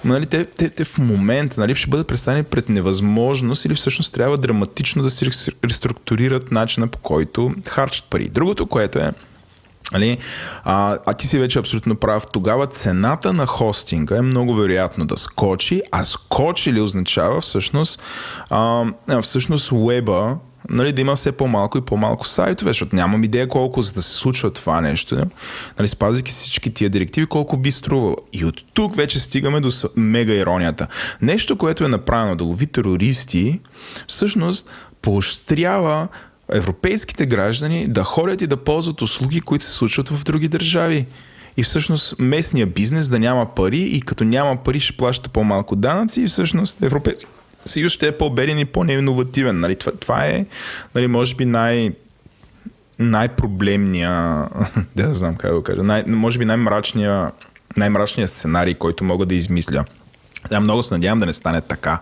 [0.05, 4.37] нали, те, те, те в момента нали, ще бъдат представени пред невъзможност или всъщност трябва
[4.37, 5.25] драматично да се
[5.63, 8.29] реструктурират начина по който харчат пари.
[8.29, 9.11] Другото, което е,
[9.93, 10.17] Али,
[10.63, 12.23] а, а ти си вече абсолютно прав.
[12.31, 18.01] Тогава цената на хостинга е много вероятно да скочи, а скочи ли означава всъщност,
[18.49, 18.85] а,
[19.21, 20.37] всъщност уеба
[20.69, 24.13] нали, да има все по-малко и по-малко сайтове, защото нямам идея колко за да се
[24.13, 25.25] случва това нещо,
[25.79, 28.15] нали, спазвайки всички тия директиви, колко би струвало.
[28.33, 30.87] И от тук вече стигаме до мега иронията.
[31.21, 33.59] Нещо, което е направено да лови терористи,
[34.07, 36.07] всъщност поощрява
[36.51, 41.05] европейските граждани да ходят и да ползват услуги, които се случват в други държави.
[41.57, 46.21] И всъщност местния бизнес да няма пари и като няма пари ще плаща по-малко данъци
[46.21, 47.31] и всъщност европейски
[47.65, 49.59] съюз ще е по-беден и по-неинновативен.
[49.59, 49.75] Нали?
[49.75, 50.45] Това, това е,
[50.95, 51.91] нали, може би, най-
[52.99, 54.11] най-проблемния,
[54.95, 57.31] да не знам как да го кажа, най- може би най-мрачния,
[57.77, 59.85] най-мрачния сценарий, който мога да измисля.
[60.51, 61.99] Я много се надявам да не стане така.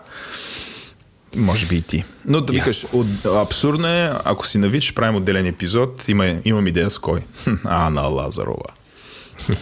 [1.35, 2.03] Може би и ти.
[2.25, 2.93] Но да викаш, yes.
[2.93, 7.19] от, абсурдно е, ако си навич, правим отделен епизод, има, имам идея с кой.
[7.63, 8.63] Ана Лазарова.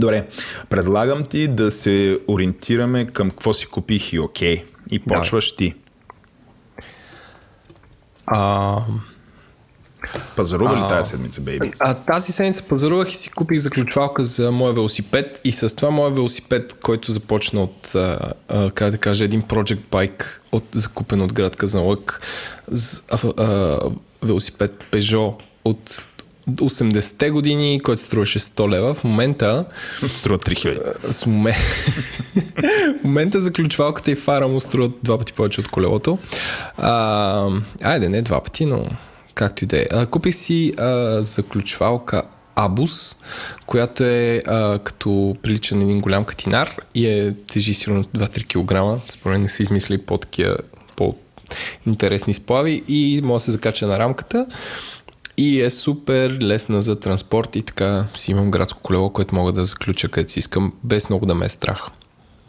[0.00, 0.28] Добре,
[0.68, 4.56] предлагам ти да се ориентираме към какво си купих и окей.
[4.56, 4.64] Okay.
[4.90, 5.56] И почваш да.
[5.56, 5.74] ти.
[8.26, 8.80] А...
[10.36, 11.72] Пазарува ли тази седмица, бейби?
[11.78, 16.10] А, тази седмица пазарувах и си купих заключвалка за моя велосипед и с това моя
[16.10, 21.32] велосипед, който започна от, а, а, как да кажа, един Project Bike, от, закупен от
[21.32, 22.20] град Казанлък,
[23.10, 23.78] а, а,
[24.22, 25.34] велосипед Peugeot
[25.64, 26.08] от
[26.50, 28.94] 80-те години, който струваше 100 лева.
[28.94, 29.64] В момента...
[30.10, 31.10] Струва 3000.
[31.10, 31.54] С момен...
[33.00, 36.18] в момента заключвалката и фара му струват два пъти повече от колелото.
[36.78, 37.50] А,
[37.82, 38.84] айде, не два пъти, но
[39.34, 40.06] както и да е.
[40.06, 42.22] Купих си а, заключвалка
[42.60, 43.16] Абус,
[43.66, 49.02] която е а, като прилича на един голям катинар и е тежи сигурно 2-3 кг.
[49.12, 50.56] Според мен са измислили по-такива
[50.96, 54.46] по-интересни сплави и може да се закача на рамката
[55.38, 59.64] и е супер лесна за транспорт и така си имам градско колело, което мога да
[59.64, 61.78] заключа където си искам, без много да ме е страх.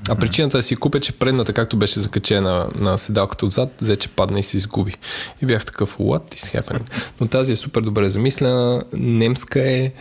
[0.09, 4.09] А причината да си купя, че предната, както беше закачена на седалката отзад, взе, че
[4.09, 4.95] падна и се изгуби.
[5.41, 6.81] И бях такъв, what is happening?
[7.21, 9.91] Но тази е супер добре замислена, немска е,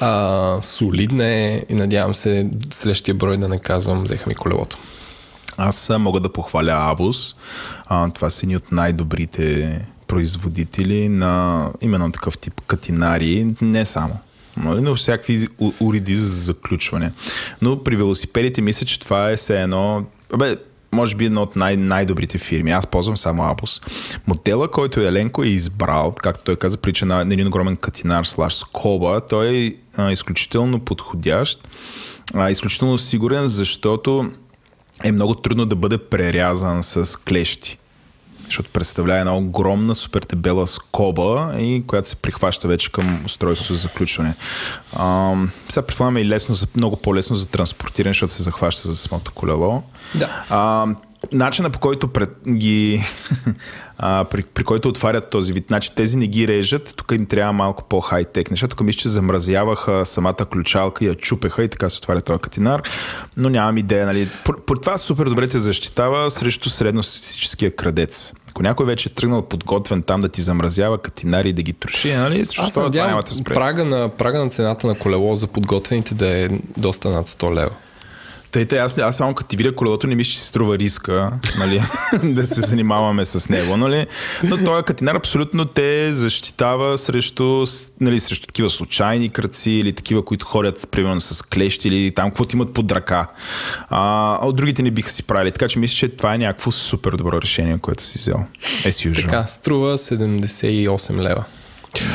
[0.00, 4.78] а, солидна е и надявам се следващия брой да не казвам, взеха ми колелото.
[5.56, 7.34] Аз мога да похваля Абус.
[7.86, 14.18] А, това са ни от най-добрите производители на именно такъв тип катинари, не само.
[14.56, 15.46] Но всякакви
[15.80, 17.12] уреди за заключване.
[17.62, 20.04] Но при велосипедите мисля, че това е все едно...
[20.38, 20.56] Бе,
[20.92, 22.70] може би една от най- най-добрите фирми.
[22.70, 23.80] Аз ползвам само Абус.
[24.26, 29.20] Модела, който Еленко е избрал, както той каза, прича на един огромен катинар слаш скоба,
[29.20, 31.68] той е а, изключително подходящ,
[32.34, 34.30] а, изключително сигурен, защото
[35.04, 37.78] е много трудно да бъде прерязан с клещи
[38.54, 43.78] защото представлява една огромна супер дебела скоба, и която се прихваща вече към устройството за
[43.78, 44.34] заключване.
[44.92, 45.34] А,
[45.68, 49.82] сега предполагаме и лесно, много по-лесно за транспортиране, защото се захваща за самото колело.
[50.14, 50.44] Да.
[50.50, 50.86] А,
[51.32, 53.02] начина по който пред ги
[53.98, 55.64] а, при, при който отварят този вид.
[55.66, 58.68] Значи тези не ги режат, тук им трябва малко по-хай-тек неща.
[58.68, 62.82] Тук мисля, че замразяваха самата ключалка и я чупеха и така се отваря този катинар,
[63.36, 64.06] но нямам идея.
[64.06, 64.30] Нали.
[64.44, 68.32] По, по това супер добре те защитава срещу средностатистическия крадец.
[68.54, 72.12] Ако някой вече е тръгнал подготвен там да ти замразява катинари и да ги троши,
[72.12, 72.44] нали?
[72.44, 77.10] Също Аз надявам прага на, прага на цената на колело за подготвените да е доста
[77.10, 77.70] над 100 лева.
[78.54, 81.32] Тъй, тъй, аз, аз само като ти видя колелото, не мисля, че си струва риска
[81.58, 81.82] нали,
[82.32, 83.76] да се занимаваме с него.
[83.76, 84.06] Нали?
[84.44, 87.64] Но този катинар абсолютно те защитава срещу,
[88.00, 92.56] нали, срещу такива случайни кръци или такива, които ходят примерно с клещи или там, каквото
[92.56, 93.26] имат под ръка.
[93.88, 95.52] А от другите не биха си правили.
[95.52, 98.44] Така че мисля, че това е някакво супер добро решение, което си взел.
[98.84, 101.44] As Така, струва 78 лева.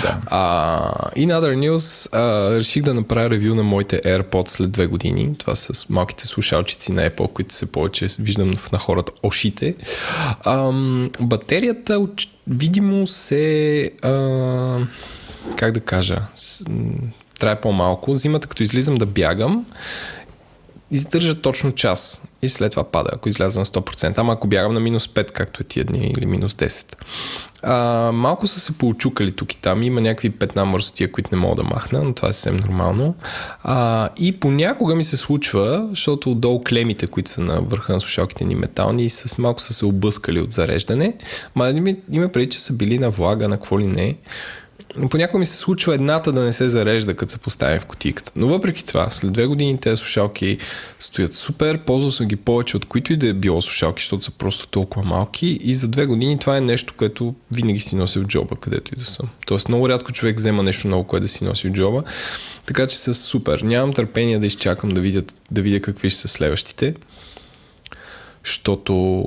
[0.02, 0.18] Да.
[0.32, 5.36] Uh, in other news, uh, реших да направя ревю на моите AirPods след две години.
[5.38, 9.76] Това са малките слушалчици на Apple, които се повече виждам на хората ошите.
[10.46, 12.08] Um, батерията
[12.48, 13.92] видимо се...
[14.02, 14.86] Uh,
[15.56, 16.18] как да кажа,
[17.40, 18.16] трябва по-малко.
[18.16, 19.66] Зимата, като излизам да бягам,
[20.92, 24.18] издържа точно час и след това пада, ако изляза на 100%.
[24.18, 26.96] Ама ако бягам на минус 5, както е тия дни, или минус 10.
[27.64, 29.84] А, малко са се поучукали тук и там.
[29.84, 33.16] Има някакви петна мърсотия, които не мога да махна, но това е съвсем нормално.
[33.64, 38.46] А, и понякога ми се случва, защото отдолу клемите, които са на върха на слушалките
[38.46, 41.18] ни метални, с малко са се объскали от зареждане.
[41.56, 41.74] Ма
[42.12, 44.18] има преди, че са били на влага, на какво ли не.
[45.10, 48.32] Понякога ми се случва едната да не се зарежда, като се поставя в кутийката.
[48.36, 50.58] Но въпреки това, след две години тези слушалки
[51.00, 54.32] стоят супер, ползвал съм ги повече от които и да е било слушалки, защото са
[54.32, 58.24] просто толкова малки и за две години това е нещо, което винаги си нося в
[58.24, 59.30] джоба, където и да съм.
[59.48, 62.04] Тоест много рядко човек взема нещо много, което да си носи в джоба,
[62.66, 63.62] така че са супер.
[63.62, 66.96] Нямам търпение да изчакам да видя, да видя какви ще са следващите,
[68.46, 69.26] защото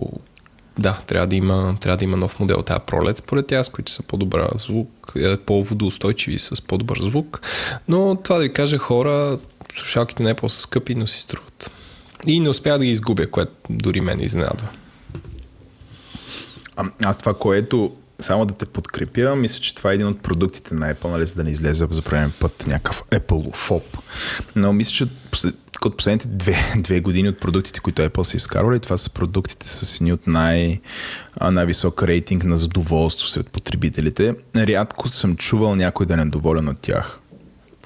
[0.79, 4.03] да, трябва да има, трябва да има нов модел тази пролет, според тях, които са
[4.03, 7.41] по-добра звук, е, по-водоустойчиви с по-добър звук.
[7.89, 9.39] Но това да ви кажа, хора,
[9.77, 11.71] слушалките не е по-са скъпи, но си струват.
[12.27, 14.69] И не успя да ги изгубя, което дори мен изненадва.
[16.77, 20.75] А, аз това, което само да те подкрепя, мисля, че това е един от продуктите
[20.75, 23.99] на Apple, нали, за да не излезе за правен път някакъв Apple фоп.
[24.57, 25.07] Но мисля, че
[25.89, 29.97] от последните две, две години от продуктите, които Apple са изкарвали, това са продуктите с
[29.97, 30.81] едни от най,
[31.51, 34.35] най-висок рейтинг на задоволство сред потребителите.
[34.57, 37.19] Рядко съм чувал някой да е доволен от тях.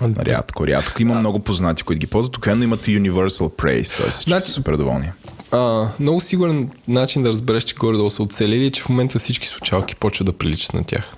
[0.03, 1.03] Рядко, рядко.
[1.03, 1.19] Има а...
[1.19, 2.33] много познати, които ги ползват.
[2.33, 4.11] Тук имат Universal Praise, т.е.
[4.11, 5.11] значи, са супер доволни.
[5.51, 9.97] А, много сигурен начин да разбереш, че горе-долу са оцелили, че в момента всички случалки
[9.97, 11.17] почват да приличат на тях.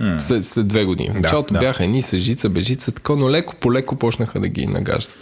[0.00, 0.18] Mm.
[0.18, 1.10] След, след две години.
[1.10, 1.84] В началото да, бяха да.
[1.84, 5.18] едни съжица, бежица, така, но леко по леко почнаха да ги нагаждат.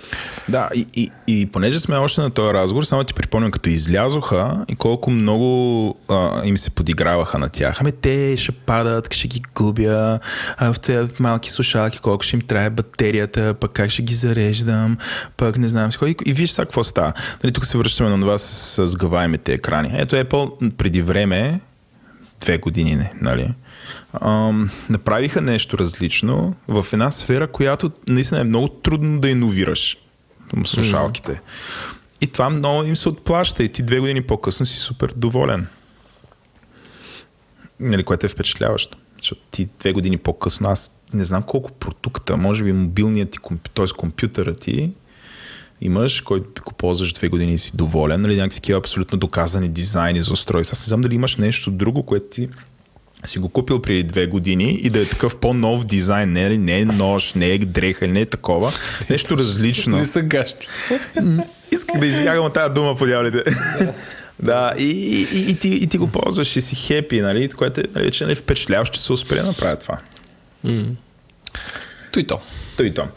[0.49, 4.65] Да, и, и, и понеже сме още на този разговор, само ти припомням, като излязоха
[4.69, 7.77] и колко много а, им се подиграваха на тях.
[7.81, 10.19] Ами те ще падат, ще ги губя,
[10.57, 14.99] а, в тези малки слушалки, колко ще им трае батерията, пък как ще ги зареждам,
[15.37, 15.91] пък не знам.
[16.07, 17.13] И, и виж сега какво става.
[17.45, 19.91] Нали, тук се връщаме на това с, с гаваемите екрани.
[19.95, 21.61] Ето Apple преди време,
[22.41, 23.55] две години, не, нали?
[24.21, 29.97] Ам, направиха нещо различно в една сфера, която наистина е много трудно да иновираш.
[30.65, 31.41] Слушалките.
[32.21, 35.67] И това много им се отплаща и ти две години по-късно си супер доволен.
[37.81, 38.99] Нали, което е впечатляващо.
[39.19, 43.39] Защото ти две години по-късно, аз не знам колко продукта, може би мобилният ти,
[43.75, 43.87] т.е.
[43.97, 44.93] компютъра ти,
[45.81, 50.21] имаш, който го ползваш две години и си доволен, нали, някакви такива абсолютно доказани дизайни
[50.21, 50.73] за устройства.
[50.75, 52.49] Аз не знам дали имаш нещо друго, което ти
[53.25, 56.85] си го купил преди две години и да е такъв по-нов дизайн, не, не е
[56.85, 58.73] нож, не е дреха, не е такова,
[59.11, 59.97] нещо различно.
[59.97, 60.69] Не са гащи.
[61.73, 63.43] Исках да избягам от тази дума по дяволите.
[64.41, 67.81] Да, и, и, и, и, ти, и ти го ползваш и си хепи, нали, което
[67.81, 69.99] е нали, че, нали, впечатляващо, че се успели да направят това.
[70.67, 70.87] Mm.
[72.13, 72.41] То и то.
[72.77, 73.09] То и то.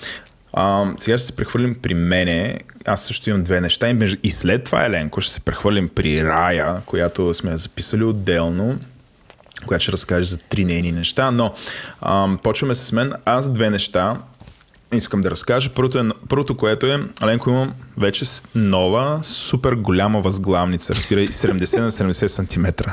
[0.54, 2.60] А, сега ще се прехвърлим при мене.
[2.86, 3.98] Аз също имам две неща.
[4.24, 8.80] И след това, Еленко, ще се прехвърлим при Рая, която сме записали отделно
[9.68, 11.54] която ще разкаже за три нейни неща, но
[12.02, 13.14] ам, почваме с мен.
[13.26, 14.18] Аз две неща
[14.94, 15.70] искам да разкажа.
[15.70, 18.26] Първото, е, първото което е, Аленко имам вече
[18.56, 22.90] нова, супер голяма възглавница, разбирай, 70 на 70 см.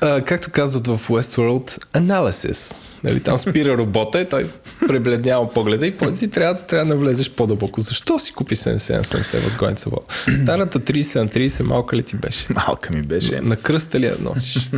[0.00, 2.85] Uh, както казват в Westworld, analysis.
[3.04, 4.50] Нали, там спира робота и той
[4.88, 7.80] пребледнява погледа и ти трябва, трябва да влезеш по-дълбоко.
[7.80, 10.06] Защо си купи 70 на 70 възглавница вода?
[10.42, 12.46] Старата 30 на 30 малка ли ти беше?
[12.66, 13.40] Малка ми беше.
[13.40, 14.70] На кръста ли я носиш?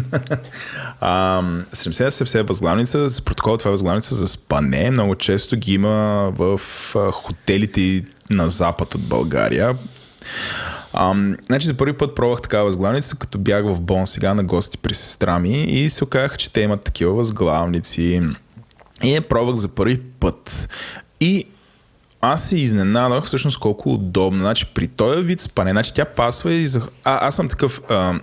[1.00, 4.90] а, 70 на 70 възглавница, за протокол това е възглавница за спане.
[4.90, 6.60] Много често ги има в
[7.12, 9.76] хотелите на запад от България.
[10.92, 14.78] Ам, значи за първи път пробвах такава възглавница, като бях в Бон сега на гости
[14.78, 18.22] при сестра ми и се оказаха, че те имат такива възглавници.
[19.04, 20.68] И я пробвах за първи път.
[21.20, 21.44] И
[22.20, 24.38] аз се изненадах всъщност колко удобно.
[24.38, 26.66] Значи при този вид спане, значи тя пасва и...
[26.66, 26.80] За...
[27.04, 27.80] А, аз съм такъв...
[27.88, 28.20] А,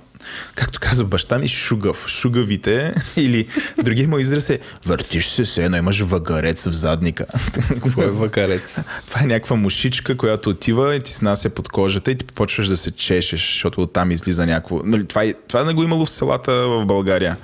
[0.55, 2.05] както казва баща ми, шугав.
[2.07, 3.47] Шугавите или
[3.84, 7.26] другия му израз е въртиш се се, но имаш въгарец в задника.
[7.69, 8.82] Какво е въгарец?
[9.07, 12.78] Това е някаква мушичка, която отива и ти снася под кожата и ти почваш да
[12.78, 14.82] се чешеш, защото оттам излиза някакво...
[14.84, 17.38] Нали, това, е, това не го имало в селата в България.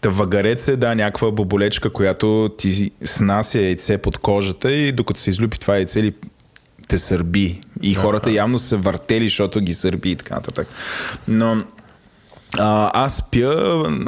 [0.00, 5.30] Та въгарец е, да, някаква боболечка, която ти снася яйце под кожата и докато се
[5.30, 6.14] излюпи това яйце или
[6.88, 7.60] те сърби.
[7.82, 10.68] И хората явно се въртели, защото ги сърби и така нататък.
[11.28, 11.64] Но
[12.58, 13.54] а, аз пия,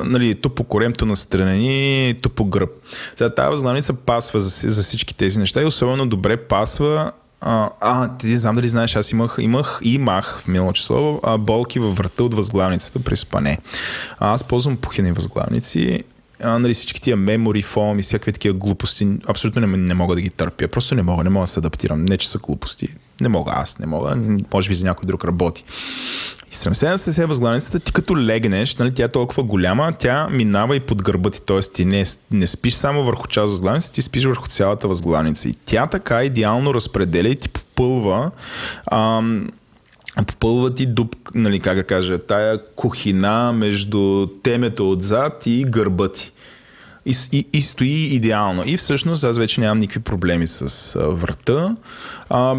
[0.04, 2.70] нали, то по коремто настрани, то по гръб.
[3.16, 8.16] Сега тази възглавница пасва за, за всички тези неща и особено добре пасва а, а,
[8.16, 11.96] ти знам дали знаеш, аз имах, имах и имах в минало число а, болки във
[11.96, 13.58] врата от възглавницата при спане.
[14.18, 16.02] А, аз ползвам пухени възглавници
[16.42, 20.20] а, нали, всички тия memory foam и всякакви такива глупости, абсолютно не, не мога да
[20.20, 20.68] ги търпя.
[20.68, 22.04] Просто не мога, не мога да се адаптирам.
[22.04, 22.88] Не, че са глупости.
[23.20, 24.16] Не мога, аз не мога.
[24.54, 25.64] Може би за някой друг работи.
[26.52, 31.02] И 70 възглавницата, ти като легнеш, нали, тя е толкова голяма, тя минава и под
[31.02, 31.60] гърба ти, т.е.
[31.60, 35.48] ти не, не спиш само върху част възглавница, ти спиш върху цялата възглавница.
[35.48, 38.30] И тя така идеално разпределя и ти попълва
[38.90, 39.48] ам,
[40.26, 46.32] попълва ти дуб, нали, как да кажа, тая кухина между темето отзад и гърба ти.
[47.06, 48.62] И, и, и стои идеално.
[48.66, 51.76] И всъщност аз вече нямам никакви проблеми с врата.
[52.28, 52.54] А,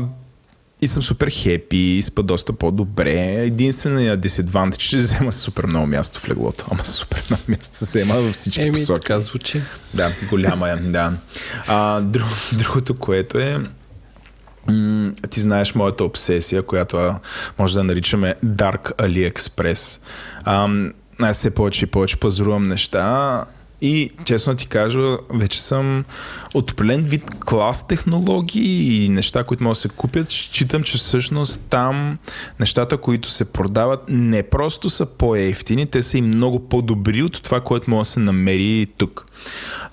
[0.81, 3.13] и съм супер хепи, изпа доста по-добре.
[3.37, 6.65] Единственият disadvantage, че взема супер много място в леглото.
[6.71, 9.01] Ама супер много място се взема във всички Еми, посоки.
[9.01, 9.61] така звучи.
[9.93, 11.13] Да, голяма е, да.
[11.67, 13.57] А, друг, другото, което е,
[14.69, 17.15] м- ти знаеш моята обсесия, която
[17.59, 19.99] може да наричаме Dark AliExpress.
[20.43, 20.69] А,
[21.19, 23.45] аз все повече и повече пазарувам неща
[23.81, 26.05] и честно ти кажа, вече съм
[26.53, 30.29] от определен вид клас технологии и неща, които могат да се купят.
[30.29, 32.17] Считам, че всъщност там
[32.59, 37.61] нещата, които се продават, не просто са по-ефтини, те са и много по-добри от това,
[37.61, 39.25] което може да се намери тук.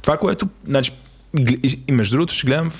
[0.03, 0.93] Това, което, значи,
[1.89, 2.71] и, между другото ще гледам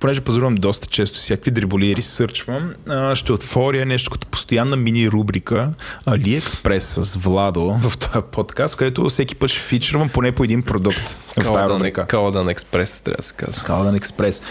[0.00, 5.74] понеже пазарувам доста често всякакви дреболиери, сърчвам, а, ще отворя нещо като постоянна мини рубрика
[6.06, 11.16] AliExpress с Владо в този подкаст, където всеки път ще фичервам поне по един продукт
[11.30, 12.06] в тази рубрика.
[12.06, 13.64] Каладан Експрес, трябва да се казва.
[13.64, 14.42] Калдан Експрес.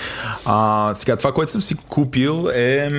[0.45, 2.89] А, сега, това, което съм си купил е,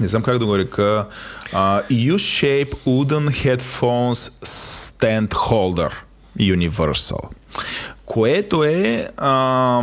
[0.00, 1.06] не знам как да го река,
[1.52, 5.92] а, U-Shape Wooden Headphones Stand Holder
[6.38, 7.28] Universal,
[8.04, 9.82] което е а,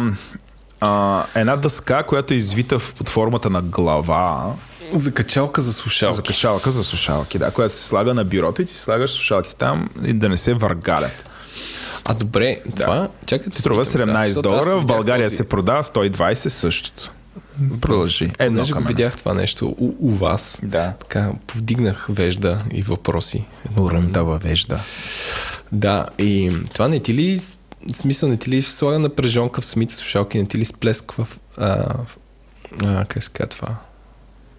[0.79, 4.53] а, една дъска, която е извита в, под формата на глава,
[4.93, 6.15] За качалка за слушалки.
[6.15, 9.89] за качалка за слушалки, да, която се слага на бюрото и ти слагаш слушалките там
[10.03, 11.29] и да не се въргалят.
[12.05, 13.09] А добре, това...
[13.25, 16.33] Чакай, да Струва питам сега, 17 защото аз долара, в България този- се продава 120
[16.47, 17.11] същото.
[17.81, 18.31] Продължи.
[18.39, 20.93] Едно Понеже го видях това нещо у, у вас, Да.
[20.99, 23.43] така повдигнах вежда и въпроси.
[23.77, 24.79] Уръмта въвежда.
[25.71, 27.41] Да, и това не ти ли,
[27.95, 31.95] смисъл не ти ли слага напрежонка в самите слушалки, не ти ли сплесква в, а,
[32.83, 33.77] а, как се казва това?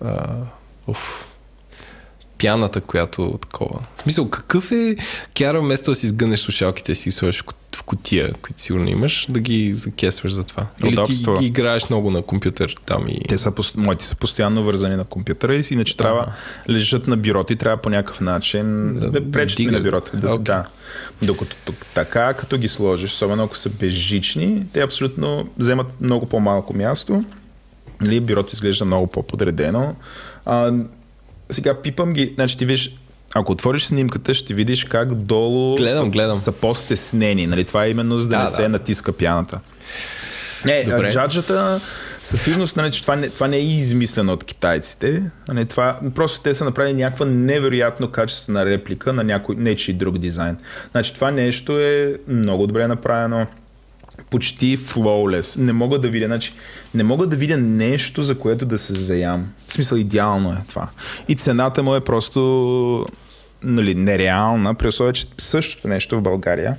[0.00, 0.46] А,
[0.86, 1.29] уф,
[2.40, 3.80] пяната, която такова.
[3.96, 4.96] В смисъл, какъв е
[5.38, 7.44] кяра вместо да си сгънеш слушалките, си ги сложиш
[7.76, 10.66] в кутия, които сигурно имаш, да ги закесваш за това?
[10.84, 11.34] Или Удобство.
[11.34, 13.20] ти ги играеш много на компютър там и...
[13.28, 16.32] Те са, моите са постоянно вързани на компютъра и иначе трябва
[16.68, 19.82] лежат на бюрото и трябва по някакъв начин Да да, пречат ми дигат.
[19.82, 20.16] на бюрото.
[20.16, 20.38] Да, okay.
[20.38, 20.64] да.
[21.22, 26.76] Докато тук така, като ги сложиш, особено ако са безжични, те абсолютно вземат много по-малко
[26.76, 27.24] място.
[28.00, 29.94] Нали, бюрото изглежда много по-подредено.
[30.44, 30.72] А,
[31.50, 32.96] сега пипам ги, значи ти виж,
[33.34, 36.36] ако отвориш снимката, ще видиш как долу Гледам, са, гледам.
[36.36, 37.46] са по-стеснени.
[37.46, 37.64] Нали?
[37.64, 39.60] Това е именно за да, Да, не се натиска пяната.
[40.64, 41.10] Не, Добре.
[41.10, 41.80] джаджата
[42.22, 45.22] със сигурност, нали, че това не, това не е измислено от китайците.
[45.48, 50.56] Нали, това, просто те са направили някаква невероятно качествена реплика на някой нечи друг дизайн.
[50.90, 53.46] Значи това нещо е много добре направено
[54.30, 55.60] почти flawless.
[55.60, 56.52] Не мога да видя, значи,
[56.94, 59.52] не мога да видя нещо, за което да се заям.
[59.68, 60.88] В смисъл, идеално е това.
[61.28, 63.06] И цената му е просто
[63.62, 66.76] нали, нереална, при условие, че същото нещо в България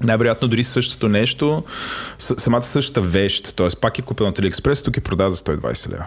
[0.00, 1.64] най-вероятно дори същото нещо,
[2.18, 3.68] самата същата вещ, т.е.
[3.80, 6.04] пак е купен от AliExpress, тук е продава за 120 лева.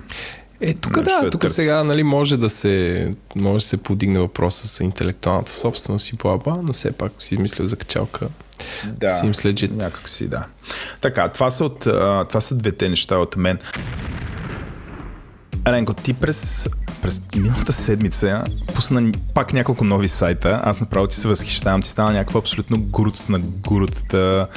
[0.62, 1.56] Е, тук Нещо да, е тук търси.
[1.56, 6.40] сега нали, може да се може да се подигне въпроса с интелектуалната собственост и бла
[6.64, 8.28] но все пак си измисля за качалка.
[8.86, 9.72] Да, Seems legit.
[9.72, 10.46] някак си, да.
[11.02, 11.80] Така, това са, от,
[12.30, 13.60] това са двете неща от мен.
[15.66, 16.70] Еленко, ти през,
[17.02, 18.44] през миналата седмица
[18.76, 20.62] пусна пак няколко нови сайта.
[20.64, 21.82] Аз направо ти се възхищавам.
[21.82, 24.48] Ти стана някаква абсолютно гурут на гурутата,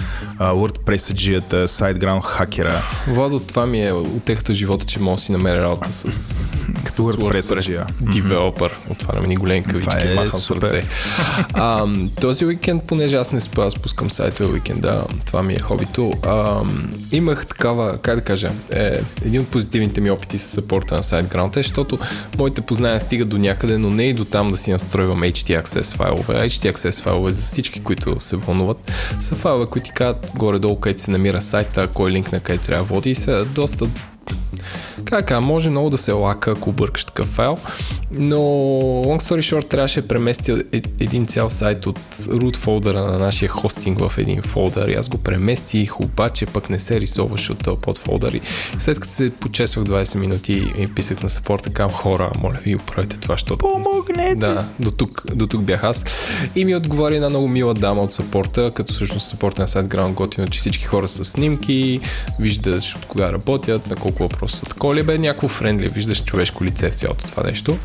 [0.40, 2.82] WordPress-аджията, SiteGround хакера.
[3.09, 6.98] Владо, това ми е отехата в живота, че мога да си намеря работа с, с
[6.98, 7.86] WordPress-аджия.
[8.00, 8.78] девелопър.
[8.90, 10.62] Отваряме ни големи кавички, е махам супер.
[10.62, 10.84] ръце.
[11.55, 11.86] А,
[12.20, 16.12] този уикенд, понеже аз не спа, аз пускам сайта уикенда, това ми е хобито.
[16.26, 16.62] А,
[17.12, 20.62] имах такава, как да кажа, е, един от позитивните ми опити с
[20.93, 21.99] сапорта на SiteGround е, защото
[22.38, 26.49] моите познания стигат до някъде, но не и до там да си настройвам HTXS файлове.
[26.49, 31.11] HTXS файлове за всички, които се вълнуват, са файлове, които ти казват горе-долу където се
[31.11, 33.86] намира сайта, кой линк на къде трябва да води и са доста
[35.04, 37.58] Така, може много да се лака, ако бъркаш такъв файл,
[38.10, 43.18] но long story short трябваше да преместя е- един цял сайт от root фолдъра на
[43.18, 47.82] нашия хостинг в един фолдър и аз го преместих, обаче пък не се рисуваше от
[47.82, 48.40] подфолдър и
[48.78, 53.16] след като се почесвах 20 минути и писах на сапорта към хора, моля ви, оправете
[53.16, 53.58] това, защото...
[53.58, 54.34] Помогнете!
[54.34, 56.04] Да, до тук, до тук бях аз.
[56.56, 60.48] И ми отговори една много мила дама от сапорта, като всъщност сапорта на SiteGround готино,
[60.48, 62.00] че всички хора са снимки,
[62.40, 66.64] виждаш от кога работят, на колко въпроса са такова ли бе, някакво френдли, виждаш човешко
[66.64, 67.78] лице в цялото това нещо.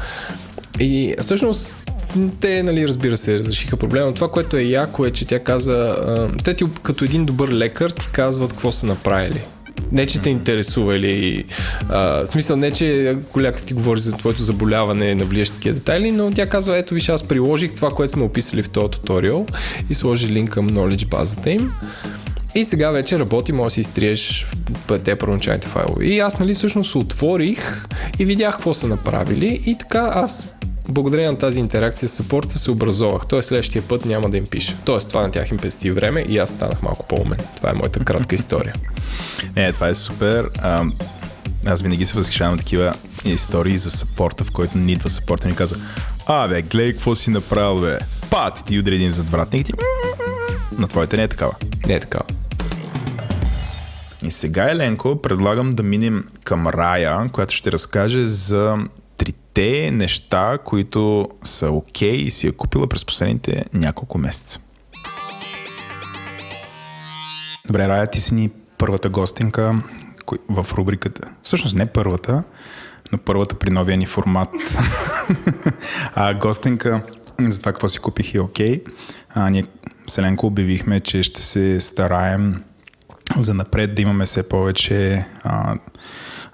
[0.79, 1.75] И всъщност
[2.39, 4.13] те, нали, разбира се, разрешиха проблема.
[4.13, 5.95] Това, което е яко е, че тя каза,
[6.43, 9.41] те ти като един добър лекар ти казват какво са направили.
[9.91, 11.45] Не, че те интересува или...
[11.89, 16.31] А, в смисъл, не, че коляка ти говори за твоето заболяване, навлияш такива детайли, но
[16.31, 19.45] тя казва, ето виж, аз приложих това, което сме описали в този туториал
[19.89, 21.71] и сложи линк към knowledge базата им.
[22.57, 24.47] И сега вече работи, може да си изтриеш
[25.03, 26.05] те първоначалните файлове.
[26.05, 27.85] И аз, нали, всъщност отворих
[28.19, 30.55] и видях какво са направили и така аз
[30.89, 33.27] благодарение на тази интеракция с саппорта се образовах.
[33.27, 34.77] Тоест следващия път няма да им пиша.
[34.85, 37.39] Тоест това на тях им пести време и аз станах малко по-умен.
[37.55, 38.73] Това е моята кратка история.
[39.55, 40.49] Не, това е супер.
[40.59, 40.85] А,
[41.65, 42.93] аз винаги се възхищавам на такива
[43.25, 45.75] истории за саппорта, в който ни идва саппорта и ни каза
[46.25, 47.97] А, бе, гледай какво си направил, бе.
[48.29, 49.65] Пат, ти удари един задвратник.
[49.65, 49.73] Ти...
[50.77, 51.53] На твоите не е такава.
[51.87, 52.19] Не е така.
[54.23, 58.77] И сега, Еленко, предлагам да минем към Рая, която ще разкаже за
[59.17, 64.59] трите неща, които са окей okay и си е купила през последните няколко месеца.
[67.67, 69.81] Добре, Рая, ти си ни първата гостинка
[70.49, 71.29] в рубриката.
[71.43, 72.43] Всъщност не първата,
[73.11, 74.49] но първата при новия ни формат.
[76.15, 77.01] а гостинка
[77.39, 78.83] за това какво си купих и окей.
[78.83, 78.91] Okay.
[79.29, 79.65] А, ние
[80.07, 82.63] Селенко обявихме, че ще се стараем
[83.35, 85.75] за напред да имаме все повече а,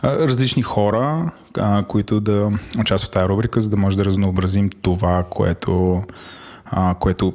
[0.03, 5.25] различни хора, а, които да участват в тази рубрика, за да може да разнообразим това,
[5.29, 6.03] което,
[6.65, 7.33] а, което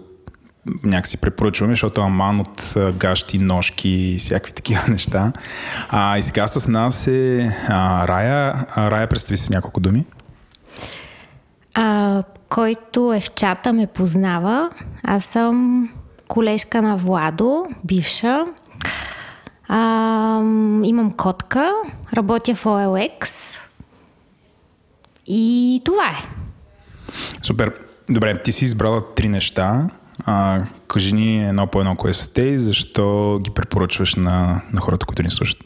[0.85, 5.33] някакси препоръчваме, защото аман от гащи, ножки и всякакви такива неща.
[5.89, 8.67] А, и сега с нас е а, Рая.
[8.71, 10.05] А, Рая, представи се няколко думи.
[11.75, 14.71] А, който е в чата ме познава.
[15.03, 15.89] Аз съм
[16.29, 18.45] колежка на Владо, бивша.
[19.69, 20.39] А,
[20.85, 21.73] имам котка,
[22.15, 23.29] работя в OLX
[25.27, 26.25] и това е.
[27.43, 27.73] Супер.
[28.11, 29.91] Добре, ти си избрала три неща.
[30.25, 34.81] А, кажи ни едно по едно кое са те и защо ги препоръчваш на, на
[34.81, 35.59] хората, които ни слушат.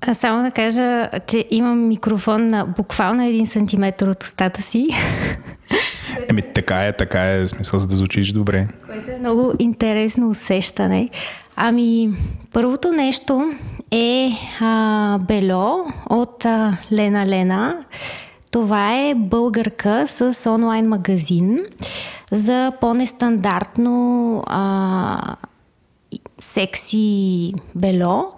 [0.00, 4.88] А само да кажа, че имам микрофон на буквално един сантиметр от устата си.
[6.28, 8.68] Еми, така е, така е, смисъл за да звучиш добре.
[8.86, 11.10] Което е много интересно усещане.
[11.56, 12.12] Ами,
[12.52, 13.52] първото нещо
[13.90, 14.30] е
[14.60, 17.84] а, Бело от а, Лена Лена.
[18.50, 21.64] Това е българка с онлайн магазин
[22.32, 25.36] за по-нестандартно а,
[26.38, 28.32] секси бело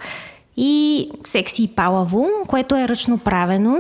[0.57, 3.79] и секси палаво, което е ръчно правено.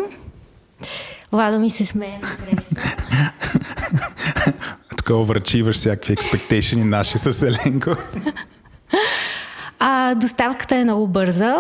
[1.33, 2.95] Владо ми се смее на среща.
[4.97, 7.97] Тук оврачиваш всякакви експектейшени наши с Еленко.
[9.79, 11.57] А, доставката е много бърза.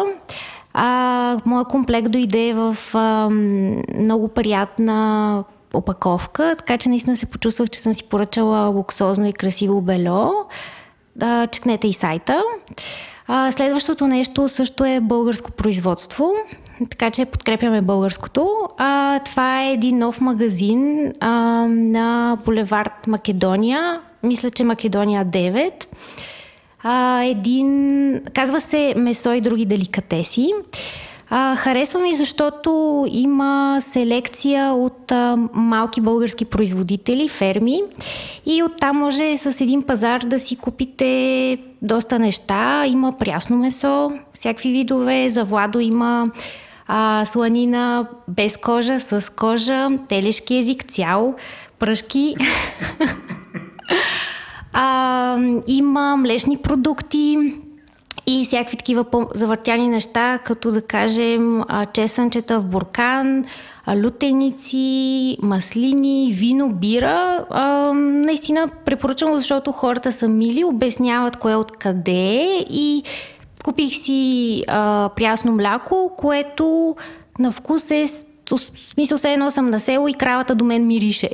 [0.74, 3.28] А, моя комплект дойде в а,
[3.98, 9.80] много приятна опаковка, така че наистина се почувствах, че съм си поръчала луксозно и красиво
[9.80, 10.34] бело.
[11.20, 12.42] А, чекнете и сайта.
[13.26, 16.32] А, следващото нещо също е българско производство,
[16.90, 18.50] така че подкрепяме българското.
[18.78, 21.30] А, това е един нов магазин а,
[21.68, 25.84] на Булевард Македония, мисля, че Македония 9
[26.82, 30.52] а, един, казва се месо и други деликатеси.
[31.30, 37.80] А, харесва ми, защото има селекция от а, малки български производители, ферми
[38.46, 42.84] и оттам може с един пазар да си купите доста неща.
[42.86, 45.28] Има прясно месо, всякакви видове.
[45.30, 46.30] За Владо има
[46.86, 51.34] а, сланина без кожа, с кожа, телешки език цял,
[51.78, 52.34] пръшки.
[54.80, 57.38] А, има млечни продукти
[58.26, 59.04] и всякакви такива
[59.34, 61.62] завъртяни неща, като да кажем
[61.92, 63.44] чесънчета в буркан,
[64.04, 67.44] лютеници, маслини, вино, бира.
[67.50, 73.02] А, наистина препоръчвам, защото хората са мили, обясняват кое откъде е и
[73.64, 76.96] купих си а, прясно мляко, което
[77.38, 78.06] на вкус е
[78.50, 81.30] в смисъл се едно съм на село и кравата до мен мирише.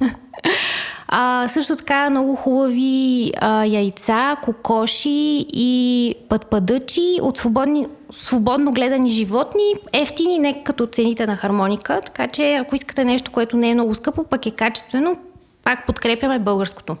[1.08, 9.74] А, също така много хубави а, яйца, кокоши и пътпадъчи от свободни, свободно гледани животни,
[9.92, 13.94] ефтини, не като цените на хармоника, така че ако искате нещо, което не е много
[13.94, 15.16] скъпо, пък е качествено,
[15.64, 16.96] пак подкрепяме българското.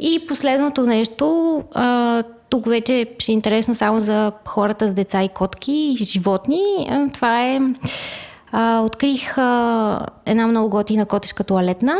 [0.00, 5.28] И последното нещо, а, тук вече ще е интересно само за хората с деца и
[5.28, 6.62] котки и животни.
[7.14, 7.60] Това е...
[8.52, 11.98] А, открих а, една много готина котешка туалетна.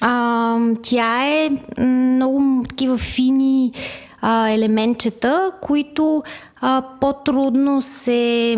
[0.00, 1.50] А, тя е
[1.82, 3.72] много такива фини
[4.20, 6.22] а, елементчета, които
[6.60, 8.56] а, по-трудно се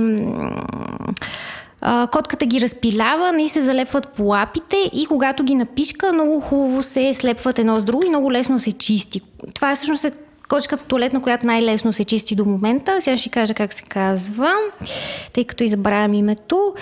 [1.81, 6.83] а, котката ги разпилява, не се залепват по лапите и когато ги напишка, много хубаво
[6.83, 9.20] се слепват едно с друго и много лесно се чисти.
[9.55, 10.12] Това е всъщност е
[10.49, 13.01] кочката туалетна, която най-лесно се чисти до момента.
[13.01, 14.53] Сега ще ви кажа как се казва,
[15.33, 16.75] тъй като и забравям името.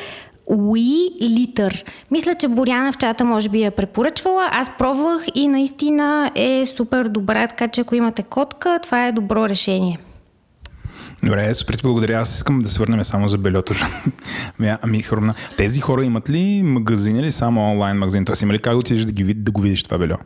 [0.47, 1.85] Уи литър.
[2.11, 4.49] Мисля, че Боряна в чата може би я препоръчвала.
[4.53, 9.49] Аз пробвах и наистина е супер добра, така че ако имате котка, това е добро
[9.49, 9.99] решение.
[11.25, 12.21] Добре, супер благодаря.
[12.21, 13.75] Аз искам да се върнем само за бельото.
[14.59, 15.35] ами, ами хрумна.
[15.57, 18.25] Тези хора имат ли магазин или само онлайн магазин?
[18.25, 20.17] Тоест има ли как да отидеш да, ги, да го видиш това бельо?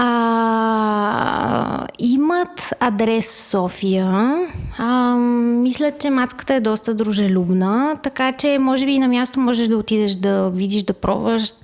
[0.00, 4.36] А, имат адрес в София.
[4.78, 9.68] А, мисля, че мацката е доста дружелюбна, така че може би и на място можеш
[9.68, 11.54] да отидеш да видиш, да пробваш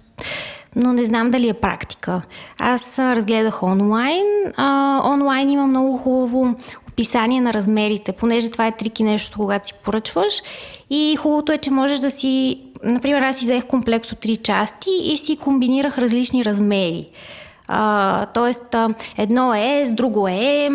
[0.76, 2.22] но не знам дали е практика.
[2.59, 4.26] Аз разгледах онлайн.
[4.57, 6.55] А, онлайн има много хубаво
[6.89, 10.43] описание на размерите, понеже това е трики нещо, когато си поръчваш.
[10.91, 12.61] И хубавото е, че можеш да си...
[12.85, 17.07] Например, аз си взех комплекс от три части и си комбинирах различни размери.
[17.69, 18.77] А, тоест,
[19.17, 20.71] едно е, с друго е,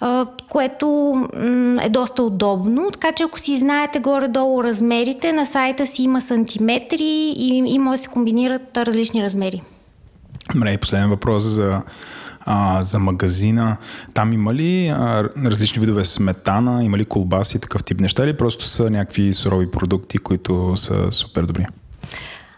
[0.00, 0.88] а, което
[1.36, 2.90] м- е доста удобно.
[2.92, 7.96] Така че ако си знаете горе-долу размерите, на сайта си има сантиметри и, и може
[7.96, 9.62] да се комбинират различни размери.
[10.54, 11.82] Добре, и последен въпрос за
[12.40, 13.76] а, за магазина.
[14.14, 18.36] Там има ли а, различни видове сметана, има ли колбаси и такъв тип неща или
[18.36, 21.66] просто са някакви сурови продукти, които са супер добри?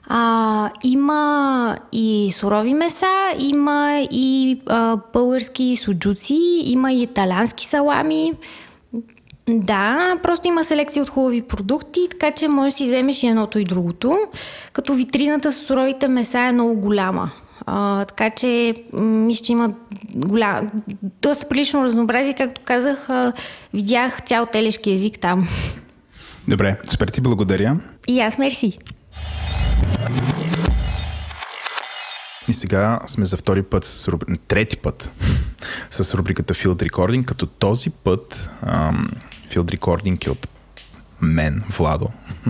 [0.09, 8.33] А, има и сурови меса, има и а, български суджуци, има и италянски салами.
[9.49, 13.59] Да, просто има селекция от хубави продукти, така че можеш да си вземеш и едното
[13.59, 14.19] и другото.
[14.73, 17.31] Като витрината с суровите меса е много голяма.
[17.67, 19.75] А, така че мисля, че има
[20.15, 20.71] голям,
[21.23, 22.35] доста прилично разнообразие.
[22.35, 23.33] Както казах, а,
[23.75, 25.49] видях цял телешки език там.
[26.49, 27.77] Добре, супер ти благодаря.
[28.09, 28.79] И аз мерси.
[32.49, 34.25] И сега сме за втори път, с руб...
[34.49, 35.11] трети път
[35.91, 39.11] с рубриката Field Recording, като този път ам,
[39.51, 40.49] Field Recording е от
[41.21, 42.09] мен, Владо.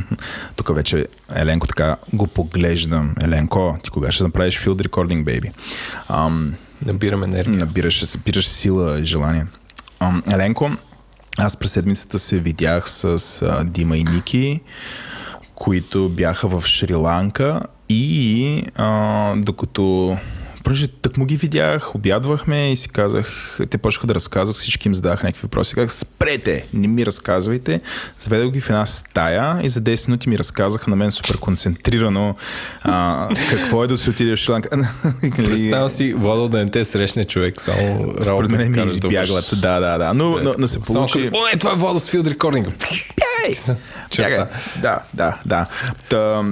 [0.56, 3.14] Тук вече Еленко така го поглеждам.
[3.20, 5.52] Еленко, ти кога ще направиш Field Recording, baby?
[6.08, 7.56] Ам, Набирам енергия.
[7.56, 9.46] Набираш, събираш сила и желание.
[10.00, 10.70] Ам, Еленко,
[11.38, 14.60] аз през седмицата се видях с а, Дима и Ники,
[15.56, 20.16] които бяха в Шри-Ланка и а, докато
[20.66, 24.94] Понеже тък му ги видях, обядвахме и си казах, те почнаха да разказват, всички им
[24.94, 25.74] задах някакви въпроси.
[25.74, 27.80] Как спрете, не ми разказвайте.
[28.18, 32.34] Заведох ги в една стая и за 10 минути ми разказаха на мен супер концентрирано
[32.82, 34.68] а, какво е да се отиде в Шиланка.
[35.36, 39.50] Представя си, Владо да не те срещне човек, само Според мен ми избяглат.
[39.52, 40.14] Да, да, да.
[40.14, 41.30] Но, но, но се получи...
[41.32, 42.66] О, е, това е Владо с Field Recording.
[44.82, 45.66] Да, да, да.
[46.08, 46.42] Та,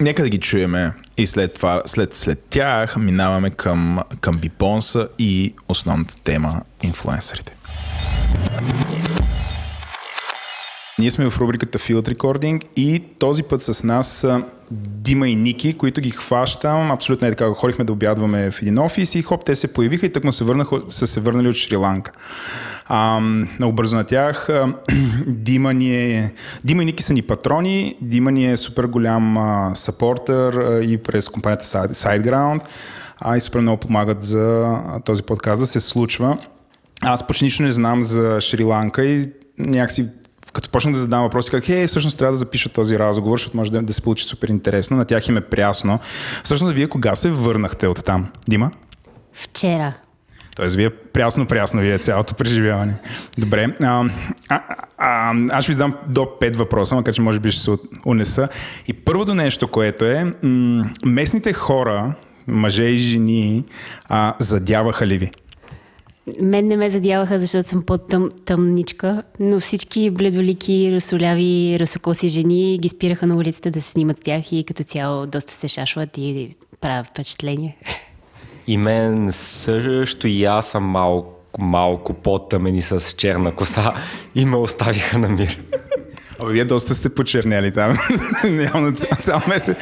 [0.00, 5.54] Нека да ги чуеме и след това, след, след тях, минаваме към, към Бипонса и
[5.68, 7.56] основната тема инфлуенсърите.
[10.98, 15.72] Ние сме в рубриката Field Recording и този път с нас са Дима и Ники,
[15.72, 16.90] които ги хващам.
[16.90, 17.54] Абсолютно е така.
[17.54, 20.80] Ходихме да обядваме в един офис и хоп, те се появиха и тъкмо се върнаха,
[20.88, 22.12] са се върнали от Шри-Ланка.
[22.86, 24.48] А, много бързо на тях.
[25.26, 26.32] Дима, ни е,
[26.64, 27.96] Дима и Ники са ни патрони.
[28.00, 29.72] Дима ни е супер голям а,
[30.82, 32.60] и през компанията SideGround.
[33.20, 36.38] А, и супер много помагат за този подкаст да се случва.
[37.00, 40.06] Аз почти нищо не знам за Шри-Ланка и някакси
[40.52, 43.72] като почнах да задавам въпроси, как, хей, всъщност трябва да запиша този разговор, защото може
[43.72, 45.98] да, да се получи супер интересно, на тях им е прясно.
[46.44, 48.28] Всъщност, вие кога се върнахте от там?
[48.48, 48.70] Дима?
[49.32, 49.94] Вчера.
[50.56, 52.94] Тоест, вие прясно-прясно ви е цялото преживяване.
[53.38, 53.66] Добре.
[53.82, 54.04] А,
[54.48, 54.60] а,
[54.98, 57.70] а, аз ще ви задам до пет въпроса, макар че може би ще се
[58.06, 58.48] унеса.
[58.86, 62.14] И първото нещо, което е, м- местните хора,
[62.46, 63.64] мъже и жени,
[64.08, 65.30] а, задяваха ли ви?
[66.42, 73.26] Мен не ме задяваха, защото съм по-тъмничка, но всички бледолики, русоляви, русокоси жени ги спираха
[73.26, 77.06] на улицата да се снимат с тях и като цяло доста се шашват и правят
[77.06, 77.76] впечатление.
[78.66, 83.94] И мен също и аз съм малко малко по-тъмен и с черна коса
[84.34, 85.60] и ме оставиха на мир.
[86.40, 87.98] Абе, вие доста сте почерняли там.
[88.44, 89.76] Няма цял, цял месец.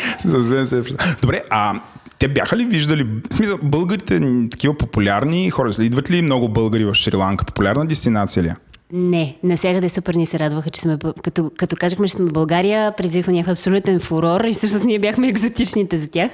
[0.68, 0.82] се.
[1.22, 1.80] Добре, а
[2.18, 4.20] те бяха ли виждали, в смисъл, българите
[4.50, 7.44] такива популярни хора, идват ли много българи в Шри-Ланка?
[7.44, 8.48] Популярна дестинация ли?
[8.48, 8.54] Е?
[8.92, 12.96] Не, навсякъде супер ни се радваха, че сме, като, като казахме, че сме в България,
[12.96, 16.32] предизвиква някакъв абсолютен фурор и всъщност ние бяхме екзотичните за тях.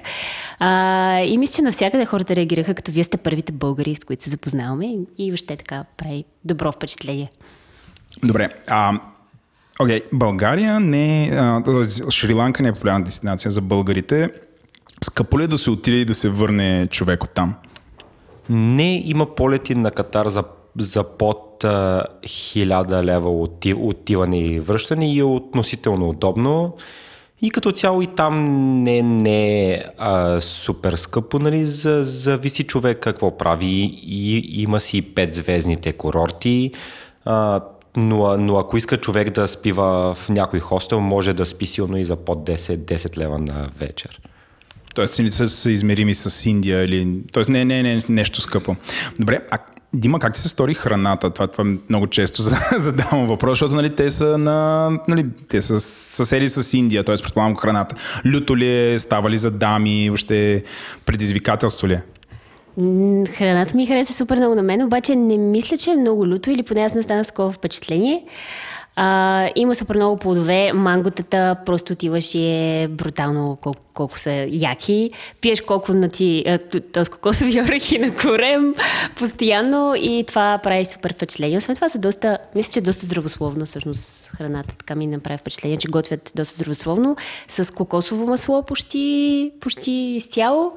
[0.58, 4.30] А, и мисля, че навсякъде хората реагираха, като вие сте първите българи, с които се
[4.30, 7.30] запознаваме и, и въобще така прави добро впечатление.
[8.24, 9.00] Добре, а
[9.80, 11.30] Окей, okay, България не е,
[12.10, 14.30] Шри-Ланка не е популярна дестинация за българите.
[15.02, 17.54] Скъпо ли е да се отиде и да се върне човек от там?
[18.48, 20.44] Не, има полети на Катар за,
[20.78, 21.64] за под
[22.26, 26.76] хиляда лева отив, отиване и връщане и е относително удобно.
[27.42, 28.34] И като цяло и там
[28.82, 29.82] не, е
[30.40, 34.00] супер скъпо, нали, за, зависи човек какво прави.
[34.02, 36.72] И, има си петзвездните курорти,
[37.24, 37.60] а,
[37.96, 42.04] но, но ако иска човек да спива в някой хостел, може да спи силно и
[42.04, 44.20] за под 10, 10 лева на вечер.
[44.94, 47.22] Тоест цените са измерими с Индия или...
[47.32, 48.76] Тоест не, не, не нещо скъпо.
[49.18, 49.58] Добре, а
[49.94, 51.30] Дима, как ти се стори храната?
[51.30, 52.42] Това, това много често
[52.76, 54.90] задавам въпрос, защото нали, те са на...
[55.08, 57.16] Нали, те са съседи с Индия, т.е.
[57.22, 57.96] предполагам храната.
[58.26, 60.62] Люто ли е, става ли за дами, въобще
[61.06, 62.02] предизвикателство ли е?
[63.28, 66.62] Храната ми хареса супер много на мен, обаче не мисля, че е много люто или
[66.62, 68.24] поне аз не стана с такова впечатление.
[68.96, 70.72] А, има супер много плодове.
[70.72, 75.10] Манготата просто отиваш и е брутално колко, колко са яки.
[75.40, 76.44] Пиеш колко на ти,
[76.92, 77.04] т.е.
[77.04, 78.74] кокосови орехи на корем
[79.16, 81.56] постоянно и това прави супер впечатление.
[81.56, 84.74] Освен това са доста, мисля, че е доста здравословно всъщност храната.
[84.78, 87.16] Така ми направи впечатление, че готвят доста здравословно
[87.48, 90.72] с кокосово масло почти, почти изцяло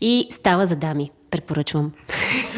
[0.00, 1.92] и става за дами препоръчвам.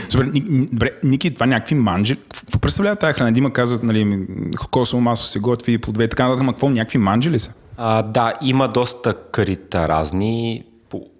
[0.08, 0.30] Супер,
[0.72, 2.16] добре, Ники, това някакви манджи.
[2.16, 3.30] Какво представлява тази храна?
[3.30, 4.26] Дима каза, нали,
[4.58, 7.52] кокосово масло се готви, плодове и така нататък, но какво, някакви манджи ли са?
[7.76, 10.64] А, да, има доста карита разни,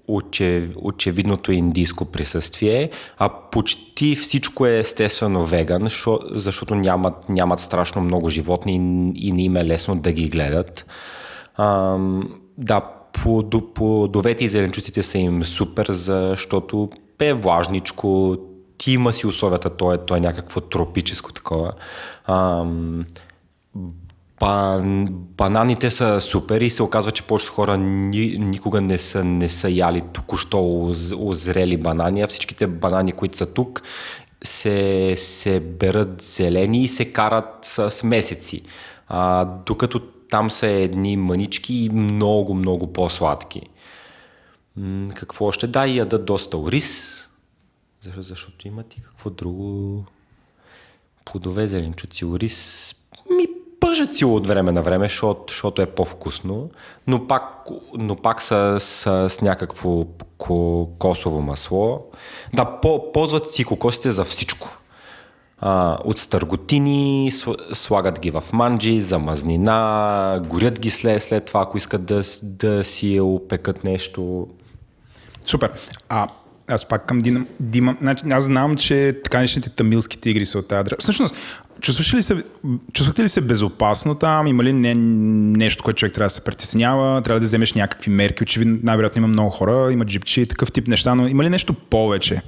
[0.09, 5.89] очев, очевидното индийско присъствие, а почти всичко е естествено веган,
[6.31, 8.73] защото нямат, нямат страшно много животни
[9.17, 10.87] и, и не им е лесно да ги гледат.
[11.57, 11.99] А,
[12.59, 12.81] да,
[13.75, 18.37] плодовете и зеленчуците са им супер, защото е влажничко,
[18.79, 21.73] ти има си условията, то е, то е някакво тропическо такова.
[22.27, 23.05] Ам,
[24.41, 29.49] бан, бананите са супер и се оказва, че повечето хора ни, никога не са, не
[29.49, 33.83] са яли току-що озрели банани, а всичките банани, които са тук,
[34.45, 38.63] се, се берат зелени и се карат с, месеци.
[39.09, 40.01] А, докато
[40.31, 43.63] там са едни мънички и много, много по-сладки.
[45.15, 45.67] Какво още?
[45.67, 47.19] Да, ядат доста ориз,
[48.03, 50.05] защо, защото имат и какво друго.
[51.25, 52.95] Плодове, зеленчуци, ориз.
[53.31, 53.47] Ми
[53.81, 55.09] пъжат си от време на време,
[55.49, 56.71] защото, е по-вкусно,
[57.07, 60.05] но пак, но пак са с, с някакво
[60.39, 62.07] кокосово масло.
[62.55, 64.79] Да, по, ползват си кокосите за всичко.
[65.61, 67.33] А, от стърготини,
[67.73, 72.85] слагат ги в манджи, за мазнина, горят ги след, след това, ако искат да, да
[72.85, 74.49] си опекат нещо.
[75.49, 75.71] Супер.
[76.09, 76.29] А
[76.69, 77.45] аз пак към Дима.
[77.61, 81.35] Дима значи, аз знам, че така нещите тамилските игри са от тази Всъщност,
[81.81, 82.45] чувстваш ли се,
[82.93, 84.47] чувствахте ли се безопасно там?
[84.47, 87.23] Има ли не, нещо, което човек трябва да се притеснява?
[87.23, 88.43] Трябва да вземеш някакви мерки?
[88.43, 92.43] Очевидно, най-вероятно има много хора, има джипчи, такъв тип неща, но има ли нещо повече?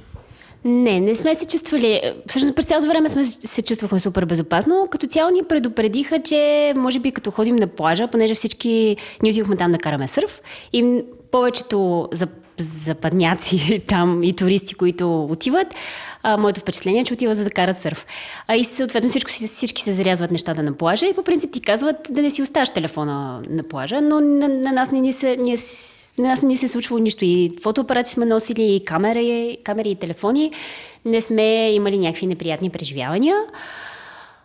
[0.65, 2.01] Не, не сме се чувствали.
[2.27, 4.87] Всъщност през цялото време сме се чувствахме супер безопасно.
[4.91, 9.55] Като цяло ни предупредиха, че може би като ходим на плажа, понеже всички ни отидохме
[9.55, 10.41] там да караме сърф
[10.73, 11.01] и
[11.31, 15.67] повечето за западняци там и туристи, които отиват,
[16.23, 18.05] а, моето впечатление е, че отиват за да карат сърф.
[18.47, 21.95] А, и съответно всички, всички се зарязват нещата на плажа и по принцип ти казват
[22.09, 25.57] да не си оставаш телефона на плажа, но на, на нас не ни се, ние
[26.17, 27.25] на нас не се е случвало нищо.
[27.25, 30.51] И фотоапарати сме носили, и камери, камери и телефони.
[31.05, 33.35] Не сме имали някакви неприятни преживявания.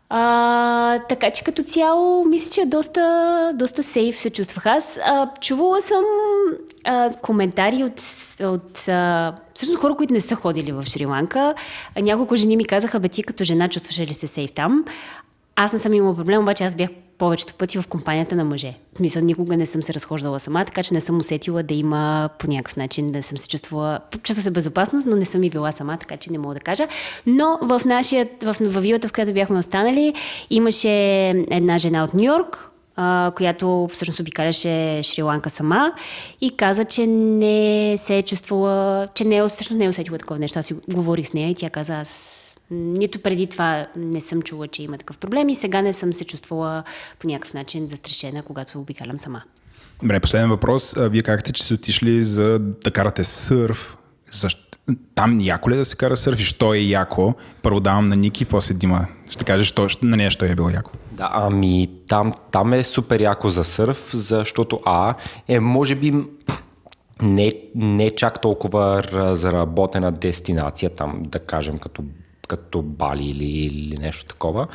[0.09, 4.99] А, така че като цяло, мисля, че доста, доста сейф се чувствах аз.
[5.05, 6.05] А, чувала съм
[6.85, 8.03] а, коментари от,
[8.41, 11.55] от а, всъщност хора, които не са ходили в Шри-Ланка.
[11.97, 14.85] Няколко жени ми казаха, бе ти като жена чувстваш ли се сейф там?
[15.57, 18.75] Аз не съм имала проблем, обаче аз бях повечето пъти в компанията на мъже.
[18.95, 22.31] В смисъл, никога не съм се разхождала сама, така че не съм усетила да има
[22.39, 25.73] по някакъв начин да съм се чувствала, чувства се безопасност, но не съм и била
[25.73, 26.89] сама, така че не мога да кажа.
[27.27, 30.15] Но в нашия, в, в вилата, в която бяхме останали,
[30.51, 30.91] имаше
[31.51, 32.71] една жена от Нью Йорк,
[33.37, 35.93] която всъщност обикаляше Шри-Ланка сама
[36.41, 40.41] и каза, че не се е чувствала, че не е, всъщност не е усетила такова
[40.41, 40.59] нещо.
[40.59, 44.69] Аз си говорих с нея и тя каза, аз нито преди това не съм чула,
[44.69, 46.83] че има такъв проблем и сега не съм се чувствала
[47.19, 49.43] по някакъв начин застрашена, когато обикалям сама.
[50.03, 50.95] Добре, последен въпрос.
[50.99, 53.97] Вие казахте, че сте отишли за да карате сърф.
[54.31, 54.66] Защо?
[55.15, 57.35] Там яко ли е да се кара сърф и що е яко?
[57.63, 59.07] Първо давам на Ники, после Дима.
[59.31, 60.91] Ще кажеш що, на нея що е било яко.
[61.13, 65.15] Да, ами там, там е супер яко за сърф, защото А
[65.49, 66.15] е може би
[67.23, 72.03] не, не чак толкова разработена дестинация там, да кажем като
[72.49, 74.67] като Бали или, или нещо такова.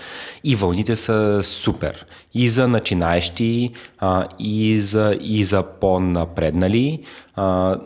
[0.44, 2.06] И вълните са супер.
[2.34, 7.04] И за начинаещи, а, и, за, и за по-напреднали.
[7.36, 7.78] А,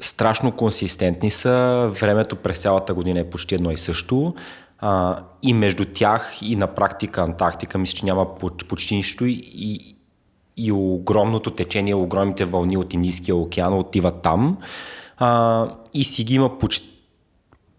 [0.00, 1.90] страшно консистентни са.
[2.00, 4.34] Времето през цялата година е почти едно и също.
[4.78, 8.34] А, и между тях и на практика Антарктика мисля, че няма
[8.68, 9.96] почти нищо и,
[10.56, 14.58] и огромното течение, огромните вълни от Индийския океан отиват там.
[15.18, 16.96] А, и си ги има почти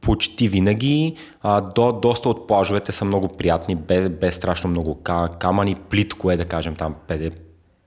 [0.02, 1.16] почти винаги.
[1.42, 5.02] А, до, доста от плажовете са много приятни, без, без страшно много
[5.40, 5.76] камъни.
[5.76, 6.96] Плитко е, да кажем, там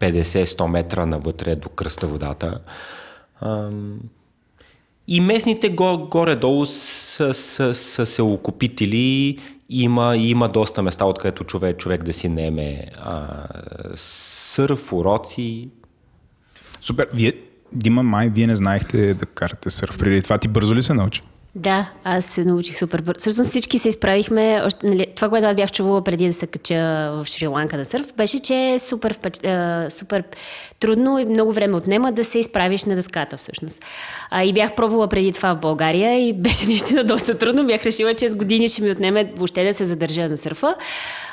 [0.00, 2.60] 50-100 метра навътре до кръста водата.
[5.12, 9.38] И местните го, горе-долу са, са, са се окупители.
[9.68, 13.26] Има, има доста места, откъдето човек, човек да си неме а,
[13.94, 15.64] сърф, уроци.
[16.80, 17.08] Супер.
[17.14, 17.32] Вие,
[17.72, 20.38] Дима, май, вие не знаехте да карате сърф преди това.
[20.38, 21.22] Ти бързо ли се научи?
[21.54, 23.20] Да, аз се научих супер бързо.
[23.20, 24.62] Всъщност всички се изправихме.
[24.66, 26.74] Още, нали, това, което аз бях чувала преди да се кача
[27.14, 29.18] в Шри-Ланка да сърф, беше, че е супер,
[29.88, 30.24] супер
[30.80, 33.84] трудно и много време отнема да се изправиш на дъската всъщност.
[34.30, 37.66] А, и бях пробвала преди това в България и беше наистина доста трудно.
[37.66, 40.74] Бях решила, че с години ще ми отнеме въобще да се задържа на сърфа.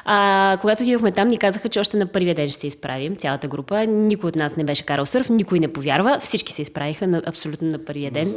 [0.05, 3.47] А, когато отидохме там, ни казаха, че още на първия ден ще се изправим, цялата
[3.47, 3.85] група.
[3.85, 6.17] Никой от нас не беше карал сърф, никой не повярва.
[6.19, 8.35] Всички се изправиха на, абсолютно на първия ден.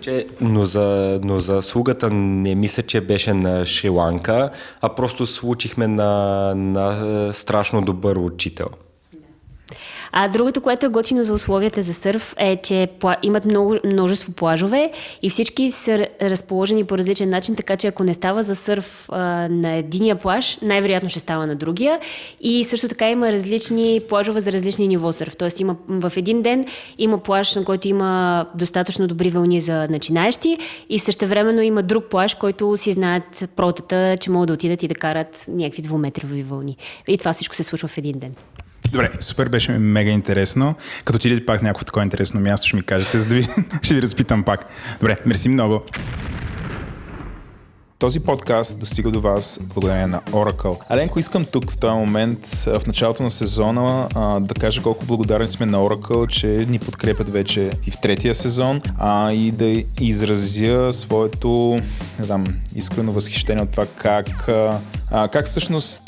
[0.00, 4.50] Че, но, за, но за слугата не мисля, че беше на Шри-Ланка,
[4.80, 8.68] а просто случихме на, на страшно добър учител.
[10.12, 12.88] А другото, което е готино за условията за сърф е, че
[13.22, 14.90] имат много, множество плажове
[15.22, 19.18] и всички са разположени по различен начин, така че ако не става за сърф а,
[19.48, 21.98] на единия плаж, най-вероятно ще става на другия.
[22.40, 25.36] И също така има различни плажове за различни ниво сърф.
[25.36, 26.64] Тоест има в един ден
[26.98, 30.58] има плаж, на който има достатъчно добри вълни за начинаещи
[30.88, 34.94] и същевременно има друг плаж, който си знаят протата, че могат да отидат и да
[34.94, 36.76] карат някакви двуметрови вълни.
[37.08, 38.34] И това всичко се случва в един ден.
[38.92, 40.74] Добре, супер беше мега интересно.
[41.04, 43.46] Като отидете пак някакво такова интересно място, ще ми кажете, за да ви,
[43.82, 44.66] ще ви разпитам пак.
[45.00, 45.82] Добре, мерси много.
[47.98, 50.80] Този подкаст достига до вас благодарение на Oracle.
[50.88, 54.08] Аленко, искам тук в този момент, в началото на сезона,
[54.40, 58.80] да кажа колко благодарни сме на Oracle, че ни подкрепят вече и в третия сезон,
[58.98, 61.78] а и да изразя своето,
[62.18, 62.44] не знам,
[62.74, 64.48] искрено възхищение от това как
[65.10, 66.02] а, как всъщност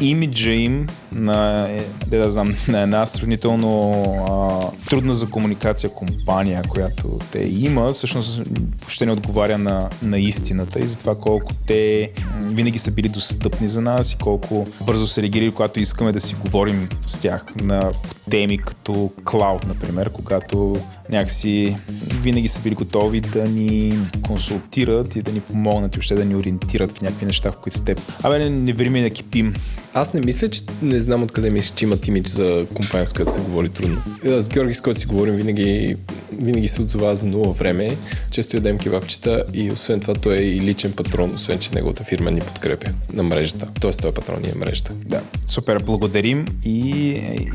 [0.00, 1.68] имиджа им на,
[2.06, 3.92] де да знам, на една сравнително
[4.30, 8.42] а, трудна за комуникация компания, която те има, всъщност
[8.80, 12.10] въобще не отговаря на, на истината и за това колко те
[12.40, 16.34] винаги са били достъпни за нас и колко бързо се реагирали, когато искаме да си
[16.34, 17.90] говорим с тях на
[18.30, 20.76] теми като клауд, например, когато
[21.10, 21.76] някакси
[22.20, 26.36] винаги са били готови да ни консултират и да ни помогнат и въобще да ни
[26.36, 27.94] ориентират в някакви неща, в които сте.
[28.22, 29.54] Абе, не, не време да кипим.
[29.94, 33.32] Аз не мисля, че не знам откъде мисля, че имат имидж за компания, с която
[33.32, 34.02] се говори трудно.
[34.24, 35.96] С Георги, с който си говорим, винаги,
[36.32, 37.96] винаги се отзова за нула време.
[38.30, 42.30] Често ядем кебабчета и освен това той е и личен патрон, освен че неговата фирма
[42.30, 43.68] ни подкрепя на мрежата.
[43.80, 44.92] Тоест той е патрон и е мрежата.
[45.04, 47.10] Да, супер, благодарим и,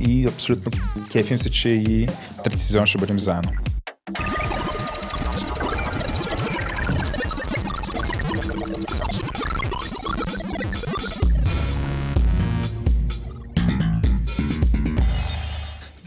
[0.08, 0.72] и абсолютно
[1.12, 2.08] кефим се, че и
[2.44, 3.52] трети сезон ще бъдем заедно.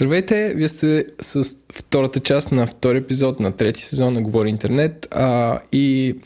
[0.02, 5.08] Здравейте, вие сте с втората част на втори епизод на трети сезон на Говори Интернет
[5.10, 6.16] а, и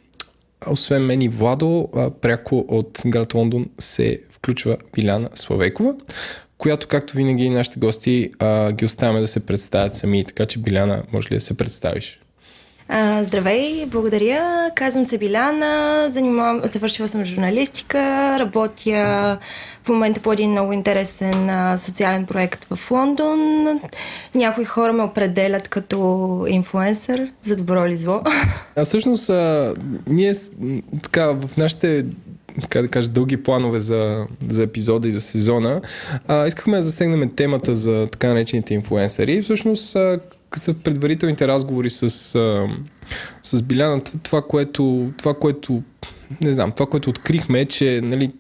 [0.67, 5.95] освен мен и Владо, а, пряко от град Лондон се включва Биляна Славейкова,
[6.59, 11.03] която, както винаги, нашите гости а, ги оставяме да се представят сами, така че Биляна,
[11.13, 12.21] може ли да се представиш?
[13.23, 14.71] Здравей, благодаря.
[14.75, 17.99] Казвам се Биляна, занимавам, завършила съм журналистика,
[18.39, 19.39] работя
[19.85, 23.41] в момента по един много интересен а, социален проект в Лондон.
[24.35, 28.23] Някои хора ме определят като инфлуенсър, за добро или зло.
[28.77, 29.75] А всъщност, а,
[30.07, 30.33] ние
[31.03, 32.05] така в нашите
[32.63, 35.81] така да кажа, дълги планове за, за епизода и за сезона,
[36.29, 39.43] а, искахме да засегнем темата за така наречените инфлуенсъри.
[39.43, 40.21] Всъщност, а,
[40.57, 42.03] са предварителните разговори с,
[42.35, 42.69] а,
[43.43, 45.83] с Биляна, това което, това, което,
[46.41, 48.33] не знам, това, което открихме, че, нали,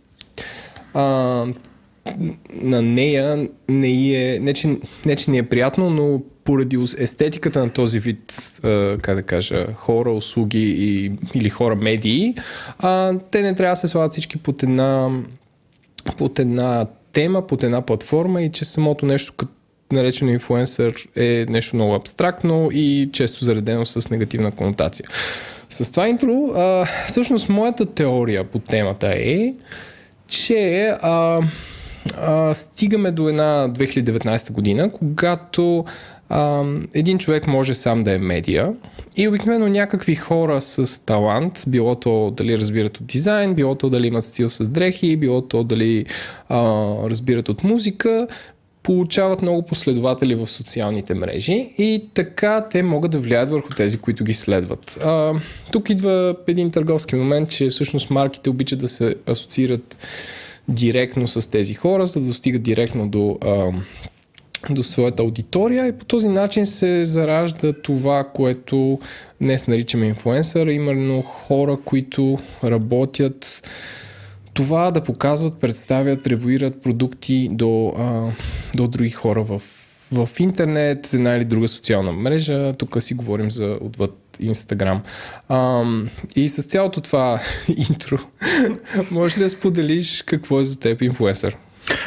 [0.95, 1.03] а,
[2.51, 7.71] на нея не е, не че, не че не е приятно, но поради естетиката на
[7.71, 12.35] този вид, а, как да кажа, хора, услуги и, или хора медии,
[12.79, 15.11] а, те не трябва да се слагат всички под една,
[16.17, 19.53] под една тема, под една платформа и че самото нещо като
[19.93, 25.09] наречено инфлуенсър е нещо много абстрактно и често заредено с негативна конотация.
[25.69, 29.55] С това интро, а, всъщност моята теория по темата е,
[30.29, 31.41] че а,
[32.21, 35.85] а, стигаме до една 2019 година, когато
[36.29, 36.65] а,
[36.95, 38.73] един човек може сам да е медия
[39.17, 44.07] и обикновено някакви хора с талант, било то дали разбират от дизайн, било то дали
[44.07, 46.07] имат стил с дрехи, било то дали
[46.49, 46.59] а,
[47.11, 48.29] разбират от музика,
[48.87, 54.25] получават много последователи в социалните мрежи и така те могат да влияят върху тези, които
[54.25, 54.99] ги следват.
[55.05, 55.33] А,
[55.73, 59.97] тук идва един търговски момент, че всъщност марките обичат да се асоциират
[60.69, 63.71] директно с тези хора, за да достигат директно до, а,
[64.71, 68.99] до своята аудитория и по този начин се заражда това, което
[69.41, 73.69] днес наричаме инфуенсър, именно хора, които работят
[74.57, 78.31] това да показват, представят, ревуират продукти до, а,
[78.77, 79.63] до други хора в,
[80.13, 82.73] в интернет, една или друга социална мрежа.
[82.73, 85.03] Тук си говорим за отвъд Инстаграм.
[86.37, 87.41] и с цялото това
[87.91, 88.19] интро,
[89.11, 91.57] може ли да споделиш какво е за теб инфлуенсър?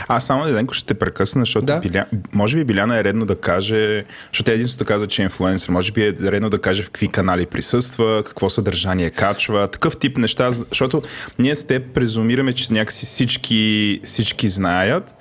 [0.07, 1.79] Аз само Неденко ще те прекъсна, защото да.
[1.79, 2.05] Биля...
[2.33, 6.03] може би Биляна е редно да каже, защото единството каза, че е инфлуенсър, може би
[6.03, 11.01] е редно да каже в какви канали присъства, какво съдържание качва, такъв тип неща, защото
[11.39, 15.13] ние с теб презумираме, че някакси всички, всички знаят,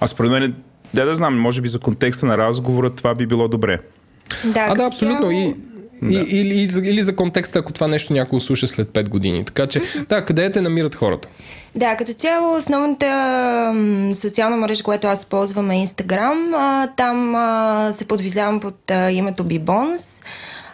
[0.00, 0.54] а според мен,
[0.94, 3.78] да да знам, може би за контекста на разговора това би било добре.
[4.44, 5.18] Да, а, да, абсолютно.
[5.18, 5.30] Цяло...
[5.30, 5.54] И
[6.02, 6.14] да.
[6.14, 6.54] И, или,
[6.88, 9.44] или, за контекста, ако това нещо някой слуша след 5 години.
[9.44, 11.28] Така че, да, къде те намират хората?
[11.74, 13.74] Да, като цяло основната
[14.14, 16.88] социална мрежа, която аз ползвам е Instagram.
[16.96, 17.34] Там
[17.92, 20.24] се подвизавам под името Bibons.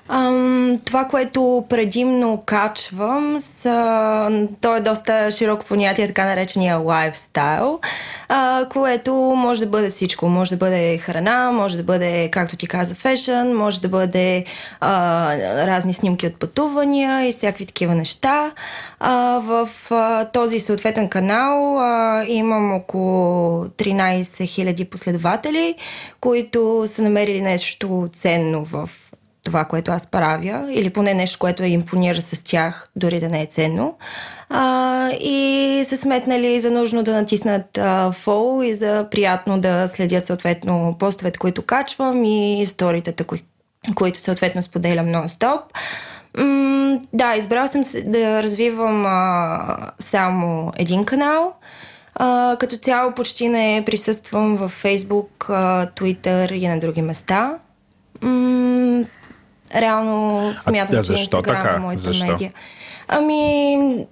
[0.08, 7.80] Ам, това, което предимно качвам, са, то е доста широко понятие, така наречения лайфстайл,
[8.28, 10.28] а, което може да бъде всичко.
[10.28, 14.44] Може да бъде храна, може да бъде, както ти каза, фешън, може да бъде
[14.80, 18.52] а, разни снимки от пътувания и всякакви такива неща.
[19.00, 25.74] А, в а, този съответен канал а, имам около 13 000 последователи,
[26.20, 28.90] които са намерили нещо ценно в
[29.46, 33.42] това, което аз правя, или поне нещо, което е импонира с тях, дори да не
[33.42, 33.96] е ценно.
[34.48, 37.78] А, и се сметнали за нужно да натиснат
[38.12, 43.42] фол и за приятно да следят съответно постовете, които качвам и историята, кои,
[43.94, 45.60] които съответно споделям нон-стоп.
[46.38, 51.54] М- да, избрал съм да развивам а, само един канал.
[52.14, 55.46] А, като цяло почти не присъствам в Facebook,
[55.94, 57.58] Twitter и на други места.
[58.22, 59.04] М-
[59.74, 61.74] Реално смятам, а, да, че Инстаграм така?
[61.76, 62.26] е моята защо?
[62.26, 62.52] медия.
[63.08, 64.06] Ами,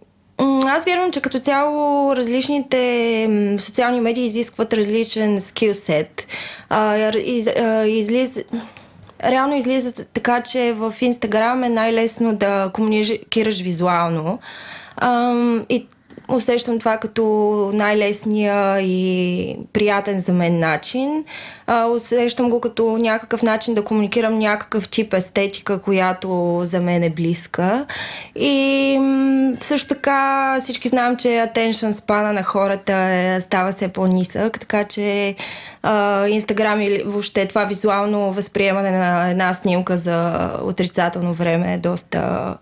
[0.66, 6.26] аз вярвам, че като цяло различните социални медии изискват различен скилсет.
[7.24, 7.48] Из,
[7.86, 8.38] излиз...
[9.24, 14.38] Реално излиза така, че в Инстаграм е най-лесно да комуникираш визуално.
[15.68, 15.86] и
[16.28, 17.24] усещам това като
[17.74, 21.24] най-лесния и приятен за мен начин.
[21.66, 27.10] А, усещам го като някакъв начин да комуникирам някакъв тип естетика, която за мен е
[27.10, 27.86] близка.
[28.36, 28.98] И
[29.60, 35.36] също така всички знаем, че attention спана на хората е, става все по-нисък, така че
[36.28, 42.54] Инстаграм или въобще това визуално възприемане на една снимка за отрицателно време е доста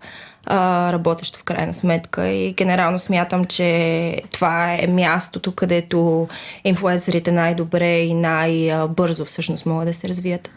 [0.45, 2.27] а, работещо в крайна сметка.
[2.27, 6.27] И генерално смятам, че това е мястото, където
[6.63, 10.49] инфлуенсърите най-добре и най-бързо всъщност могат да се развият.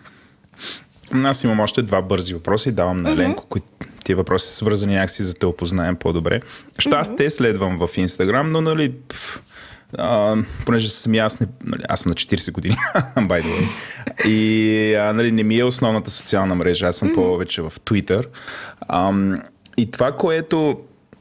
[1.24, 3.48] Аз имам още два бързи въпроса и давам на Ленко, mm-hmm.
[3.48, 3.66] които
[4.04, 6.40] тия въпроси са свързани някакси за да те опознаем по-добре.
[6.78, 7.00] Що mm-hmm.
[7.00, 8.94] аз те следвам в Инстаграм, но нали
[9.98, 10.36] а,
[10.66, 12.76] понеже съм аз, не, нали, аз съм на 40 години,
[13.16, 13.68] by the way,
[14.26, 17.14] и а, нали, не ми е основната социална мрежа, аз съм mm-hmm.
[17.14, 18.24] повече в Twitter.
[18.80, 19.12] А,
[19.76, 20.80] и това, което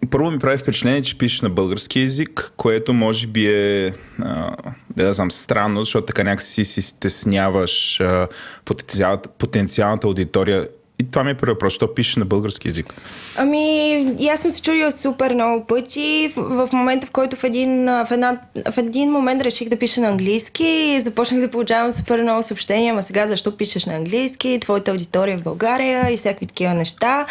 [0.10, 4.56] първо ми прави впечатление, че пишеш на български язик, което може би е, а,
[4.90, 8.28] да знам, странно, защото така някакси си стесняваш а,
[8.66, 10.68] потенциалната, потенциалната аудитория
[11.00, 12.94] и това ми е първо въпрос, що пишеш на български язик?
[13.38, 16.34] Ами, аз съм се чудила супер много пъти.
[16.36, 18.38] В, в момента, в който в един, в, една,
[18.72, 22.92] в един момент реших да пиша на английски и започнах да получавам супер много съобщения,
[22.92, 27.26] ама сега защо пишеш на английски, твоята аудитория в България и всякакви такива неща.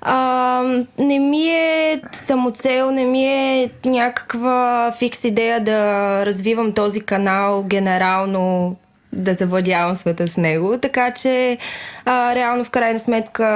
[0.00, 0.62] А,
[0.98, 8.76] не ми е самоцел, не ми е някаква фикс идея да развивам този канал генерално
[9.16, 10.78] да завладявам света с него.
[10.78, 11.58] Така че
[12.04, 13.46] а, реално в крайна сметка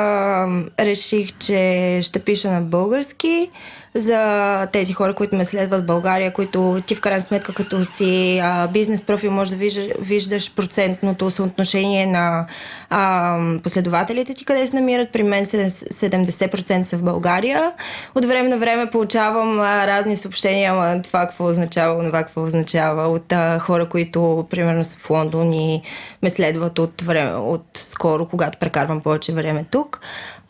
[0.80, 3.50] реших, че ще пиша на български
[3.94, 8.40] за тези хора, които ме следват в България, които ти в крайна сметка като си
[8.42, 12.46] а, бизнес профил може да виждаш, виждаш процентното съотношение на
[12.90, 15.12] а, последователите ти, къде се намират.
[15.12, 17.72] При мен 70% са в България.
[18.14, 23.08] От време на време получавам а, разни съобщения, ама това какво означава, това какво означава
[23.08, 25.82] от а, хора, които примерно са в Лондон и
[26.22, 30.00] ме следват от, време, от скоро, когато прекарвам повече време тук.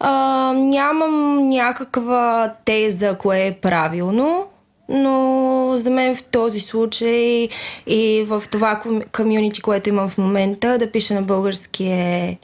[0.00, 4.46] А, нямам някаква теза, кое е правилно,
[4.88, 7.48] но за мен в този случай
[7.86, 8.82] и в това
[9.12, 12.38] комюнити, което имам в момента, да пиша на български е,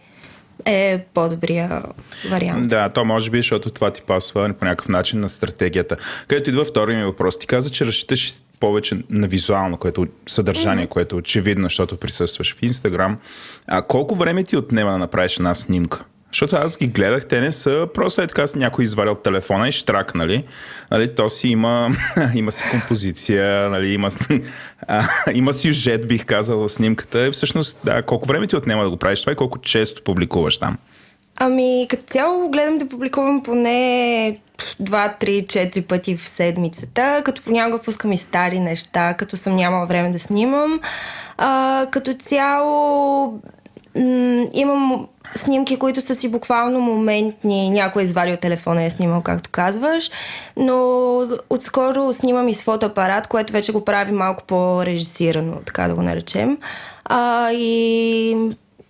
[0.65, 1.83] е по-добрия
[2.31, 2.69] вариант.
[2.69, 5.97] Да, то може би, защото това ти пасва по някакъв начин на стратегията.
[6.29, 7.39] Където идва втория ми въпрос.
[7.39, 10.89] Ти каза, че разчиташ повече на визуално което, съдържание, mm-hmm.
[10.89, 13.19] което е очевидно, защото присъстваш в Инстаграм.
[13.67, 16.05] А колко време ти отнема да направиш една снимка?
[16.37, 20.15] Защото аз ги гледах, те не са просто е така някой извадил телефона и штрак,
[20.15, 20.45] нали?
[20.91, 21.91] нали то си има,
[22.35, 23.93] има си композиция, нали?
[23.93, 24.09] има,
[24.89, 25.05] а,
[25.35, 27.31] има сюжет, бих казал, в снимката.
[27.33, 30.79] Всъщност, да, колко време ти отнема да го правиш това и колко често публикуваш там?
[31.37, 34.39] Ами, като цяло гледам да публикувам поне
[34.83, 39.87] 2, 3, 4 пъти в седмицата, като понякога пускам и стари неща, като съм нямала
[39.87, 40.81] време да снимам.
[41.39, 43.27] А, като цяло
[43.97, 47.71] м- имам снимки, които са си буквално моментни.
[47.71, 50.11] Някой е извадил телефона и е снимал, както казваш.
[50.57, 56.03] Но отскоро снимам и с фотоапарат, което вече го прави малко по-режисирано, така да го
[56.03, 56.59] наречем.
[57.05, 58.37] А, и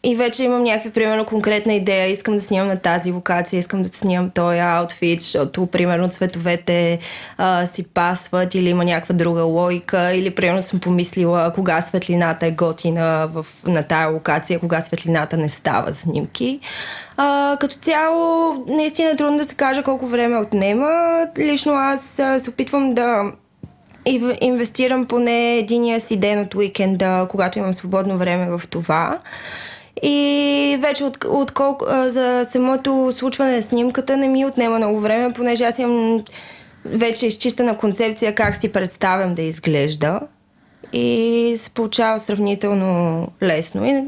[0.03, 2.07] и вече имам някакви, примерно, конкретна идея.
[2.07, 6.99] Искам да снимам на тази локация, искам да снимам този аутфит, защото, примерно, цветовете
[7.39, 10.15] а, си пасват или има някаква друга логика.
[10.15, 15.49] Или, примерно, съм помислила кога светлината е готина в, на тая локация, кога светлината не
[15.49, 16.61] става снимки.
[17.17, 21.21] А, като цяло, наистина е трудно да се каже колко време отнема.
[21.39, 22.01] Лично аз
[22.39, 23.33] се опитвам да
[24.41, 29.19] инвестирам поне единия си ден от уикенда, когато имам свободно време в това.
[30.03, 35.33] И вече от, от колко, за самото случване на снимката не ми отнема много време,
[35.33, 36.25] понеже аз имам
[36.85, 40.21] вече изчистена концепция как си представям да изглежда
[40.93, 43.87] и се получава сравнително лесно.
[43.87, 44.05] И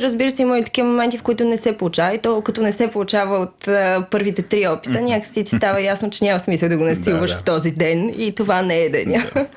[0.00, 2.14] разбира, се, има и такива моменти, в които не се получава.
[2.14, 6.10] И то като не се получава от а, първите три опита, някакси ти става ясно,
[6.10, 7.40] че няма смисъл да го насилваш да, да.
[7.40, 9.24] в този ден и това не е деня.
[9.34, 9.46] Да.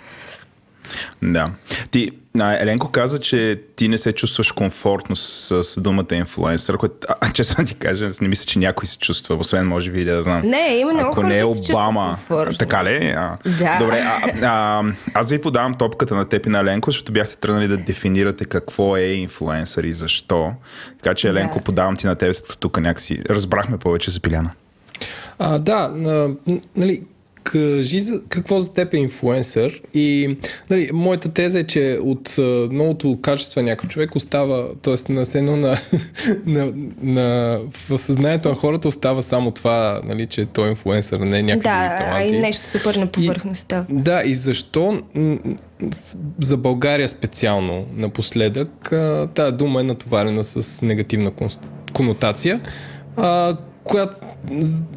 [1.22, 1.50] Да.
[1.92, 6.96] Ти, а, Еленко каза, че ти не се чувстваш комфортно с, с думата инфлуенсър, което,
[7.10, 10.24] а, а, честно ти кажа, не мисля, че някой се чувства, освен може би да
[10.24, 10.42] знам.
[10.42, 12.18] Не, има много Ако не е Обама,
[12.60, 13.08] така ли?
[13.08, 13.78] А, да.
[13.80, 14.84] Добре, а, а,
[15.14, 18.98] аз ви подавам топката на теб и на Еленко, защото бяхте тръгнали да дефинирате какво
[18.98, 20.54] е инфлуенсър и защо.
[21.04, 21.64] Така че, Еленко, да.
[21.64, 24.52] подавам ти на теб, тук някакси разбрахме повече за Пиляна.
[25.40, 25.92] А, да,
[26.76, 27.02] нали,
[27.52, 30.38] кажи за, какво за теб е инфлуенсър и
[30.70, 32.36] нали, моята теза е, че от
[32.72, 35.14] новото качество някакъв човек остава, т.е.
[35.14, 35.78] на сено на,
[36.46, 37.60] на, на,
[37.90, 41.70] в съзнанието на хората остава само това, нали, че той е инфлуенсър, не е някакви
[41.70, 42.30] да, таланти.
[42.30, 43.86] Да, и нещо супер на повърхността.
[43.90, 45.02] И, да, и защо
[46.42, 48.94] за България специално напоследък
[49.34, 51.32] тази дума е натоварена с негативна
[51.94, 52.62] конотация,
[53.18, 53.58] а,
[53.88, 54.18] която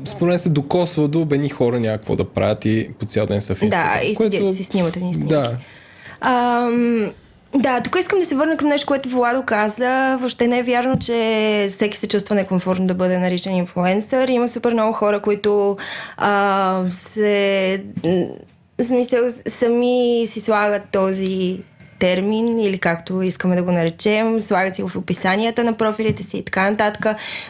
[0.04, 3.54] според мен се докосва до бени хора някакво да правят и по цял ден са
[3.54, 3.98] в Инстаграм.
[4.00, 4.36] Да, и което...
[4.36, 5.34] седят си снимат едни снимки.
[5.34, 5.56] Да.
[6.20, 7.12] Ам,
[7.54, 10.16] да, тук искам да се върна към нещо, което Владо каза.
[10.20, 14.28] Въобще не е вярно, че всеки се чувства некомфортно да бъде наричан инфлуенсър.
[14.28, 15.76] Има супер много хора, които
[16.16, 17.84] а, се...
[18.86, 19.20] Смисъл,
[19.58, 21.60] сами си слагат този
[22.00, 26.38] термин или както искаме да го наречем, слагат си го в описанията на профилите си
[26.38, 27.06] и така нататък.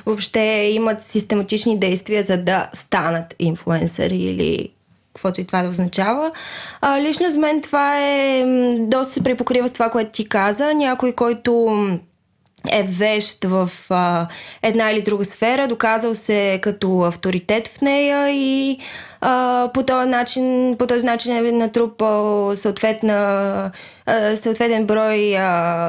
[0.06, 0.40] Въобще
[0.74, 4.70] имат систематични действия за да станат инфлуенсъри или
[5.14, 6.32] каквото и това да означава.
[6.80, 8.44] А, лично за мен това е
[8.78, 10.74] доста се препокрива с това, което ти каза.
[10.74, 11.68] Някой, който
[12.72, 14.26] е вещ в а,
[14.62, 18.78] една или друга сфера, доказал се като авторитет в нея и
[19.74, 23.70] по, този начин, по този начин е натрупал съответна,
[24.36, 25.36] съответен брой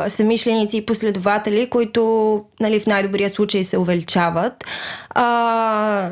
[0.07, 4.63] самишленици и последователи, които нали, в най-добрия случай се увеличават.
[5.09, 6.09] А,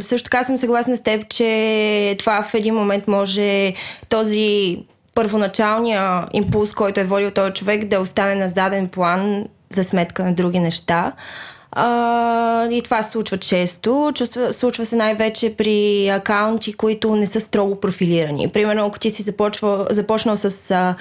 [0.00, 3.74] също така съм съгласна с теб, че това в един момент може
[4.08, 4.78] този
[5.14, 10.34] първоначалния импулс, който е водил този човек, да остане на заден план за сметка на
[10.34, 11.12] други неща.
[12.70, 14.12] И това се случва често.
[14.50, 18.48] Случва се най-вече при акаунти, които не са строго профилирани.
[18.48, 20.94] Примерно, ако ти си започва, започнал с а,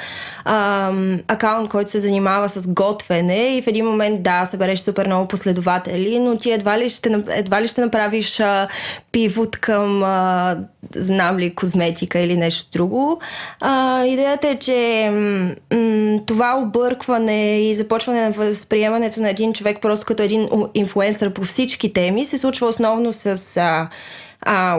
[0.46, 0.92] а,
[1.28, 6.20] акаунт, който се занимава с готвене и в един момент, да, събереш супер много последователи,
[6.20, 8.68] но ти едва ли ще, едва ли ще направиш а,
[9.12, 10.58] пивот към, а,
[10.96, 13.20] знам ли, козметика или нещо друго.
[13.60, 20.06] А, идеята е, че м- това объркване и започване на възприемането на един човек просто
[20.06, 23.90] като един инфлуенсър по всички теми се случва основно с а,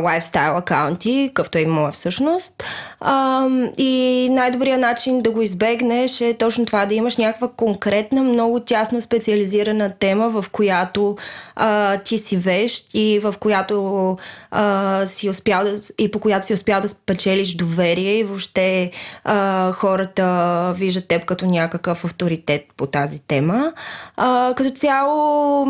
[0.02, 2.64] лайфстайл акаунти, какъвто е имала всъщност.
[3.00, 3.46] А,
[3.78, 9.00] и най-добрият начин да го избегнеш е точно това, да имаш някаква конкретна, много тясно
[9.00, 11.16] специализирана тема, в която
[11.56, 14.16] а, ти си вещ и в която
[14.50, 18.90] а, си успял да, и по която си успял да спечелиш доверие и въобще
[19.24, 23.72] а, хората виждат теб като някакъв авторитет по тази тема.
[24.16, 25.66] А, като цяло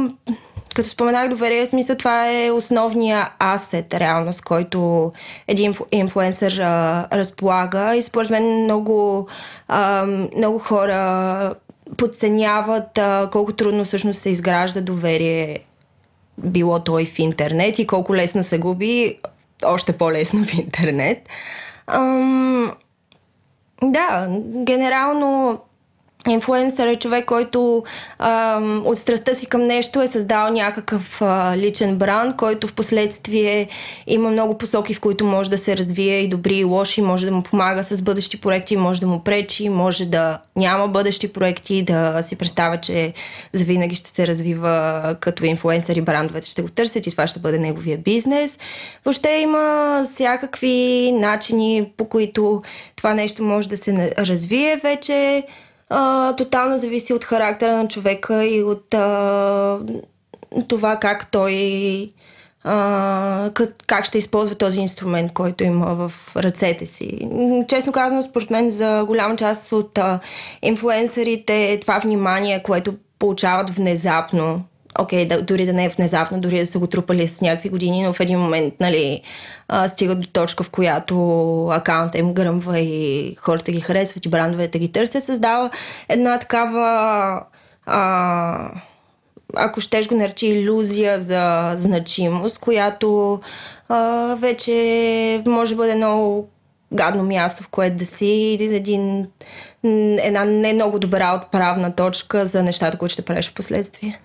[0.79, 5.13] като споменах доверие, смисъл това е основния асет, реално, с който
[5.49, 9.29] един инфлуенсър а, разполага и според мен много,
[9.69, 10.07] а,
[10.37, 11.55] много хора
[11.97, 15.59] подценяват а, колко трудно всъщност се изгражда доверие
[16.39, 19.19] било той в интернет и колко лесно се губи,
[19.65, 21.29] още по-лесно в интернет.
[21.87, 22.73] Ам,
[23.83, 24.29] да,
[24.65, 25.61] генерално
[26.27, 27.85] Инфлуенсър е човек, който
[28.19, 33.69] а, от страстта си към нещо е създал някакъв а, личен бранд, който в последствие
[34.07, 37.33] има много посоки, в които може да се развие и добри и лоши, може да
[37.33, 42.23] му помага с бъдещи проекти, може да му пречи, може да няма бъдещи проекти, да
[42.23, 43.13] си представя, че
[43.53, 47.59] завинаги ще се развива като инфлуенсър и брандовете ще го търсят и това ще бъде
[47.59, 48.59] неговия бизнес.
[49.05, 52.63] Въобще има всякакви начини, по които
[52.97, 55.45] това нещо може да се развие вече
[55.91, 59.79] а, тотално зависи от характера на човека и от а,
[60.69, 62.13] това как той
[62.65, 63.51] а,
[63.87, 67.29] как ще използва този инструмент, който има в ръцете си.
[67.69, 70.21] Честно казано, според мен за голяма част от а,
[70.63, 74.65] инфлуенсърите това внимание, което получават внезапно
[74.99, 77.69] окей, okay, да, дори да не е внезапно, дори да са го трупали с някакви
[77.69, 79.23] години, но в един момент, нали,
[79.69, 84.79] а, стигат до точка, в която акаунта им гръмва и хората ги харесват и брандовете
[84.79, 85.71] ги търсят, създава
[86.09, 87.43] една такава
[87.87, 88.71] а,
[89.57, 93.41] ако щеш го наречи иллюзия за значимост, която
[93.89, 96.49] а, вече може да бъде много
[96.93, 99.27] гадно място, в което да си един,
[100.23, 104.21] една не много добра отправна точка за нещата, които ще правиш в последствие.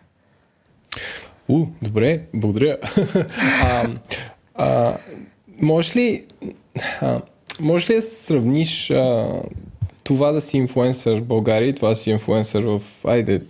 [1.48, 2.78] У, добре, благодаря.
[3.64, 3.88] а,
[4.56, 4.98] а,
[5.62, 6.24] може ли,
[7.02, 7.22] а,
[7.60, 9.28] може ли да сравниш а,
[10.04, 13.42] това да си инфлуенсър в България и това да си инфлуенсър в, айде,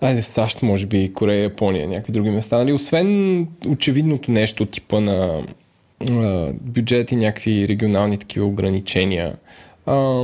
[0.00, 2.58] айде САЩ, може би, Корея, Япония, някакви други места.
[2.58, 2.72] Нали?
[2.72, 5.46] Освен очевидното нещо, типа на
[6.10, 9.36] а, бюджет и някакви регионални такива ограничения,
[9.86, 10.22] а,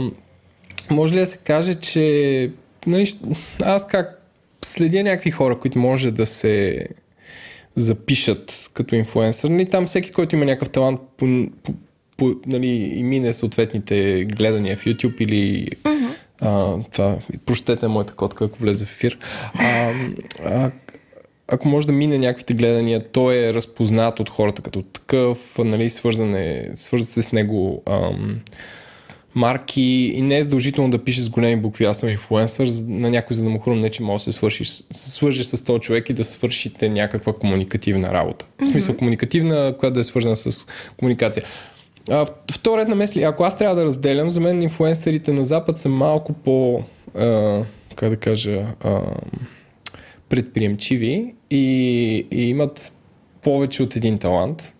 [0.90, 2.50] може ли да се каже, че
[2.86, 3.14] нали,
[3.64, 4.21] аз как
[4.72, 6.86] следя някакви хора, които може да се
[7.76, 9.48] запишат като инфлуенсър.
[9.48, 11.26] Нали, там всеки, който има някакъв талант по,
[11.62, 11.72] по,
[12.16, 16.14] по, нали, и мине съответните гледания в YouTube или uh-huh.
[16.40, 19.18] а, това, прощете моята котка, ако влезе в ефир.
[19.54, 19.92] А,
[20.44, 20.70] а,
[21.48, 26.34] ако може да мине някаквите гледания, той е разпознат от хората като такъв, нали, свързан,
[26.34, 28.40] е, свързан се с него ам,
[29.34, 29.82] марки
[30.14, 33.44] и не е задължително да пише с големи букви аз съм инфлуенсър на някой за
[33.44, 36.88] да му хрумне, че може да се свърши, свържи с този човек и да свършите
[36.88, 38.44] някаква комуникативна работа.
[38.44, 38.64] Mm-hmm.
[38.64, 41.44] В смисъл комуникативна, която да е свързана с комуникация.
[42.10, 45.78] А, втора ред на мисли, ако аз трябва да разделям, за мен инфлуенсърите на Запад
[45.78, 46.82] са малко по,
[47.14, 47.64] а,
[47.96, 49.00] как да кажа, а,
[50.28, 52.92] предприемчиви и, и имат
[53.42, 54.74] повече от един талант.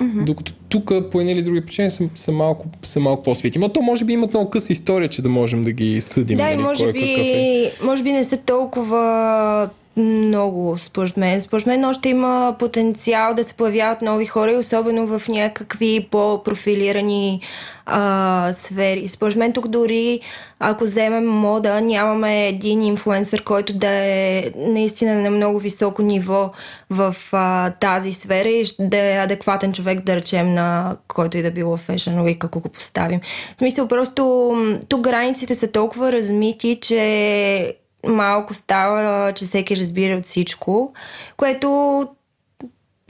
[0.00, 0.24] Mm-hmm.
[0.24, 3.58] Докато тук по една или други причини са, са, малко, са малко по-свети.
[3.58, 6.36] Но то може би имат много къса история, че да можем да ги съдим.
[6.36, 7.62] Да, нали, може би, е.
[7.64, 7.72] е.
[7.84, 9.68] може би не са толкова
[9.98, 11.40] много, според мен.
[11.40, 17.40] Според мен още има потенциал да се появяват нови хора особено в някакви по-профилирани
[17.86, 19.08] а, сфери.
[19.08, 20.20] Според мен тук дори
[20.60, 26.50] ако вземем мода, нямаме един инфлуенсър, който да е наистина на много високо ниво
[26.90, 31.50] в а, тази сфера и да е адекватен човек, да речем, на който и да
[31.50, 33.20] било Fashion Week, ако го поставим.
[33.56, 34.52] В смисъл, просто
[34.88, 37.74] тук границите са толкова размити, че
[38.06, 40.92] малко става, че всеки разбира от всичко,
[41.36, 42.08] което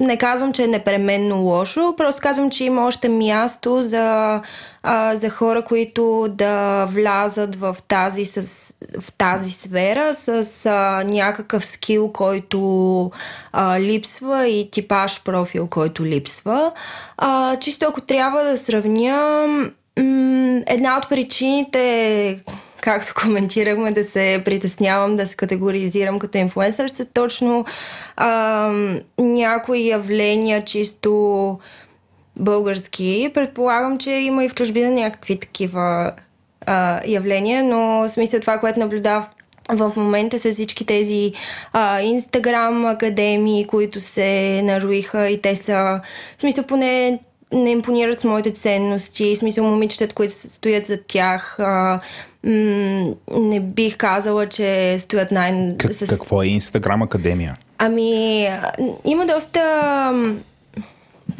[0.01, 4.41] не казвам, че е непременно лошо, просто казвам, че има още място за,
[4.83, 8.43] а, за хора, които да влязат в тази, с,
[9.01, 13.11] в тази сфера с а, някакъв скил, който
[13.53, 16.73] а, липсва и типаж профил, който липсва.
[17.17, 19.47] А, чисто ако трябва да сравня,
[19.99, 22.41] м- една от причините
[22.81, 27.65] както коментирахме, да се притеснявам, да се категоризирам като инфлуенсър, са точно
[28.17, 28.73] а,
[29.19, 31.59] някои явления чисто
[32.37, 33.31] български.
[33.35, 36.13] Предполагам, че има и в чужбина някакви такива
[36.67, 39.27] а, явления, но в смисъл това, което наблюдава
[39.69, 41.33] в момента с всички тези
[42.03, 46.01] инстаграм академии, които се наруиха и те са,
[46.37, 47.19] в смисъл поне
[47.53, 52.01] не импонират с моите ценности, в смисъл момичетата, които стоят за тях, а,
[52.49, 55.77] м- не бих казала, че стоят най...
[55.79, 56.07] Как, с...
[56.07, 57.57] Какво е Инстаграм Академия?
[57.79, 58.49] Ами,
[59.05, 59.61] има доста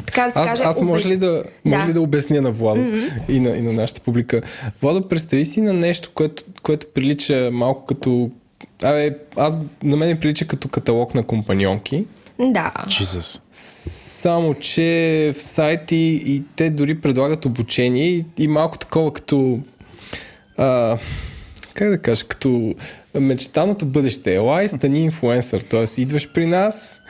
[0.05, 1.89] така да се аз, каже, аз може ли да, може да.
[1.89, 3.29] ли да обясня на Владо mm-hmm.
[3.29, 4.41] и, на, и на нашата публика?
[4.81, 8.29] Владо, представи си на нещо, което, което прилича малко като...
[8.83, 12.05] Абе, аз, на мен прилича като каталог на компаньонки.
[12.39, 12.71] Да.
[12.87, 13.41] Jesus.
[13.51, 19.59] Само, че в сайти и те дори предлагат обучение и, и малко такова като
[20.59, 20.97] а,
[21.73, 22.75] как да кажа, като
[23.19, 24.35] мечтаното бъдеще.
[24.35, 25.61] Елай, стани инфуенсър.
[25.61, 26.01] Т.е.
[26.01, 27.01] идваш при нас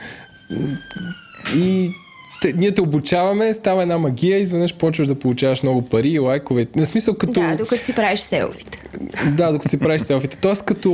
[1.56, 1.90] и
[2.40, 6.66] те, ние те обучаваме, става една магия, изведнъж почваш да получаваш много пари и лайкове.
[6.76, 7.32] На смисъл като...
[7.32, 8.78] Да, докато си правиш селфите.
[9.36, 10.36] Да, докато си правиш селфите.
[10.36, 10.90] Тоест като...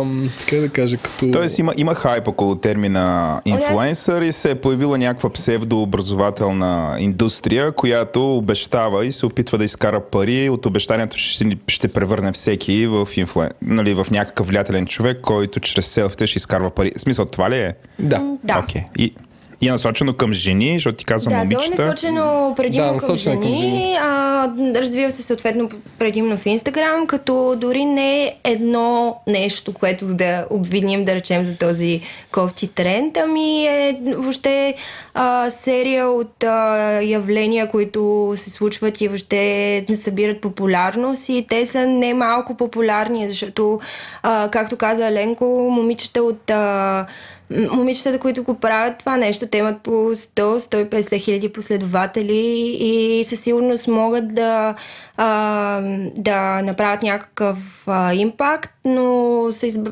[0.00, 1.30] Ам, как да кажа, като...
[1.30, 8.36] Тоест има, има хайп около термина инфлуенсър и се е появила някаква псевдообразователна индустрия, която
[8.36, 10.48] обещава и се опитва да изкара пари.
[10.48, 13.50] От обещанието ще, ще превърне всеки в, инфлуен...
[13.62, 16.92] нали, в някакъв влиятелен човек, който чрез селфите ще изкарва пари.
[16.96, 17.74] В смисъл, това ли е?
[17.98, 18.36] Да.
[18.44, 18.54] Да.
[18.54, 18.84] Okay.
[18.98, 19.14] И
[19.60, 21.76] и е насочено към жени, защото ти казвам да, момичета.
[21.76, 23.96] Да, е насочено предимно да, към, насочено жени, към жени.
[24.00, 30.46] А, развива се съответно предимно в Инстаграм, като дори не е едно нещо, което да
[30.50, 32.00] обвиним, да речем, за този
[32.32, 34.74] кофти тренд, ами е въобще
[35.14, 41.86] а, серия от а, явления, които се случват и въобще събират популярност и те са
[41.86, 43.80] не малко популярни, защото,
[44.22, 47.06] а, както каза Еленко, момичета от а,
[47.50, 53.88] момичетата, които го правят това нещо, те имат по 100-150 хиляди последователи и със сигурност
[53.88, 54.74] могат да,
[55.16, 55.80] а,
[56.16, 59.88] да направят някакъв а, импакт, но се изб...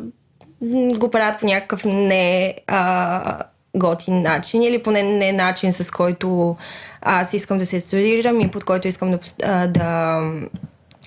[0.98, 3.42] го правят по някакъв не а,
[3.76, 6.56] готин начин или поне не начин с който
[7.02, 10.20] аз искам да се студирам и под който искам да, да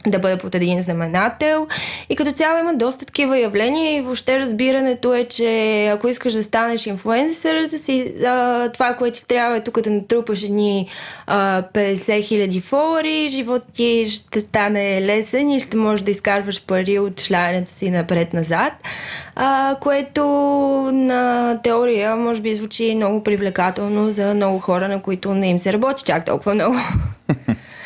[0.08, 1.68] да бъде под един знаменател.
[2.10, 6.44] И като цяло има доста такива явления и въобще разбирането е, че ако искаш да
[6.44, 10.88] станеш инфлуенсър, да си, а, това, което ти трябва е тук да натрупаш едни
[11.28, 17.00] а, 50 хиляди фолуари, живот ти ще стане лесен и ще можеш да изкарваш пари
[17.00, 18.74] от шлянето си напред-назад,
[19.36, 20.24] а, което
[20.94, 25.74] на теория може би звучи много привлекателно за много хора, на които не им се
[25.74, 26.76] работи чак толкова много.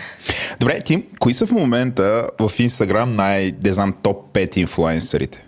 [0.59, 5.43] Добре, ти, кои са в момента в Инстаграм най, не знам, топ 5 инфлуенсърите?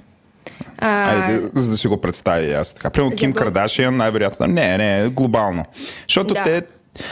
[0.78, 0.88] А...
[0.88, 2.90] Айде, за да си го представя аз така.
[2.90, 4.48] Примерно Ким Кардашиан, най-вероятно.
[4.48, 5.66] Не, не, глобално.
[6.08, 6.44] Защото да.
[6.44, 6.62] те,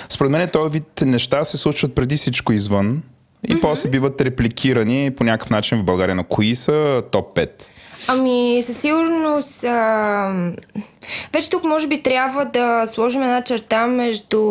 [0.09, 3.03] според мен, този вид неща се случват преди всичко извън
[3.47, 3.61] и mm-hmm.
[3.61, 6.15] после биват репликирани по някакъв начин в България.
[6.15, 7.49] Но кои са топ 5?
[8.07, 9.63] Ами, със сигурност.
[9.63, 10.51] А...
[11.33, 14.41] Вече тук може би трябва да сложим една черта между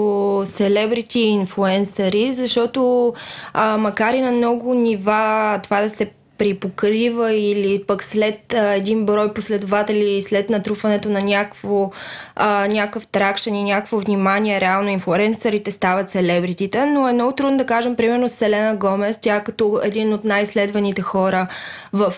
[0.47, 3.12] селебрити и инфуенсъри, защото
[3.53, 6.11] а, макар и на много нива това да се
[6.43, 11.90] припокрива или пък след а, един брой последователи, след натрупването на някакво,
[12.36, 17.66] а, някакъв тракшен и някакво внимание, реално инфлуенсърите стават селебритите, но е много трудно да
[17.66, 21.47] кажем, примерно Селена Гомес, тя като един от най-следваните хора
[21.93, 22.14] в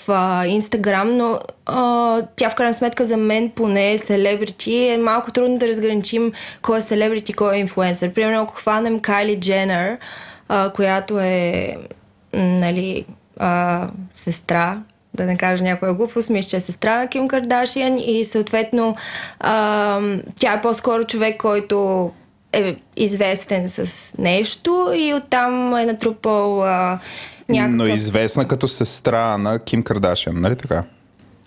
[0.47, 4.89] Инстаграм, но а, тя в крайна сметка за мен поне е селебрити.
[4.89, 6.33] Е малко трудно да разграничим
[6.63, 8.13] кой е селебрити, кой е инфлуенсър.
[8.13, 9.97] Примерно ако хванем Кайли Дженър,
[10.49, 11.77] а, която е
[12.35, 13.05] нали,
[13.39, 14.83] а, сестра
[15.15, 18.97] да не кажа някоя глупост, мисля, че е сестра на Ким Кардашиан и съответно
[19.41, 20.01] а,
[20.37, 22.11] тя е по-скоро човек, който
[22.53, 26.99] е известен с нещо и оттам е натрупал а,
[27.49, 27.77] някакъв...
[27.77, 30.85] Но известна като сестра на Ким Кардашиан, нали така?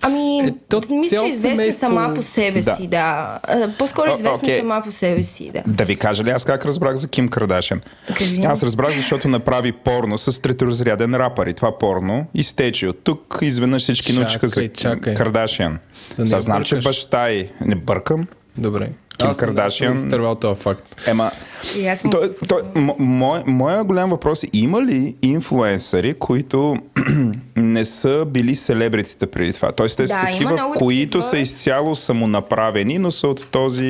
[0.01, 2.75] Ами, Е, то мисля, че цялото е известна семейство- сама по себе Да.
[2.75, 2.97] си, да.
[3.43, 4.59] А, По-скоро известна окей.
[4.59, 5.61] сама по себе си, да.
[5.67, 7.81] Да ви кажа ли аз как разбрах за Ким Кардашиан?
[8.09, 8.39] Кажи.
[8.41, 13.39] Аз разбрах, защото направи порно с треторазряден рапър и това порно изтече от тук.
[13.41, 15.13] Изведнъж всички Чакай, научиха за чакай.
[15.13, 15.77] Кардашиан.
[16.17, 16.83] Да Сега знам, че бъркаш.
[16.85, 18.27] баща й не бъркам.
[18.57, 18.87] Добре.
[19.17, 21.07] Ким Аз Кардашиан- Аз съм изтървал този факт.
[21.07, 21.31] Ема,
[21.77, 26.75] И аз той, той, мо, мой, моя голям въпрос е, има ли инфлуенсъри, които
[27.55, 29.71] не са били селебритите преди това?
[29.71, 31.21] Тоест, те са Да, такива, които такива.
[31.23, 33.85] са изцяло самонаправени, но са от този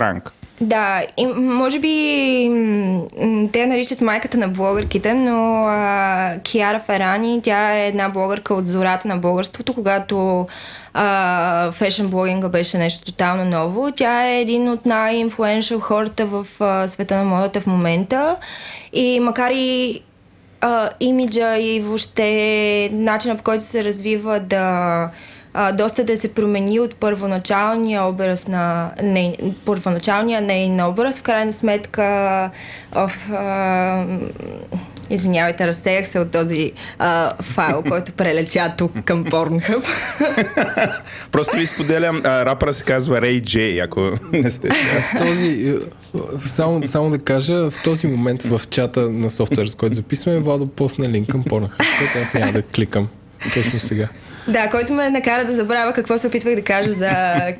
[0.00, 0.32] ранг.
[0.60, 1.88] Да, и може би
[3.52, 9.08] те наричат майката на блогърките, но а, Киара Ферани, тя е една блогърка от зората
[9.08, 10.46] на българството, когато
[11.72, 13.92] фешн блогинга беше нещо тотално ново.
[13.96, 18.36] Тя е един от най-инфлуеншъл хората в а, света на модата в момента
[18.92, 20.00] и макар и
[20.60, 25.10] а, имиджа и въобще начина по който се развива да
[25.60, 31.18] а, доста да се промени от първоначалния образ на ней, първоначалния нейн образ.
[31.18, 32.02] В крайна сметка
[32.92, 34.04] а,
[35.10, 39.84] Извинявайте, разсеях се от този а, файл, който прелетя тук към Pornhub.
[41.32, 44.68] Просто ви споделям, а, рапъра се казва Ray J, ако не сте.
[44.68, 45.76] В този,
[46.44, 50.66] само, само да кажа, в този момент в чата на софтуер, с който записваме, Владо
[50.66, 53.08] посна линк към Pornhub, който аз няма да кликам
[53.54, 54.08] точно сега.
[54.48, 57.08] Да, който ме накара да забравя какво се опитвах да кажа за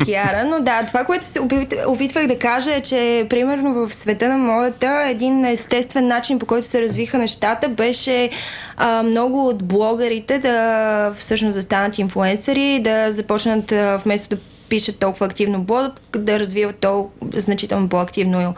[0.04, 0.44] Киара.
[0.46, 4.38] Но да, това, което се опит- опитвах да кажа е, че примерно в света на
[4.38, 8.30] модата един естествен начин, по който се развиха нещата, беше
[8.76, 13.72] а, много от блогърите да всъщност да станат инфуенсъри, да започнат
[14.04, 18.54] вместо да пишат толкова активно блог, да развиват толкова значително по-активно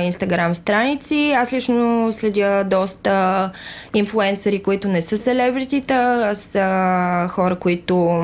[0.00, 1.32] инстаграм страници.
[1.36, 3.50] Аз лично следя доста
[3.94, 8.22] инфлуенсъри, които не са селебритита, а са хора, които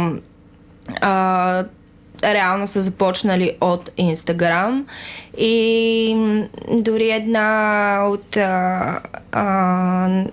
[1.00, 1.64] а,
[2.24, 4.86] реално са започнали от Инстаграм
[5.38, 6.16] и
[6.72, 9.00] дори една от а,
[9.32, 10.24] а,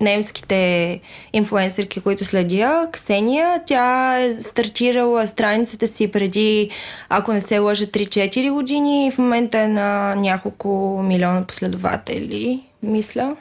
[0.00, 1.00] немските
[1.32, 6.70] инфлуенсърки, които следя, Ксения, тя е стартирала страницата си преди,
[7.08, 13.36] ако не се лъжа, 3-4 години и в момента е на няколко милиона последователи, мисля.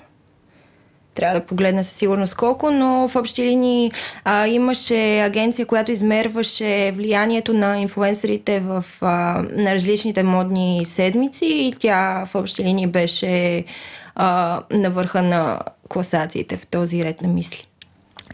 [1.17, 3.91] Трябва да погледна със сигурност колко, но в общи линии
[4.23, 11.73] а, имаше агенция, която измерваше влиянието на инфлуенсърите в, а, на различните модни седмици и
[11.79, 13.63] тя в общи линии беше
[14.19, 17.67] а, на върха на класациите в този ред на мисли.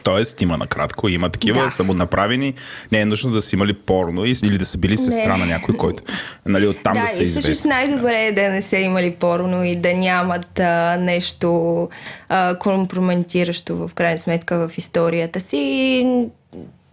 [0.03, 1.69] Тоест, има накратко, има такива Да.
[1.69, 2.53] самонаправени.
[2.91, 5.37] Не е нужно да са имали порно или да са били сестра Не.
[5.37, 6.03] на някой, който
[6.45, 9.75] нали, оттам да, да, са и всъщност най-добре е да не са имали порно и
[9.75, 11.89] да нямат а, нещо
[12.29, 15.57] а, компрометиращо в крайна сметка в историята си.
[15.57, 16.27] И,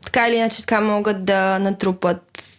[0.04, 2.49] така или иначе така могат да натрупат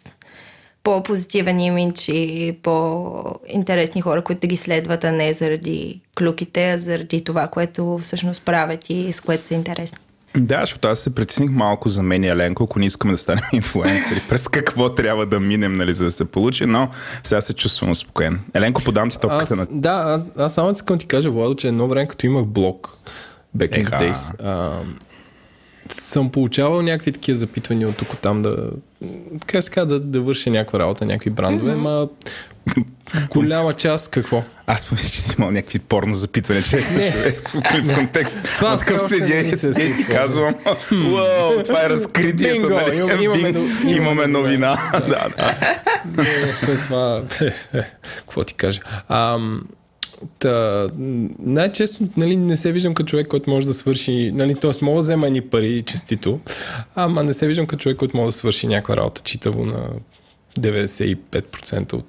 [0.84, 7.24] по-позитивен имидж и по-интересни хора, които да ги следват, а не заради клюките, а заради
[7.24, 9.98] това, което всъщност правят и с което са интересни.
[10.38, 13.44] Да, защото аз се притесних малко за мен и Еленко, ако не искаме да станем
[13.54, 14.22] инфлуенсъри.
[14.30, 16.90] През какво трябва да минем, нали, за да се получи, но
[17.24, 18.40] сега се чувствам успокоен.
[18.54, 19.68] Еленко, подам ти топката Аз, на...
[19.72, 22.98] да, а- аз само искам ти кажа, Владо, че едно време, като имах блог,
[23.58, 24.80] back in the days, а,
[25.94, 28.70] съм получавал някакви такива запитвания от тук там да,
[29.60, 32.08] се казва, да, да върша някаква работа, някакви брандове, ма
[33.30, 34.44] голяма част какво?
[34.68, 37.40] Аз помисля, че си имал някакви порно запитвания, честно човек,
[37.84, 38.44] в контекст.
[38.44, 40.56] Това все още седя и е си казвам,
[40.92, 43.24] уау, това е разкритието, Бинго, нали?
[43.24, 44.92] имам- имаме новина.
[45.10, 45.56] да, да.
[46.84, 47.24] Това...
[48.18, 48.82] Какво ти кажа?
[49.10, 49.64] Ам,
[50.40, 50.88] Та,
[51.40, 54.72] най-често нали, не се виждам като човек, който може да свърши, нали, т.е.
[54.82, 56.40] мога да взема ни пари честито,
[56.96, 59.88] ама не се виждам като човек, който може да свърши някаква работа читаво на
[60.60, 62.06] 95% от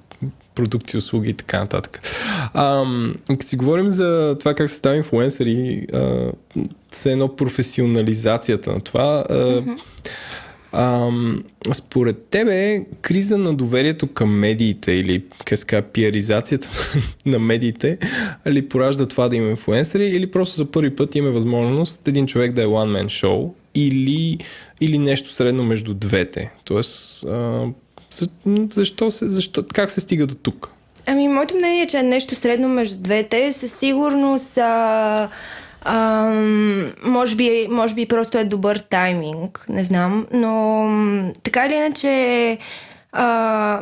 [0.55, 2.01] продукти, услуги и така нататък.
[2.53, 6.31] Ам, като си говорим за това как се става инфлуенсъри, а,
[6.91, 9.63] все едно професионализацията на това, а,
[10.75, 11.43] Ам,
[11.73, 16.69] според тебе, криза на доверието към медиите или казва, пиаризацията
[17.25, 17.97] на медиите
[18.47, 22.53] ли поражда това да има инфлуенсъри или просто за първи път има възможност един човек
[22.53, 24.37] да е one man show или,
[24.81, 26.51] или нещо средно между двете?
[26.63, 27.65] Тоест, а,
[28.11, 28.27] за,
[28.71, 30.69] защо се, защо, как се стига до тук?
[31.05, 33.53] Ами, моето мнение е, че нещо средно между двете.
[33.53, 35.29] Със сигурност а,
[35.85, 36.29] А,
[37.03, 40.87] може, би, може би просто е добър тайминг, не знам, но
[41.43, 42.57] така или иначе
[43.11, 43.79] а,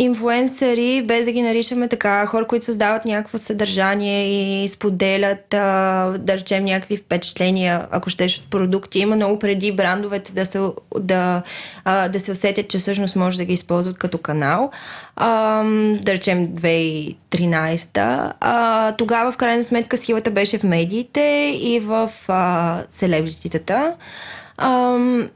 [0.00, 6.36] инфуенсъри, без да ги наричаме така, хора, които създават някакво съдържание и споделят, а, да
[6.36, 8.98] речем, някакви впечатления, ако щеш от продукти.
[8.98, 10.60] Има много преди брандовете да се,
[11.00, 11.42] да,
[11.84, 14.70] а, да се усетят, че всъщност може да ги използват като канал.
[15.16, 15.62] А,
[16.02, 18.32] да речем 2013.
[18.40, 23.94] А, тогава, в крайна сметка, силата беше в медиите и в а, селебрититата.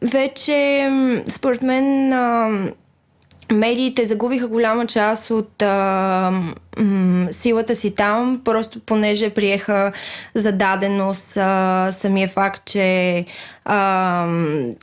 [0.02, 0.90] Вече,
[1.28, 2.50] според мен, а,
[3.52, 6.32] медиите загубиха голяма част от а,
[6.78, 9.92] м- силата си там, просто понеже приеха
[10.34, 13.24] за даденост а, самия факт, че
[13.64, 14.26] а,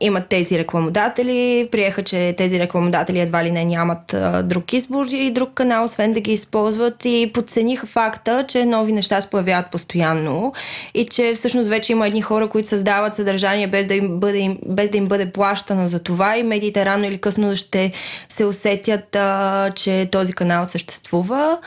[0.01, 5.31] имат тези рекламодатели, приеха, че тези рекламодатели едва ли не нямат а, друг избор и
[5.31, 10.53] друг канал, освен да ги използват и подцениха факта, че нови неща се появяват постоянно
[10.93, 14.89] и че всъщност вече има едни хора, които създават съдържание без да им бъде, без
[14.89, 17.91] да им бъде плащано за това и медиите рано или късно ще
[18.29, 21.57] се усетят, а, че този канал съществува.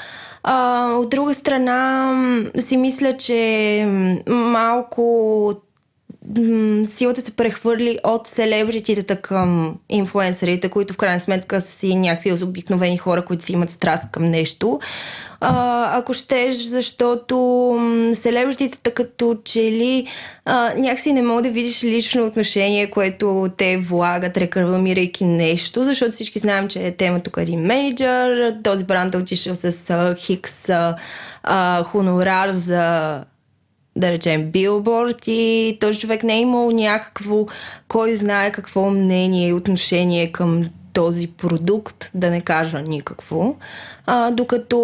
[0.46, 2.12] А, от друга страна,
[2.58, 3.88] си мисля, че
[4.26, 5.54] малко
[6.84, 12.98] силата се прехвърли от селебритите към инфуенсерите, които в крайна сметка са си някакви обикновени
[12.98, 14.80] хора, които си имат страст към нещо.
[15.40, 17.36] А, ако щеш, защото
[18.14, 20.06] селебритите като че ли
[20.44, 26.38] а, някакси не мога да видиш лично отношение, което те влагат, рекламирайки нещо, защото всички
[26.38, 30.68] знаем, че тема тук е един менеджер, този бранд е отишъл с а, хикс
[31.42, 33.20] а, хонорар за
[33.96, 37.46] да речем, билборд и този човек не е имал някакво,
[37.88, 40.64] кой знае какво мнение и отношение към
[40.94, 43.56] този продукт, да не кажа никакво.
[44.06, 44.78] А, докато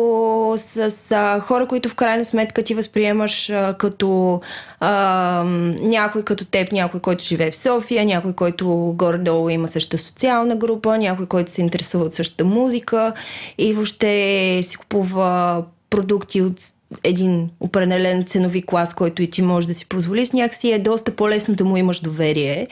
[0.59, 4.41] с а, хора, които в крайна сметка ти възприемаш а, като
[4.81, 5.45] а,
[5.83, 10.99] някой като теб, някой, който живее в София, някой, който горе-долу има същата социална група,
[10.99, 13.13] някой, който се интересува от същата музика
[13.59, 16.61] и въобще си купува продукти от
[17.05, 21.55] един определен ценови клас, който и ти можеш да си позволиш, някакси е доста по-лесно
[21.55, 22.67] да му имаш доверие.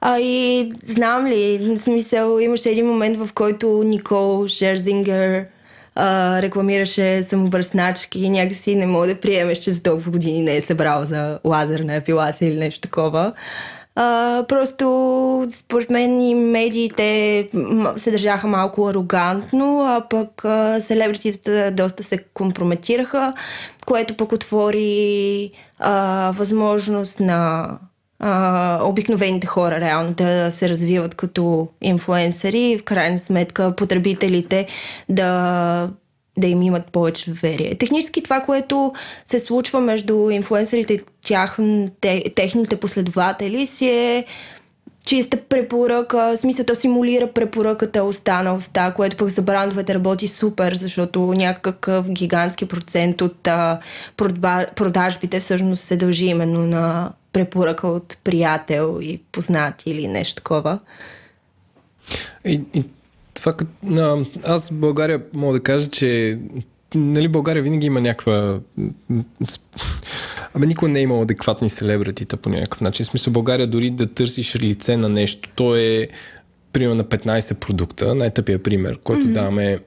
[0.00, 5.46] А и знам ли, в смисъл, имаше един момент, в който Никол Шерзингер
[5.94, 10.60] а, рекламираше самобърсначки и някакси не мога да приемеш, че за толкова години не е
[10.60, 13.32] събрал за лазерна епилация или нещо такова.
[13.96, 17.48] А, просто, според мен и медиите
[17.96, 23.34] се държаха малко арогантно, а пък а, селебритите доста се компрометираха,
[23.86, 27.70] което пък отвори а, възможност на
[28.18, 32.60] а, обикновените хора реално да се развиват като инфуенсъри.
[32.60, 34.66] И в крайна сметка потребителите
[35.08, 35.88] да
[36.36, 37.74] да им имат повече доверие.
[37.74, 38.92] Технически това, което
[39.26, 41.58] се случва между инфуенсерите и тях,
[42.00, 44.24] те, техните последователи си е
[45.04, 50.28] чиста препоръка, в смисъл то симулира препоръката уста на уста, което пък за брандовете работи
[50.28, 53.80] супер, защото някакъв гигантски процент от а,
[54.76, 60.78] продажбите всъщност се дължи именно на препоръка от приятел и познат или нещо такова.
[62.44, 62.84] И, и
[63.44, 63.56] това
[64.02, 66.38] а, аз в България мога да кажа, че
[66.94, 68.60] нали, България винаги има някаква...
[70.54, 73.04] Абе, никой не е имал адекватни селебритита по някакъв начин.
[73.04, 76.08] В смисъл, България дори да търсиш лице на нещо, то е
[76.72, 79.32] примерно на 15 продукта, най-тъпия пример, който mm-hmm.
[79.32, 79.78] даваме,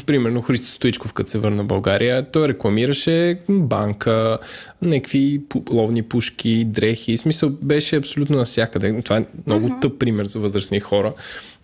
[0.06, 4.38] примерно Христо Стоичков, като се върна в България, той рекламираше банка,
[4.82, 5.40] някакви
[5.72, 9.02] ловни пушки, дрехи, в смисъл беше абсолютно навсякъде.
[9.02, 9.80] Това е много mm-hmm.
[9.80, 11.12] тъп пример за възрастни хора.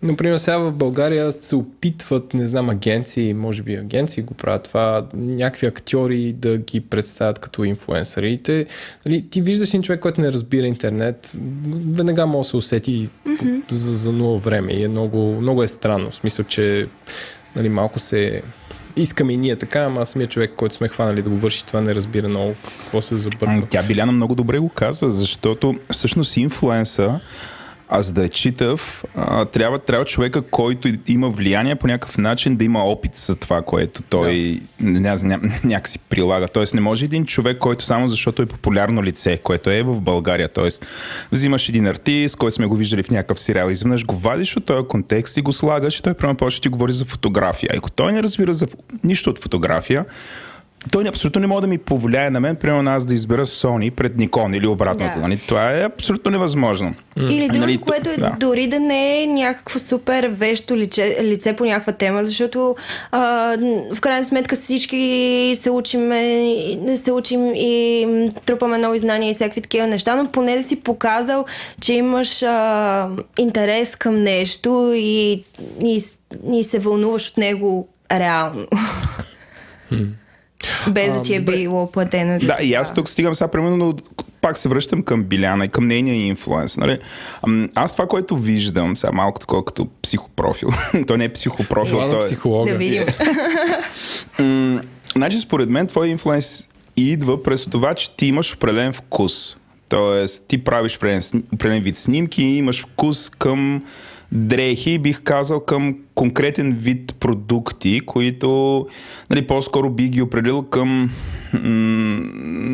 [0.03, 5.05] Например, сега в България се опитват, не знам, агенции, може би агенции го правят това,
[5.13, 8.37] някакви актьори да ги представят като инфуенсъри.
[8.37, 8.65] Те,
[9.05, 11.37] нали, ти виждаш един човек, който не разбира интернет,
[11.87, 13.61] веднага може да се усети mm-hmm.
[13.71, 16.11] за, за нула време и е много, много е странно.
[16.11, 16.87] В смисъл, че
[17.55, 18.41] нали, малко се
[18.95, 21.95] искаме и ние така, ама самия човек, който сме хванали да го върши това, не
[21.95, 23.63] разбира много какво се забърква.
[23.69, 27.19] Тя Биляна много добре го каза, защото всъщност инфлуенса
[27.91, 32.55] а за да е читав, а, трябва, трябва човека, който има влияние по някакъв начин
[32.55, 34.99] да има опит за това, което той да.
[34.99, 36.47] ня, ня, някакси прилага.
[36.47, 40.49] Тоест не може един човек, който само защото е популярно лице, което е в България.
[40.49, 40.85] Тоест
[41.31, 44.87] взимаш един артист, който сме го виждали в някакъв сериал, изведнъж го вадиш от този
[44.87, 47.69] контекст и го слагаш и той прямо почва ти говори за фотография.
[47.77, 48.67] Ако той не разбира за
[49.03, 50.05] нищо от фотография,
[50.91, 54.15] той абсолютно не може да ми повлияе на мен, примерно аз да избера Sony пред
[54.15, 55.13] Nikon или обратното.
[55.15, 55.21] Да.
[55.21, 55.39] Нали?
[55.47, 56.95] Това е абсолютно невъзможно.
[57.17, 58.35] Или другото, Нали, което е да.
[58.39, 62.75] дори да не е някакво супер вещо лице, лице по някаква тема, защото
[63.11, 63.19] а,
[63.93, 68.07] в крайна сметка всички се учим, не се учим и
[68.45, 71.45] трупаме нови знания и всякакви такива неща, но поне да си показал,
[71.81, 75.43] че имаш а, интерес към нещо и,
[75.83, 76.03] и,
[76.53, 78.67] и се вълнуваш от него реално.
[80.91, 82.81] Без да ти е било платено за Да, и това.
[82.81, 83.97] аз тук стигам сега, примерно,
[84.41, 86.77] пак се връщам към Биляна и към нейния инфлуенс.
[86.77, 86.99] Нали?
[87.75, 90.69] Аз това, което виждам, сега малко такова като психопрофил,
[91.07, 92.21] то не е психопрофил, Това на то е...
[92.21, 92.71] психолога.
[92.71, 93.03] Да видим.
[94.39, 94.81] М,
[95.15, 96.67] Значи, според мен, твой инфлуенс
[96.97, 99.57] идва през това, че ти имаш определен вкус.
[99.89, 103.83] Тоест, ти правиш определен, определен вид снимки и имаш вкус към
[104.31, 108.87] дрехи, бих казал към конкретен вид продукти, които
[109.29, 111.09] нали, по-скоро би ги определил към
[111.53, 111.59] м-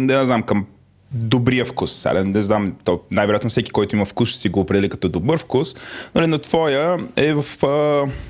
[0.08, 0.66] не знам, към
[1.12, 1.92] добрия вкус.
[1.92, 5.38] Сега не знам, то, най-вероятно всеки, който има вкус, ще си го определи като добър
[5.38, 5.76] вкус,
[6.16, 7.46] нали, но твоя е в,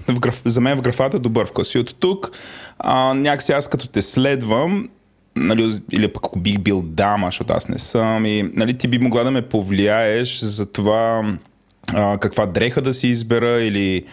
[0.08, 1.76] в граф, за мен в графата добър вкус.
[1.76, 2.32] И от тук
[2.80, 4.90] а, някакси аз като те следвам,
[5.36, 9.00] нали, или пък ако бих бил дама, защото аз не съм, и нали, ти би
[9.00, 11.34] могла да ме повлияеш за това
[11.94, 14.06] а, каква дреха да си избера или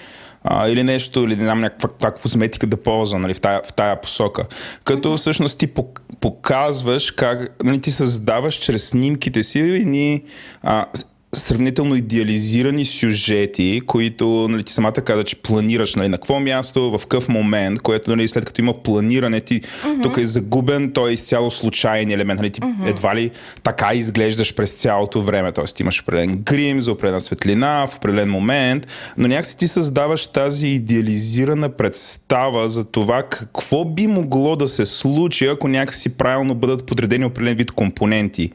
[0.45, 4.01] а, или нещо, или знам някаква, каква козметика да ползвам нали, в, тая, в тая
[4.01, 4.47] посока.
[4.85, 10.23] Като всъщност ти пок- показваш как нали, ти създаваш чрез снимките си едни
[10.63, 10.87] а,
[11.35, 17.01] сравнително идеализирани сюжети, които нали, ти самата каза, че планираш нали, на какво място, в
[17.03, 20.03] какъв момент, което нали, след като има планиране, ти mm-hmm.
[20.03, 22.41] тук е загубен, той е изцяло случайен елемент.
[22.41, 22.89] Нали, ти mm-hmm.
[22.89, 23.31] едва ли
[23.63, 25.53] така изглеждаш през цялото време.
[25.53, 28.87] Тоест ти имаш определен грим за определена светлина в определен момент,
[29.17, 35.47] но някакси ти създаваш тази идеализирана представа за това какво би могло да се случи,
[35.47, 38.51] ако някакси правилно бъдат подредени определен вид компоненти.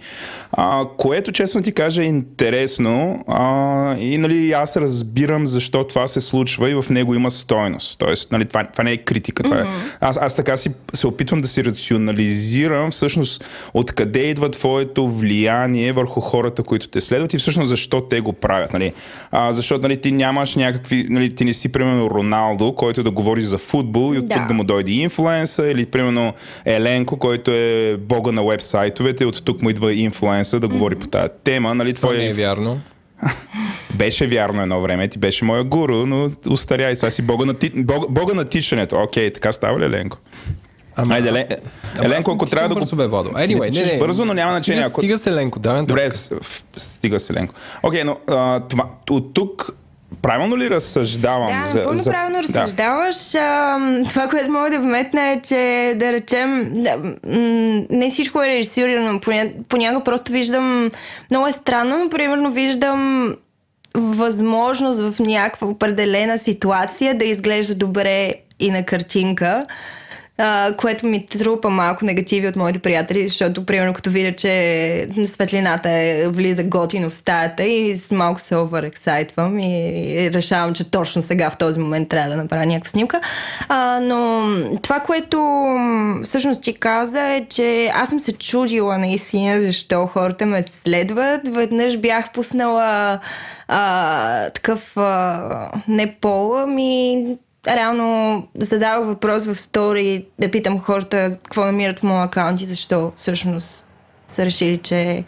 [0.52, 2.66] А, което, честно ти кажа, е интересно
[3.27, 7.99] а, и нали, аз разбирам защо това се случва и в него има стойност.
[7.99, 9.44] Тоест, нали, това, това не е критика.
[9.44, 9.65] Това е.
[9.99, 16.22] Аз, аз така си се опитвам да си рационализирам всъщност откъде идва твоето влияние върху
[16.22, 18.73] хората, които те следват и всъщност защо те го правят.
[18.73, 18.94] Нали?
[19.31, 23.41] А, защото нали, ти нямаш някакви, нали, ти не си примерно Роналдо, който да говори
[23.41, 24.48] за футбол и от тук Да.
[24.48, 26.34] да му дойде инфлуенса или примерно
[26.65, 31.30] Еленко, който е бога на вебсайтовете, от тук му идва инфлуенса да говори по тази
[31.44, 31.76] тема.
[31.76, 32.79] Нали, Това е вярно.
[33.95, 37.53] беше вярно едно време, ти беше моя гуру, но устаря и сега си бога на,
[37.53, 37.69] ти...
[37.69, 39.03] бога, бога на тичането.
[39.03, 40.17] Окей, така става ли, Еленко?
[40.95, 41.47] Ама, Айде, Елен...
[42.03, 42.79] Еленко, ако трябва да го...
[42.79, 44.81] бързо бе, Anyway, не, не, бързо, но няма значение.
[44.81, 45.01] Стига, Ако...
[45.01, 46.11] стига се, Ленко, давай Добре,
[46.75, 47.53] стига се, Ленко.
[47.84, 49.71] Окей, но а, това, от тук
[50.21, 51.61] правилно ли разсъждавам?
[51.61, 52.11] Да, за, напълно за...
[52.11, 52.59] правилно Да.
[52.59, 53.35] разсъждаваш.
[53.35, 53.79] А,
[54.09, 55.55] това, което мога да вметна е, че
[55.95, 57.11] да речем, да, м,
[57.89, 59.19] не всичко е режисирано.
[59.19, 60.91] Поня- Понякога просто виждам,
[61.31, 63.34] много е странно, но примерно виждам
[63.95, 69.65] възможност в някаква определена ситуация да изглежда добре и на картинка.
[70.77, 76.27] Което ми трупа малко негативи от моите приятели, защото, примерно, като видя, че светлината е,
[76.27, 79.89] влиза готино в стаята и малко се оверексайтвам и,
[80.23, 83.22] и решавам, че точно сега в този момент трябва да направя някаква снимка.
[83.69, 84.43] А, но
[84.81, 85.65] това, което
[86.23, 91.47] всъщност ти каза е, че аз съм се чудила наистина защо хората ме следват.
[91.47, 93.19] Веднъж бях пуснала
[93.68, 97.26] а, такъв а, не пола, ми
[97.76, 103.11] реално задавах въпрос в стори да питам хората какво намират в моя акаунт и защо
[103.15, 103.88] всъщност
[104.27, 105.23] са решили, че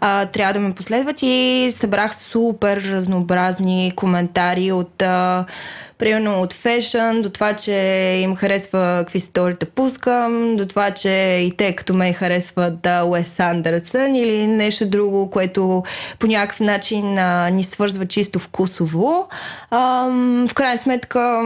[0.00, 5.44] а, трябва да ме последват и събрах супер разнообразни коментари от а,
[5.98, 7.72] примерно от фешън, до това, че
[8.22, 11.10] им харесва какви сторита пускам, до това, че
[11.46, 15.82] и те като ме харесват да, Уес Андерсън или нещо друго, което
[16.18, 19.28] по някакъв начин а, ни свързва чисто вкусово.
[19.70, 20.08] А,
[20.48, 21.42] в крайна сметка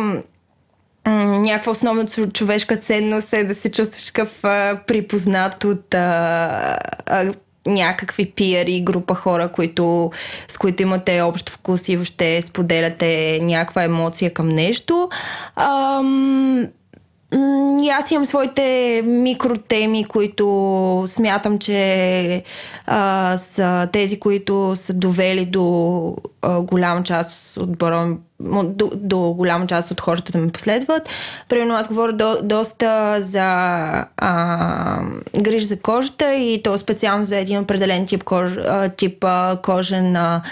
[1.07, 7.33] някаква основна човешка ценност е да се чувстваш такъв а, припознат от а, а,
[7.67, 10.11] някакви пиари, група хора, които,
[10.49, 15.09] с които имате общ вкус и въобще споделяте някаква емоция към нещо.
[15.57, 16.69] Ам,
[17.83, 22.43] и аз имам своите микротеми, които смятам, че
[22.87, 26.17] а, са тези, които са довели до
[26.63, 28.17] голяма част от броя
[28.65, 31.09] до, до голяма част от хората да ме последват.
[31.49, 33.45] Примерно аз говоря до, доста за
[34.17, 34.99] а,
[35.41, 38.53] грижа за кожата и то специално за един определен тип, кож,
[38.97, 39.25] тип
[39.63, 40.43] кожен а,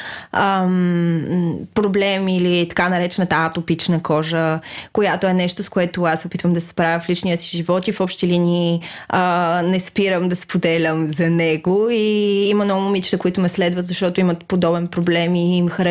[1.74, 4.60] проблем или така наречената атопична кожа,
[4.92, 7.92] която е нещо, с което аз опитвам да се справя в личния си живот и
[7.92, 13.40] в общи линии а, не спирам да споделям за него и има много момичета, които
[13.40, 15.81] ме следват, защото имат подобен проблем и им харесва,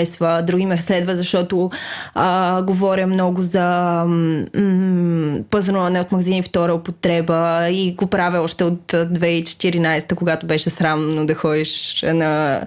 [0.44, 1.72] други ме следват, защото
[2.16, 8.92] а, говоря много за м- пазаруване от магазини втора употреба и го правя още от
[8.92, 12.62] 2014, когато беше срамно да ходиш на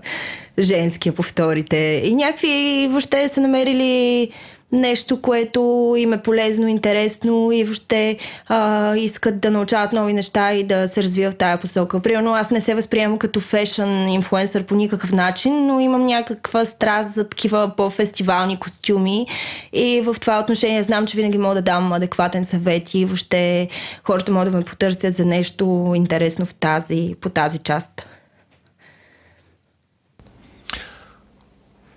[0.58, 2.00] женския повторите.
[2.04, 4.30] И някакви въобще са намерили
[4.74, 10.64] нещо, което им е полезно, интересно и въобще а, искат да научават нови неща и
[10.64, 12.00] да се развиват в тая посока.
[12.00, 17.14] Примерно аз не се възприемам като фешън инфлуенсър по никакъв начин, но имам някаква страст
[17.14, 19.26] за такива по-фестивални костюми
[19.72, 23.68] и в това отношение знам, че винаги мога да дам адекватен съвет и въобще
[24.04, 28.08] хората могат да ме потърсят за нещо интересно в тази, по тази част.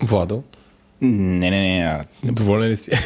[0.02, 0.44] Владо,
[1.02, 1.84] Не, не, не.
[1.86, 2.92] а- доволен ли си?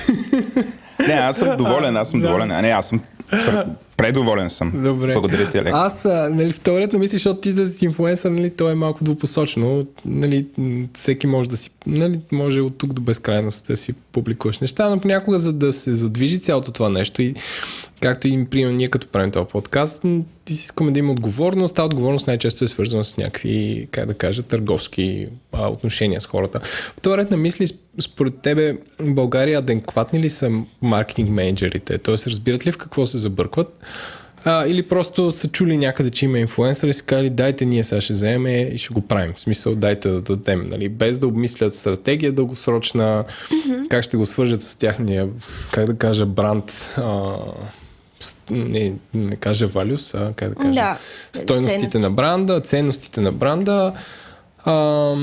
[1.08, 2.28] Не, аз съм доволен, аз съм Да.
[2.28, 2.52] доволен.
[2.52, 3.02] А не, аз съм
[3.42, 3.66] твър...
[3.98, 4.72] предоволен съм.
[4.84, 5.14] Добре.
[5.14, 5.74] Благодаря ти, Олег.
[5.74, 9.04] Аз, а, нали, вторият на мисли, защото ти да си инфлуенсър, нали, то е малко
[9.04, 9.86] двупосочно.
[10.06, 10.46] Нали,
[10.94, 15.00] всеки може да си, нали, може от тук до безкрайност да си публикуваш неща, но
[15.00, 17.34] понякога за да се задвижи цялото това нещо и
[18.02, 20.02] както и, примерно, ние като правим този подкаст,
[20.46, 21.76] ти си искаме да има отговорност.
[21.76, 26.60] Та отговорност най-често е свързана с някакви, как да кажа, търговски а, отношения с хората.
[26.98, 30.52] Вторият на мисли, сп- според тебе, в България адекватни ли са
[30.82, 31.98] маркетинг менеджерите?
[31.98, 33.80] Тоест, разбират ли в какво се забъркват?
[34.46, 38.02] А, или просто са чули някъде, че има инфлуенсър и са казали, дайте ние сега
[38.02, 39.34] ще вземем и ще го правим.
[39.36, 40.90] В смисъл, дайте да дадем, нали?
[40.90, 43.88] без да обмислят стратегия дългосрочна, mm-hmm.
[43.88, 45.28] как ще го свържат с тяхния,
[45.72, 47.36] как да кажа, бранд, а,
[48.50, 50.98] не, не кажа values, а как да кажа, Да,
[51.32, 51.98] стойностите ценности.
[51.98, 53.94] на бранда, ценностите на бранда
[54.66, 55.16] а,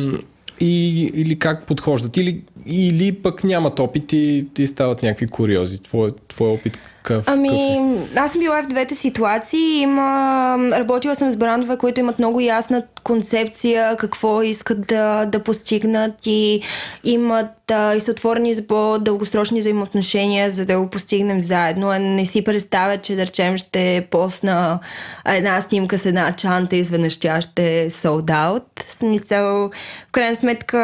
[0.60, 2.16] и, или как подхождат.
[2.16, 5.78] Или, или пък нямат опит и, и стават някакви куриози.
[5.78, 6.78] Твой, твой опит
[7.08, 8.18] какъв, Ами, какъв е?
[8.18, 9.80] аз съм била в двете ситуации.
[9.80, 16.14] Има, работила съм с брандове, които имат много ясна концепция, какво искат да, да постигнат
[16.26, 16.62] и
[17.04, 21.90] имат а, и са отворени за по-дългосрочни взаимоотношения, за да го постигнем заедно.
[21.90, 24.78] А не си представя, че да речем ще посна
[25.26, 28.62] една снимка с една чанта и изведнъж тя ще е sold out.
[28.88, 29.70] Смисъл,
[30.08, 30.78] в крайна сметка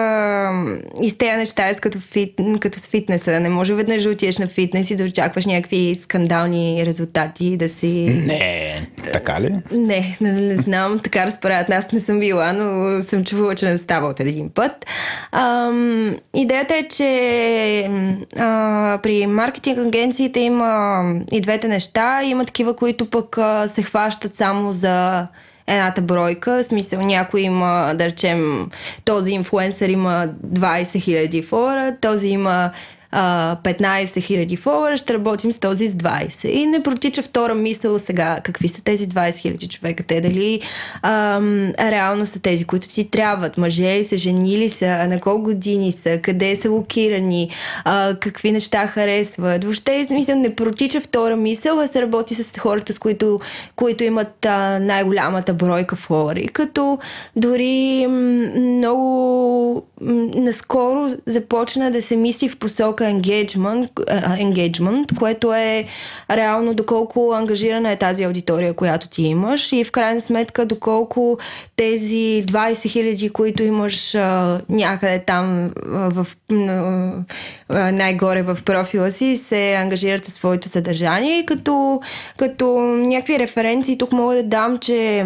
[1.03, 3.41] и с тези неща е като, фит, като с фитнеса.
[3.41, 8.23] Не може веднъж да отидеш на фитнес и да очакваш някакви скандални резултати да си...
[8.27, 9.55] Не, така ли?
[9.73, 11.71] Не, не, не знам, така разправят.
[11.71, 14.87] Аз не съм била, но съм чувала, че не става от един път.
[15.33, 17.91] Ам, идеята е, че
[18.39, 22.23] а, при маркетинг агенциите има и двете неща.
[22.25, 25.27] Има такива, които пък а, се хващат само за
[25.67, 26.63] едната бройка.
[26.63, 28.71] В смисъл някой има, да речем,
[29.05, 32.71] този инфлуенсър има 20 000 фора, този има
[33.17, 36.49] а, 15 000 фолуара, ще работим с този с 20.
[36.49, 40.61] И не протича втора мисъл сега, какви са тези 20 000 човека, те дали
[41.03, 45.43] ам, реално са тези, които ти трябват, мъже ли са, жени ли са, на колко
[45.43, 47.51] години са, къде са локирани,
[47.85, 49.65] а, какви неща харесват.
[49.65, 53.41] Въобще, смисъл, не протича втора мисъл, а се работи с хората, с които,
[53.77, 56.49] които имат а, най-голямата бройка фолуари.
[56.49, 56.99] Като
[57.37, 58.15] дори м,
[58.61, 65.85] много м, наскоро започна да се мисли в посока engagement, а, engagement, което е
[66.31, 71.39] реално доколко ангажирана е тази аудитория, която ти имаш и в крайна сметка доколко
[71.77, 79.37] тези 20 хиляди, които имаш а, някъде там а, в, а, най-горе в профила си,
[79.37, 81.47] се ангажират със своето съдържание.
[81.47, 82.01] Като,
[82.37, 85.25] като някакви референции тук мога да дам, че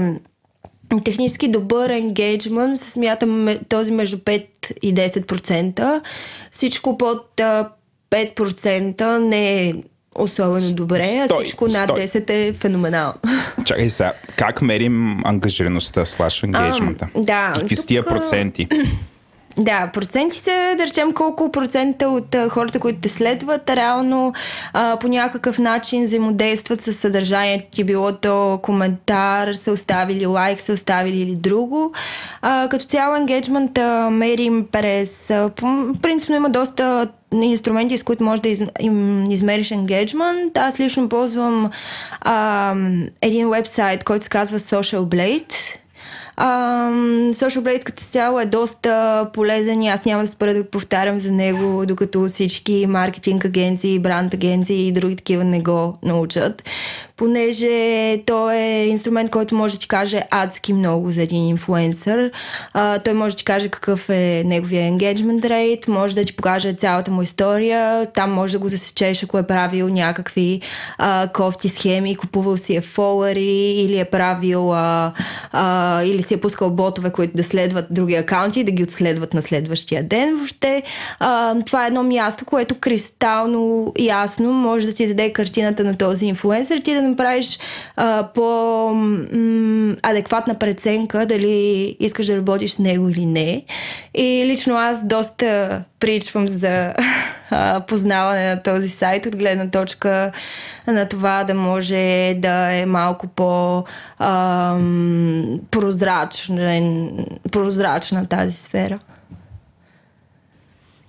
[1.05, 4.47] технически добър енгейджмент се смята ме- този между 5
[4.83, 6.01] и 10%.
[6.51, 7.69] Всичко под а,
[8.11, 9.75] 5% не е
[10.15, 12.01] особено добре, а Стой, всичко над стой.
[12.01, 13.15] 10 е феноменално.
[13.65, 16.05] Чакай сега, как мерим ангажираността
[16.43, 17.09] енгейджмента?
[17.17, 18.69] А, да, Какви тук, тия а, проценти?
[19.59, 24.33] Да, процентите, да речем колко процента от а, хората, които те следват, реално
[24.73, 30.73] а, по някакъв начин взаимодействат с съдържанието ти, било то коментар, са оставили лайк, са
[30.73, 31.93] оставили или друго.
[32.43, 33.79] А, като цяло енгейджмент
[34.11, 35.11] мерим през...
[36.03, 40.59] Принципно има доста инструменти, с които можеш да из, им, измериш енгейджмент.
[40.59, 41.71] Аз лично ползвам
[42.21, 42.75] а,
[43.23, 45.55] един вебсайт, който се казва Social Blade
[46.39, 51.33] Social Blade като цяло е доста полезен и аз няма да спра да повтарям за
[51.33, 56.63] него, докато всички маркетинг агенции, бранд агенции и други такива не го научат
[57.19, 62.31] понеже той е инструмент, който може да ти каже адски много за един инфлуенсър.
[62.73, 66.73] А, той може да ти каже какъв е неговия engagement rate, може да ти покаже
[66.73, 70.61] цялата му история, там може да го засечеш, ако е правил някакви
[70.99, 75.13] а, кофти схеми, купувал си е фолари или е правил а,
[75.53, 79.35] а, или си е пускал ботове, които да следват други акаунти и да ги отследват
[79.35, 80.37] на следващия ден.
[80.37, 80.83] Въобще
[81.21, 86.27] а, това е едно място, което кристално ясно може да ти даде картината на този
[86.27, 87.59] инфлуенсър, ти да направиш
[87.97, 93.65] а, по-адекватна преценка дали искаш да работиш с него или не.
[94.15, 96.95] И лично аз доста причвам за
[97.51, 100.33] а, познаване на този сайт от гледна точка
[100.87, 103.85] на това да може да е малко по
[104.19, 104.77] а,
[105.71, 106.81] прозрачна,
[107.51, 108.99] прозрачна тази сфера.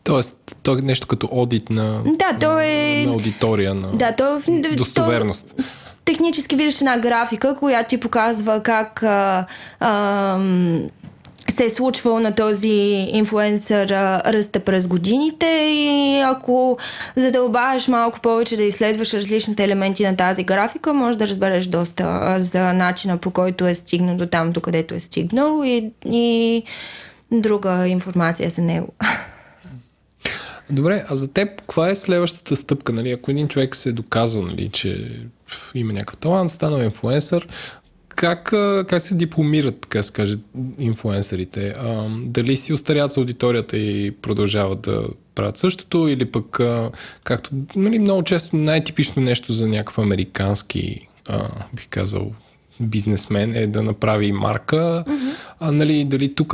[0.09, 3.03] Тоест, то е нещо като одит на, да, то е...
[3.07, 4.41] на аудитория, на да, то,
[4.75, 5.53] достоверност.
[5.57, 5.63] То,
[6.09, 9.45] технически виждаш една графика, която ти показва как а,
[9.79, 10.39] а,
[11.55, 13.89] се е случвало на този инфлуенсър
[14.25, 16.77] ръста през годините и ако
[17.15, 22.73] задълбаеш малко повече да изследваш различните елементи на тази графика, може да разбереш доста за
[22.73, 26.63] начина по който е стигнал до там, до където е стигнал и, и
[27.31, 28.93] друга информация за него.
[30.69, 32.93] Добре, а за теб каква е следващата стъпка?
[32.93, 33.11] Нали?
[33.11, 35.21] Ако един човек се е доказал, нали, че
[35.75, 37.47] има някакъв талант, станал инфлуенсър,
[38.19, 38.43] как,
[38.87, 40.35] как се дипломират, така се каже,
[40.79, 41.67] инфлуенсърите?
[41.77, 45.03] А, дали си устарят с аудиторията и продължават да
[45.35, 46.91] правят същото или пък, а,
[47.23, 52.31] както нали, много често най-типично нещо за някакъв американски, а, бих казал,
[52.79, 55.03] бизнесмен е да направи марка.
[55.07, 55.35] Mm-hmm.
[55.59, 56.53] А, нали, дали тук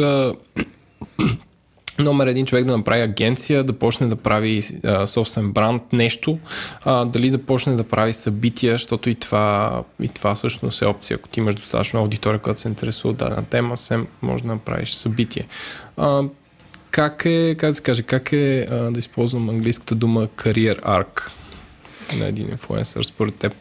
[2.00, 6.40] номер един човек да направи агенция, да почне да прави а, собствен бранд, нещо,
[6.86, 11.16] а, дали да почне да прави събития, защото и това, и това всъщност е опция.
[11.16, 14.92] Ако ти имаш достатъчно аудитория, която се интересува от дадена тема, сем може да направиш
[14.92, 15.48] събитие.
[15.98, 16.24] А,
[16.92, 21.22] как е, как да се каже, как е а, да използвам английската дума career arc
[22.18, 23.54] на един инфлуенсър според теб?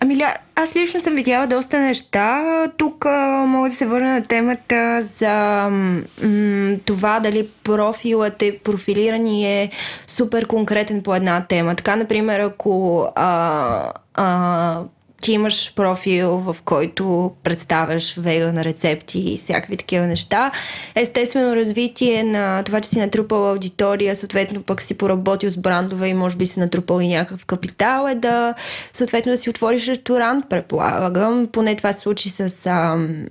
[0.00, 0.24] Ами,
[0.54, 2.44] аз лично съм видяла доста неща.
[2.76, 9.26] Тук а, мога да се върна на темата за м- това дали профилът е профилиран
[9.26, 9.70] и е
[10.06, 11.74] супер конкретен по една тема.
[11.74, 14.80] Така, например, ако а, а,
[15.22, 20.52] ти имаш профил, в който представяш веган рецепти и всякакви такива неща.
[20.94, 26.14] Естествено развитие на това, че си натрупал аудитория, съответно пък си поработил с брандове и
[26.14, 28.54] може би си натрупал и някакъв капитал, е да
[28.92, 31.48] съответно да си отвориш ресторант, предполагам.
[31.52, 33.26] Поне това се случи с а, м-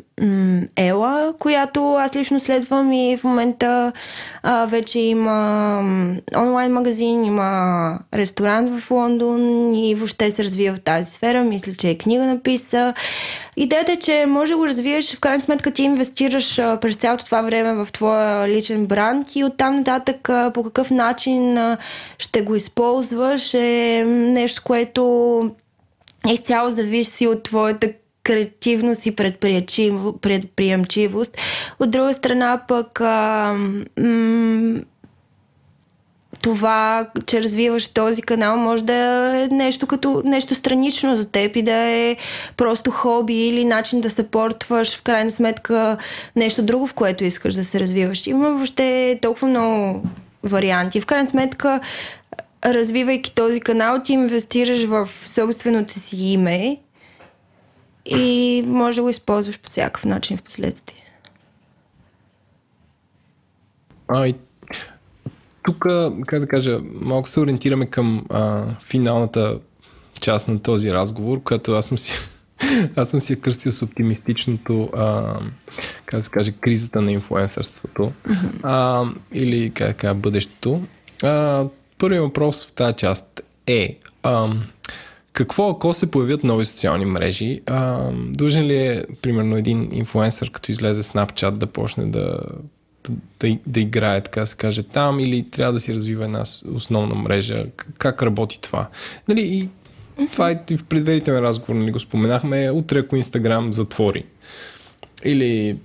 [0.76, 3.92] Ела, която аз лично следвам и в момента
[4.44, 5.80] а, вече има
[6.38, 11.44] онлайн магазин, има ресторант в Лондон и въобще се развива в тази сфера.
[11.44, 12.94] Мисля, че е книга написа.
[13.58, 17.26] Идеята е, че може да го развиеш, в крайна сметка ти инвестираш а, през цялото
[17.26, 21.78] това време в твоя личен бранд и оттам нататък а, по какъв начин а,
[22.18, 25.52] ще го използваш е нещо, което
[26.28, 27.90] изцяло зависи от твоята
[28.26, 29.16] креативност и
[30.22, 31.38] предприемчивост.
[31.80, 33.54] От друга страна пък а,
[33.98, 34.80] м-
[36.42, 38.94] това, че развиваш този канал, може да
[39.44, 42.18] е нещо като нещо странично за теб и да е
[42.58, 45.98] просто хоби или начин да съпортваш в крайна сметка
[46.36, 48.28] нещо друго, в което искаш да се развиваш.
[48.28, 50.04] Има въобще толкова много
[50.44, 51.02] варианти.
[51.02, 51.80] В крайна сметка,
[52.66, 56.78] развивайки този канал, ти инвестираш в собственото си име
[58.06, 61.02] и може да го използваш по всякакъв начин в последствие.
[64.08, 64.36] А, и
[65.66, 65.86] тук,
[66.28, 69.60] как да кажа, малко се ориентираме към а, финалната
[70.22, 72.12] част на този разговор, която аз съм си
[72.96, 75.40] аз съм си я кръстил с оптимистичното, а,
[76.06, 78.12] как да се каже, кризата на инфлуенсърството
[78.64, 80.82] а, или как да бъдещето.
[81.24, 81.66] А,
[81.98, 84.50] първият въпрос в тази част е а,
[85.36, 87.62] какво ако се появят нови социални мрежи?
[87.66, 92.40] А, дължен ли е, примерно, един инфлуенсър, като излезе Snapchat, да почне да
[93.40, 96.44] да, да играе, така се каже, там или трябва да си развива една
[96.74, 97.66] основна мрежа?
[97.98, 98.88] Как работи това?
[99.28, 99.70] Нали, и
[100.32, 102.72] това е в предварителен разговор, нали, го споменахме.
[102.72, 104.26] Утре, ако Инстаграм затвори
[105.26, 105.78] или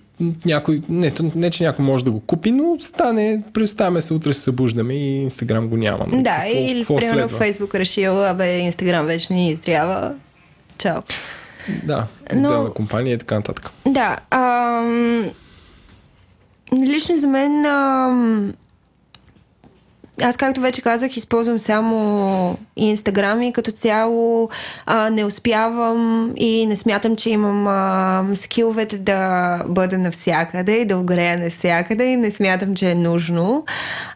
[0.47, 4.40] някой, не, не, че някой може да го купи, но стане, представяме се, утре се
[4.40, 6.05] събуждаме и Инстаграм го няма.
[6.06, 6.22] Нали?
[6.22, 10.14] Да, какво, или какво примерно Фейсбук решил, абе, Инстаграм вече ни трябва.
[10.78, 11.02] Чао.
[11.84, 13.70] Да, Но- на компания и така нататък.
[13.86, 14.18] Да.
[14.30, 15.30] Ам...
[16.86, 18.52] Лично за мен ам...
[20.22, 24.48] аз, както вече казах, използвам само Инстаграм и като цяло
[24.86, 30.98] а, не успявам и не смятам, че имам а, скиловете да бъда навсякъде и да
[30.98, 33.64] огрея навсякъде и не смятам, че е нужно.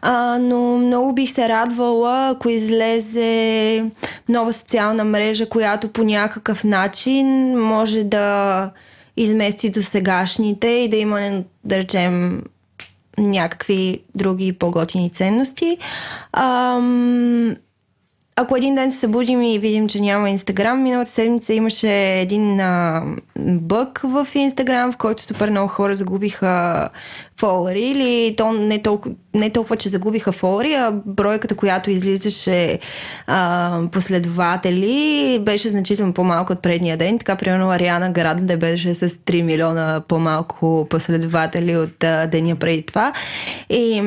[0.01, 3.85] А, но много бих се радвала, ако излезе
[4.29, 8.69] нова социална мрежа, която по някакъв начин може да
[9.17, 12.41] измести до сегашните и да има, да речем,
[13.17, 15.77] някакви други по-готини ценности.
[16.31, 17.55] Ам,
[18.37, 23.03] ако един ден се събудим и видим, че няма Инстаграм, миналата седмица имаше един а,
[23.39, 26.89] бък в Инстаграм, в който супер много хора загубиха
[27.39, 32.79] фолуари или то не толкова, не толкова, че загубиха фолуари, а бройката, която излизаше
[33.27, 37.19] а, последователи, беше значително по-малко от предния ден.
[37.19, 43.13] Така, примерно, Ариана Град беше с 3 милиона по-малко последователи от а, деня преди това.
[43.69, 44.01] И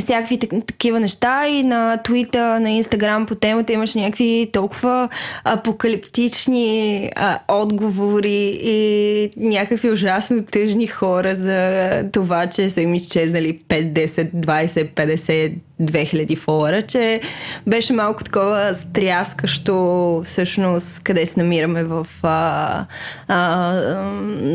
[0.00, 5.08] всякакви так- такива неща и на Твита, на Инстаграм по темата имаш някакви толкова
[5.44, 13.92] апокалиптични а, отговори и някакви ужасно тъжни хора за това, че са им изчезнали 5,
[13.92, 17.20] 10, 20, 50, 2000 фолуара, че
[17.66, 22.84] беше малко такова стряскащо всъщност къде се намираме в, а,
[23.28, 23.38] а,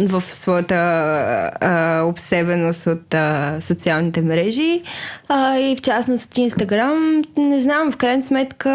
[0.08, 0.76] в своята
[1.62, 4.82] а, обсебеност от а, социалните мрежи
[5.28, 7.24] а, и в частност от Инстаграм.
[7.38, 8.70] Не знам, в крайна сметка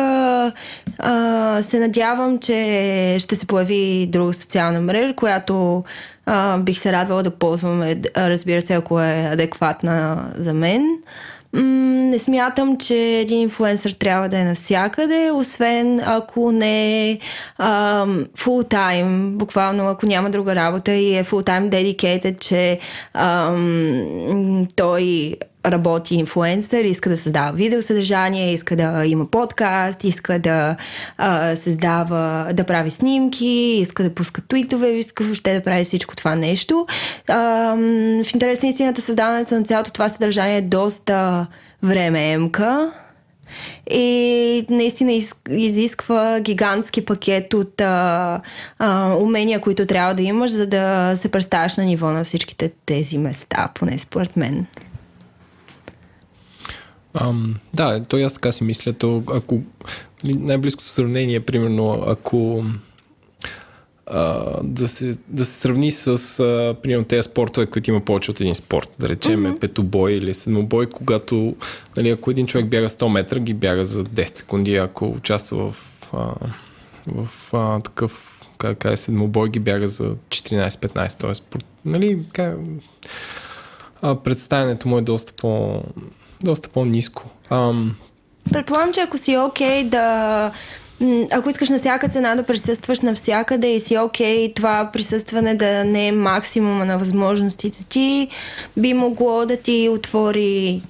[0.98, 5.84] а, се надявам, че ще се появи друга социална мрежа, която
[6.26, 10.98] а, бих се радвала да ползваме, разбира се, ако е адекватна за мен.
[11.52, 17.18] Не смятам, че един инфлуенсър трябва да е навсякъде, освен ако не е
[18.36, 22.78] фул тайм, буквално ако няма друга работа и е time dedicated, че
[23.14, 25.36] ам, той
[25.70, 30.76] работи инфлуенсър, иска да създава видеосъдържание, иска да има подкаст, иска да
[31.18, 36.36] а, създава, да прави снимки, иска да пуска твитове, иска въобще да прави всичко това
[36.36, 36.86] нещо.
[37.28, 37.36] А,
[38.24, 41.46] в интерес на истината създаването на цялото това съдържание е доста
[41.82, 42.92] времеемка
[43.90, 48.40] и наистина из, изисква гигантски пакет от а,
[48.78, 53.18] а, умения, които трябва да имаш, за да се представяш на ниво на всичките тези
[53.18, 54.66] места, поне според мен.
[57.14, 58.92] Ам, да, то и аз така си мисля.
[58.92, 59.60] То, ако
[60.24, 62.64] най-близкото сравнение, примерно, ако
[64.06, 66.08] а, да, се, да се сравни с
[66.40, 68.90] а, примерно тези спортове, които има повече от един спорт.
[68.98, 69.60] Да речем mm-hmm.
[69.60, 71.56] петобой или седмобой, когато
[71.96, 75.76] нали, ако един човек бяга 100 метра, ги бяга за 10 секунди, ако участва в,
[76.12, 76.34] а,
[77.06, 81.20] в а, такъв как, е седмобой, ги бяга за 14-15.
[81.20, 82.58] Тоест, нали, как,
[84.02, 85.82] а, представянето му е доста по
[86.42, 87.22] доста по-низко.
[87.50, 87.96] Ам...
[88.52, 90.50] Предполагам, че ако си окей okay да
[91.30, 95.84] ако искаш на всяка цена да присъстваш навсякъде и си окей okay, това присъстване да
[95.84, 98.28] не е максимума на възможностите ти,
[98.76, 100.82] би могло да ти отвори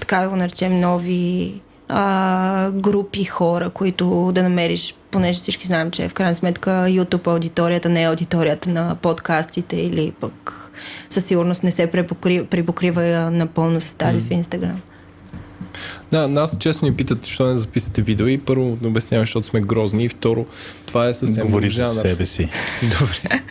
[0.00, 1.54] така да го наречем нови
[1.88, 7.88] а, групи хора, които да намериш, понеже всички знаем, че в крайна сметка YouTube аудиторията
[7.88, 10.70] не е аудиторията на подкастите или пък
[11.10, 14.28] със сигурност не се препокрива, припокрива напълно с тази mm.
[14.28, 14.80] в Инстаграм.
[16.10, 19.60] Да, нас честно ни питат, защо не записате видео и първо да обясняваме, защото сме
[19.60, 20.46] грозни и второ,
[20.86, 21.94] това е съвсем Говориш друг жанр.
[21.94, 22.48] за себе си.
[23.00, 23.42] Добре.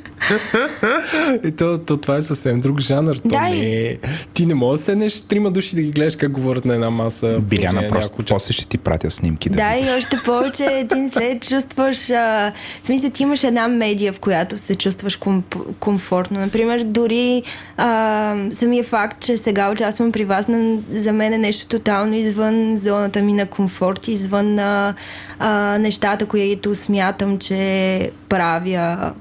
[1.47, 3.15] и то, то, това е съвсем друг жанр.
[3.15, 3.97] То Да, не е...
[4.43, 7.39] Ти не можеш да седнеш трима души да ги гледаш как говорят на една маса.
[7.39, 8.33] Биляна, на просто няколко часа.
[8.33, 9.49] после ще ти пратя снимки.
[9.49, 12.09] Да, Да, и още повече ти не се чувстваш...
[12.09, 12.51] А,
[12.81, 16.39] в смисъл, ти имаш една медия, в която се чувстваш комп, комфортно.
[16.39, 17.43] Например, дори
[17.77, 22.77] а, самия факт, че сега участвам при вас, на, за мен е нещо тотално извън
[22.77, 24.93] зоната ми на комфорт, извън а,
[25.39, 29.13] а, нещата, които смятам, че правя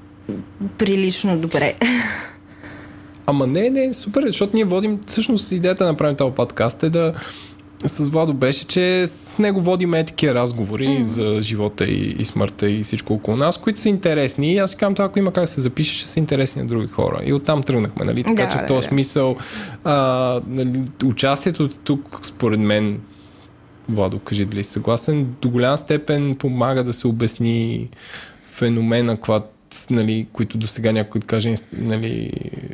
[0.78, 1.74] прилично добре.
[3.32, 7.14] Ама не, не, супер, защото ние водим, всъщност идеята да направим този подкаст е да
[7.84, 11.00] с Владо беше, че с него водим е такива разговори mm.
[11.00, 14.52] за живота и, и смъртта и всичко около нас, които са интересни.
[14.52, 16.68] И аз си казвам, това, ако има как да се запише, ще са интересни на
[16.68, 17.20] други хора.
[17.24, 18.22] И оттам тръгнахме, нали?
[18.22, 18.88] Така Да, че в да, този да.
[18.88, 19.36] смисъл
[19.84, 23.00] а, нали, участието тук, според мен,
[23.88, 27.88] Владо, кажи дали си съгласен, до голяма степен помага да се обясни
[28.44, 29.46] феномена, когато
[29.90, 32.32] нали, които до сега някой да каже нали,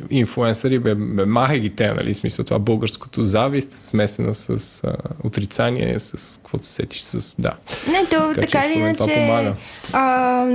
[0.09, 5.99] инфуенсъри, бе, бе махай ги те, нали, смисъл това българското завист, смесена с а, отрицание,
[5.99, 7.51] с каквото се сетиш, с, да.
[7.91, 9.55] Не, то Така така, или иначе.
[9.93, 10.45] А,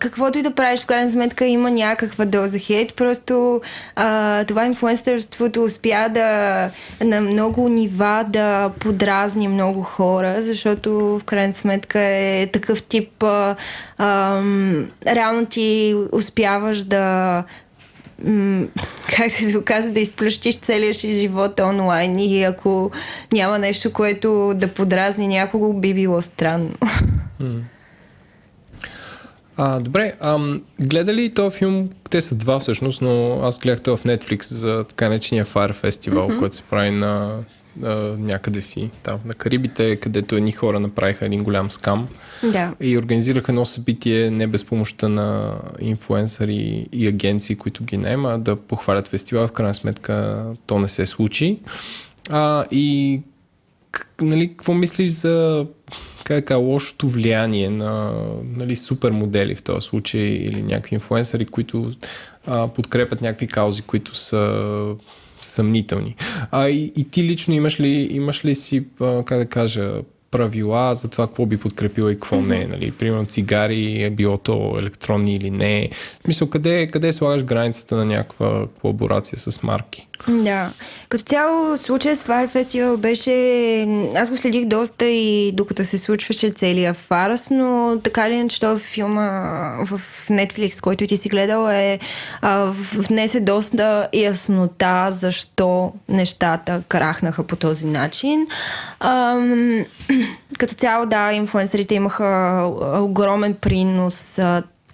[0.00, 2.94] каквото и да правиш, в крайна сметка има някаква доза хейт.
[2.94, 3.60] Просто
[3.96, 6.70] а, това инфлуенсърството успя да
[7.04, 13.56] на много нива да подразни много хора, защото в крайна сметка е такъв тип а,
[13.98, 14.42] а,
[15.06, 17.44] реално ти успяваш да
[19.16, 22.90] как се оказа, да изплющиш целия си живот онлайн и ако
[23.32, 26.74] няма нещо, което да подразни някого, би било странно.
[29.62, 31.90] А, добре, ам, гледали този филм?
[32.10, 36.14] Те са два всъщност, но аз гледах това в Netflix за така наречения Fire Festival,
[36.14, 36.38] mm-hmm.
[36.38, 37.38] който се прави на,
[37.76, 42.08] на някъде си, там на Карибите, където едни хора направиха един голям скам.
[42.52, 42.74] Да.
[42.80, 48.56] И организираха едно събитие не без помощта на инфуенсъри и агенции, които ги наема, да
[48.56, 49.46] похвалят фестивал.
[49.46, 51.58] В крайна сметка то не се случи.
[52.30, 53.20] А, и
[54.20, 55.66] нали, какво мислиш за
[56.30, 58.12] как лошото влияние на
[58.56, 61.90] нали, супермодели в този случай или някакви инфуенсъри, които
[62.46, 64.94] а, подкрепят някакви каузи, които са
[65.40, 66.16] съмнителни.
[66.50, 69.92] А и, и ти лично имаш ли, имаш ли си, а, как да кажа,
[70.30, 72.48] правила за това какво би подкрепила и какво mm-hmm.
[72.48, 72.66] не.
[72.66, 72.90] Нали?
[72.90, 75.90] Примерно цигари, е било то електронни или не.
[75.92, 80.06] В смисъл, къде, къде слагаш границата на някаква колаборация с марки?
[80.28, 80.70] Да.
[81.08, 83.32] Като цяло случая с Fire Festival беше...
[84.16, 88.82] Аз го следих доста и докато се случваше целият фарс, но така ли иначе този
[88.82, 89.30] филма
[89.84, 91.98] в Netflix, който ти си гледал, е
[92.42, 98.46] а, внесе доста яснота защо нещата крахнаха по този начин.
[99.00, 99.84] Ам,
[100.58, 102.62] като цяло, да, инфлуенсърите имаха
[102.98, 104.38] огромен принос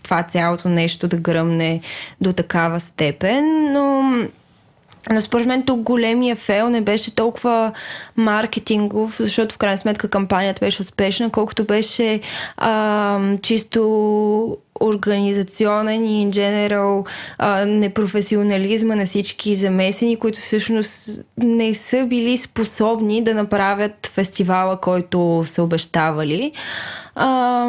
[0.03, 1.81] това цялото нещо да гръмне
[2.21, 4.03] до такава степен, но
[5.11, 7.73] но според мен тук големия фейл не беше толкова
[8.17, 12.21] маркетингов, защото в крайна сметка кампанията беше успешна, колкото беше
[12.57, 17.09] а, чисто организационен и in general
[17.39, 21.09] а, непрофесионализма на всички замесени, които всъщност
[21.39, 26.53] не са били способни да направят фестивала, който са обещавали.
[27.15, 27.65] А,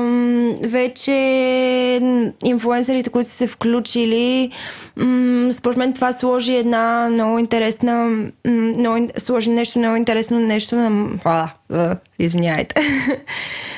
[0.61, 1.11] вече
[2.43, 4.51] инфлуенсърите, които са се включили,
[5.51, 11.09] според мен това сложи една много интересна, много, сложи нещо много интересно, нещо на...
[12.19, 12.75] Извиняйте.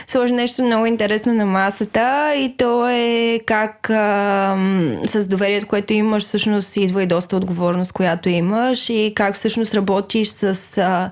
[0.10, 4.58] сложи нещо много интересно на масата и то е как а,
[5.08, 10.30] с доверието, което имаш, всъщност идва и доста отговорност, която имаш и как всъщност работиш
[10.30, 11.12] с а,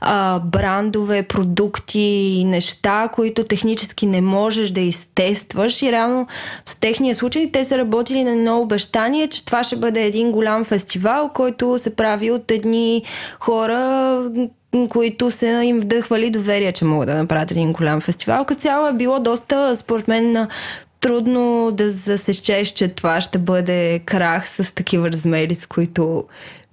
[0.00, 2.00] а, брандове, продукти
[2.38, 6.26] и неща, които технически не можеш да изтестваш и реално
[6.68, 10.64] в техния случай те са работили на едно обещание, че това ще бъде един голям
[10.64, 13.02] фестивал, който се прави от едни
[13.40, 14.30] хора,
[14.90, 18.44] които са им вдъхвали доверие, че могат да направят един голям фестивал.
[18.44, 20.48] Като цяло е било доста, според мен,
[21.00, 26.24] трудно да засечеш, че това ще бъде крах с такива размери, с които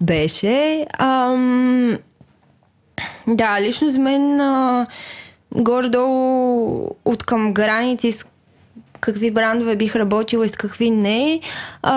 [0.01, 0.85] беше.
[0.97, 1.97] Ам...
[3.27, 4.87] Да, лично за мен а...
[5.55, 8.17] горе-долу от към граници,
[8.99, 11.41] какви брандове бих работила и с какви не.
[11.83, 11.93] А,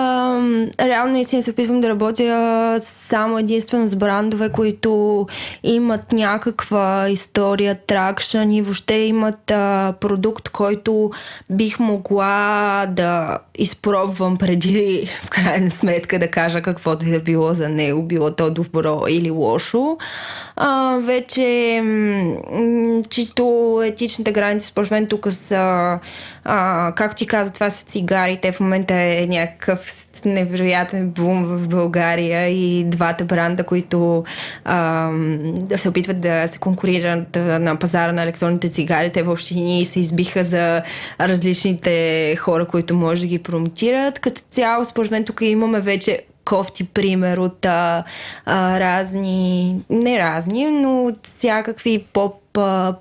[0.81, 5.27] реално наистина се опитвам да работя само единствено с брандове, които
[5.63, 11.11] имат някаква история, тракшън и въобще имат а, продукт, който
[11.49, 17.69] бих могла да изпробвам преди в крайна сметка да кажа каквото и да било за
[17.69, 19.97] него, било то добро или лошо.
[20.55, 25.99] А, вече м- чисто етичните граници според мен тук са
[26.43, 28.51] а, както ти каза, това са цигарите.
[28.51, 34.23] В момента е някакъв невероятен бум в България и двата бранда, които
[34.65, 35.09] а,
[35.75, 40.43] се опитват да се конкурират на пазара на електронните цигари, те въобще ни се избиха
[40.43, 40.81] за
[41.19, 44.19] различните хора, които може да ги промотират.
[44.19, 48.03] Като цяло, според мен, тук имаме вече кофти пример от а,
[48.45, 52.42] а, разни, не разни, но от всякакви поп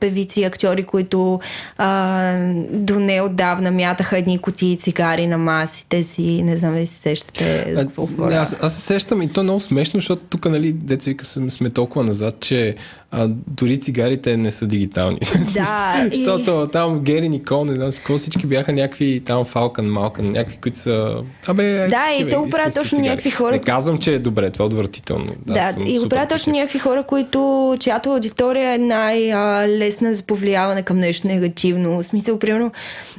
[0.00, 1.40] певици и актьори, които
[1.78, 2.34] а,
[2.70, 6.42] до неотдавна мятаха едни кутии цигари на масите си.
[6.42, 8.36] Не знам дали се сещате за какво говоря.
[8.36, 11.70] Аз, аз се сещам и то е много смешно, защото тук, нали, деца вика, сме
[11.70, 12.74] толкова назад, че
[13.14, 15.18] а, дори цигарите не са дигитални.
[15.54, 16.08] Да.
[16.10, 16.72] Защото и...
[16.72, 20.78] там Гери Никол, не знам си какво, всички бяха някакви там Фалкан, Малкан, някакви, които
[20.78, 21.16] са...
[21.46, 23.08] Абе, да, и то го правят точно цигари.
[23.08, 23.52] някакви хора.
[23.52, 25.32] Не казвам, че е добре, това е отвратително.
[25.46, 30.82] Да, да и го правят точно някакви хора, които, чиято аудитория е най-лесна за повлияване
[30.82, 32.02] към нещо негативно.
[32.02, 32.72] В смисъл, примерно,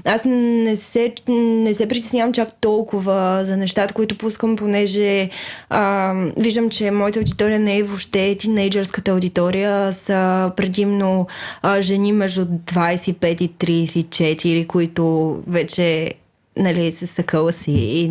[0.06, 5.30] аз не се, не се притеснявам чак толкова за нещата, които пускам, понеже
[5.70, 11.28] а, виждам, че моята аудитория не е въобще тинейджърската аудитория, са предимно
[11.62, 16.14] а, жени между 25 и 34, които вече
[16.58, 18.10] нали, с съкъла си и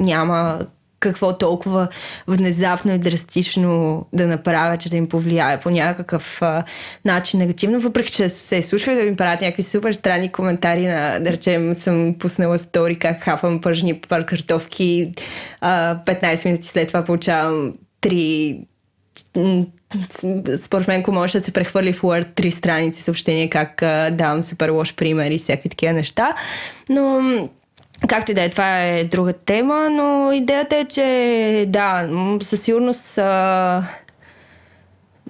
[0.00, 0.66] няма
[1.00, 1.88] какво толкова
[2.28, 6.64] внезапно и драстично да направя, че да им повлияе по някакъв а,
[7.04, 11.18] начин негативно, въпреки че се е слушали да ми правят някакви супер странни коментари на,
[11.20, 15.12] да речем, съм пуснала стори как хафам пържни пар картофки,
[15.60, 18.66] а, 15 минути след това получавам 3
[20.56, 23.76] според мен, ако може да се прехвърли в Word три страници съобщения, как
[24.12, 26.34] давам супер лош пример и всякакви такива неща.
[26.88, 27.20] Но
[28.08, 32.08] Както и да е, това е друга тема, но идеята е, че да,
[32.42, 33.18] със сигурност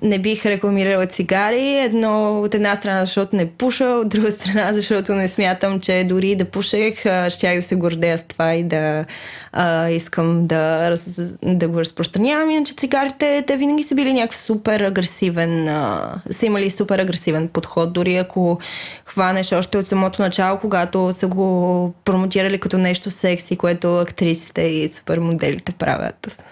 [0.03, 1.79] не бих рекламирала цигари.
[1.79, 6.35] Едно от една страна, защото не пуша, от друга страна, защото не смятам, че дори
[6.35, 6.99] да пушех,
[7.29, 9.05] щях да се гордея с това и да
[9.53, 10.95] а, искам да,
[11.43, 12.51] да го разпространявам.
[12.51, 17.93] Иначе цигарите, те винаги са били някакъв супер агресивен, а, са имали супер агресивен подход.
[17.93, 18.59] Дори ако
[19.05, 24.89] хванеш още от самото начало, когато са го промотирали като нещо секси, което актрисите и
[24.89, 26.43] супермоделите правят.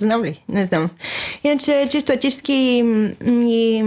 [0.00, 0.42] Знам ли?
[0.48, 0.90] Не знам.
[1.44, 2.84] Иначе, чисто етически
[3.26, 3.82] и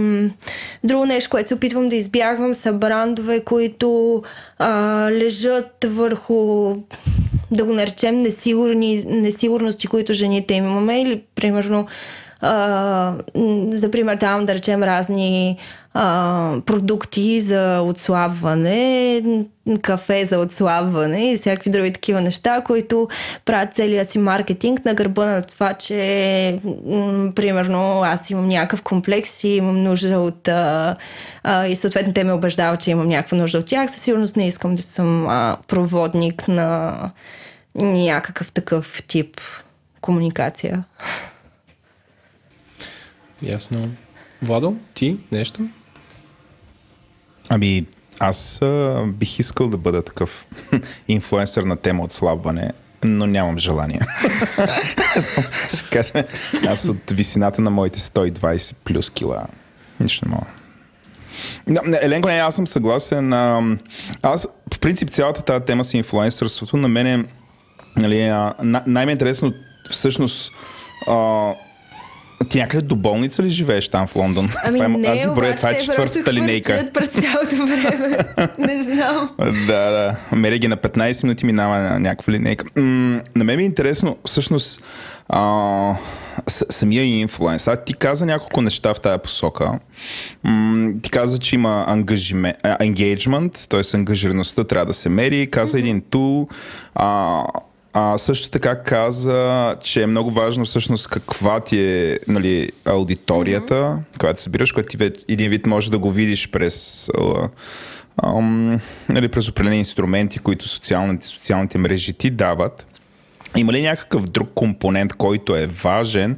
[0.84, 4.22] друго нещо, което се опитвам да избягвам, са брандове, които
[4.58, 6.74] а, лежат върху
[7.50, 11.86] да го наречем несигурни, несигурности, които жените имаме или примерно
[12.40, 13.14] а,
[13.72, 15.58] за пример давам да речем разни
[16.66, 19.22] продукти за отслабване,
[19.82, 23.08] кафе за отслабване и всякакви други такива неща, които
[23.44, 29.44] правят целия си маркетинг на гърба на това, че м- примерно аз имам някакъв комплекс
[29.44, 30.96] и имам нужда от а,
[31.42, 33.90] а, и съответно те ме убеждават, че имам някаква нужда от тях.
[33.90, 36.92] Със сигурност не искам да съм а, проводник на
[37.74, 39.40] някакъв такъв тип
[40.00, 40.84] комуникация.
[43.42, 43.88] Ясно.
[44.42, 45.68] Владо, ти нещо?
[47.54, 47.86] Ами,
[48.18, 50.46] аз а, бих искал да бъда такъв
[51.08, 52.72] инфлуенсър на тема отслабване,
[53.04, 54.00] но нямам желание.
[55.74, 56.24] Ще кажа,
[56.68, 59.46] аз от висината на моите 120 плюс кила
[60.00, 60.46] нищо не мога.
[62.02, 63.32] Еленко, не, аз съм съгласен.
[63.32, 63.76] А,
[64.22, 67.24] аз, по принцип, цялата тази тема с инфлуенсърството на мен е
[67.96, 68.50] нали,
[68.86, 69.52] най-ме интересно
[69.90, 70.52] всъщност
[71.08, 71.52] а,
[72.44, 74.50] ти някъде до болница ли живееш там в Лондон?
[74.64, 76.88] Ами това е, не, аз ги броя, това е четвъртата линейка.
[76.94, 78.18] през цялото време.
[78.58, 79.30] не знам.
[79.66, 80.16] да, да.
[80.36, 82.64] Мере ги на 15 минути минава на някаква линейка.
[82.76, 84.82] М- на мен ми е интересно, всъщност,
[85.28, 85.94] а,
[86.48, 87.66] с- самия инфлуенс.
[87.68, 89.78] А ти каза няколко неща в тази посока.
[90.44, 93.96] М- ти каза, че има engagement, т.е.
[93.96, 95.50] ангажираността трябва да се мери.
[95.50, 95.80] Каза mm-hmm.
[95.80, 96.48] един тул.
[96.94, 97.42] А,
[97.92, 104.18] а, също така каза, че е много важно всъщност каква ти е нали, аудиторията, mm-hmm.
[104.18, 107.48] която събираш, която ти един вид може да го видиш през, а,
[108.16, 108.40] а,
[109.08, 112.86] нали, през определени инструменти, които социалните, социалните мрежи ти дават.
[113.56, 116.36] Има ли някакъв друг компонент, който е важен,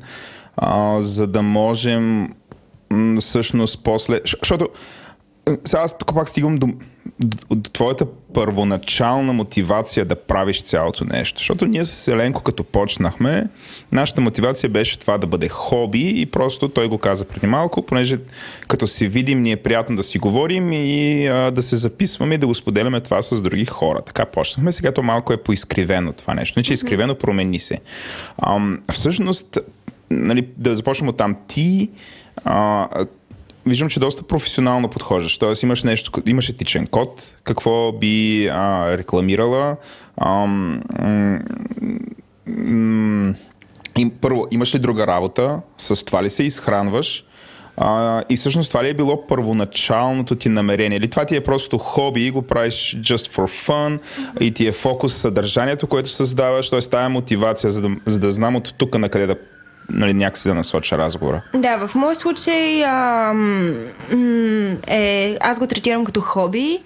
[0.57, 2.29] а, за да можем
[2.91, 4.21] м, всъщност после...
[4.25, 4.69] Защото
[5.65, 6.69] сега аз тук пак стигам до
[7.73, 11.39] твоята първоначална мотивация да правиш цялото нещо.
[11.39, 13.47] Защото ние с Еленко, като почнахме,
[13.93, 18.19] нашата мотивация беше това да бъде хоби и просто той го каза преди малко, понеже
[18.69, 22.39] като се видим ни е приятно да си говорим и а, да се записваме и
[22.39, 24.03] да го споделяме това с други хора.
[24.07, 24.73] Така почнахме.
[24.73, 26.59] Сега то малко е поизкривено това нещо.
[26.59, 27.79] Не, че е изкривено, промени се.
[28.39, 28.61] А,
[28.93, 29.59] всъщност,
[30.11, 31.37] нали, да започнем от там.
[31.49, 31.91] Ти
[32.45, 32.89] а,
[33.67, 35.39] виждам, че доста професионално подхождаш.
[35.39, 39.77] Тоест имаш нещо, имаш етичен код, какво би а, рекламирала.
[40.17, 40.81] А, м-
[42.47, 43.35] м-
[43.99, 45.61] и, първо, имаш ли друга работа?
[45.79, 47.25] С това ли се изхранваш?
[47.77, 50.99] А, и всъщност това ли е било първоначалното ти намерение?
[50.99, 54.01] Или това ти е просто хоби и го правиш just for fun
[54.41, 56.81] и ти е фокус съдържанието, което създаваш, т.е.
[56.81, 59.37] тая мотивация, за да, за да знам от тук на къде да
[59.91, 61.43] нали, някакси да насоча разговора.
[61.55, 63.33] Да, в моят случай а,
[64.87, 66.83] е, аз го третирам като хоби,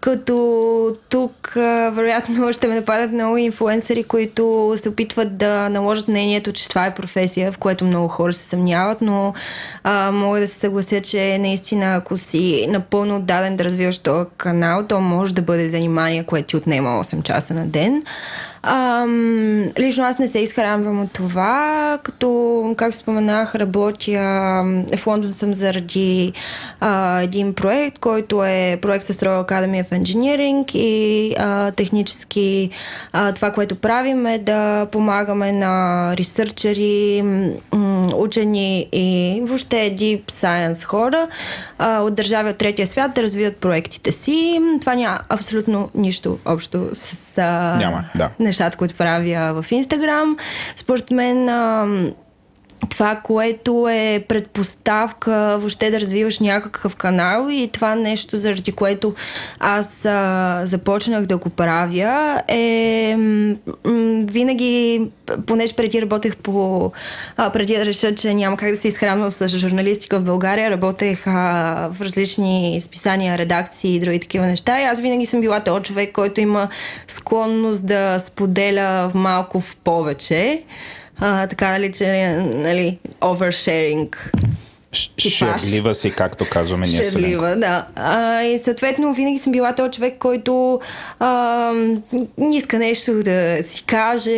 [0.00, 1.52] като тук
[1.92, 6.94] вероятно ще ме нападат много инфуенсъри, които се опитват да наложат мнението, че това е
[6.94, 9.34] професия, в което много хора се съмняват, но
[9.84, 14.86] а, мога да се съглася, че наистина ако си напълно отдаден да развиваш този канал,
[14.86, 18.02] то може да бъде занимание, което ти отнема 8 часа на ден.
[18.62, 24.64] Ам, лично аз не се изхранвам от това, като, както споменах, работя
[24.96, 26.32] в Лондон съм заради
[26.80, 32.70] а, един проект, който е проект с Royal Academy of Engineering и а, технически
[33.12, 37.24] а, това, което правим е да помагаме на ресърчери,
[38.14, 41.28] учени и въобще Deep Science хора
[41.78, 44.60] а, от държави от третия свят да развият проектите си.
[44.80, 48.30] Това няма абсолютно нищо общо с а, Няма, да.
[48.40, 50.36] нещата, които правя в Инстаграм.
[50.76, 51.86] Според мен а,
[52.88, 59.14] това, което е предпоставка въобще да развиваш някакъв канал и това нещо, заради което
[59.58, 65.08] аз а, започнах да го правя, е м- м- винаги,
[65.46, 66.92] понеже преди работех по...
[67.36, 71.26] А, преди да реша, че няма как да се изхранвам с журналистика в България, работех
[71.26, 74.80] а, в различни списания, редакции и други такива неща.
[74.80, 76.68] И аз винаги съм била този човек, който има
[77.08, 80.62] склонност да споделя малко в повече
[81.20, 82.98] а, така нали, че, нали.
[85.16, 85.60] Типаж.
[85.60, 87.86] Шерлива си, както казваме ние с Шерлива, да.
[87.96, 90.80] А, и съответно винаги съм била този човек, който
[91.18, 91.72] а,
[92.38, 94.30] не иска нещо да си каже,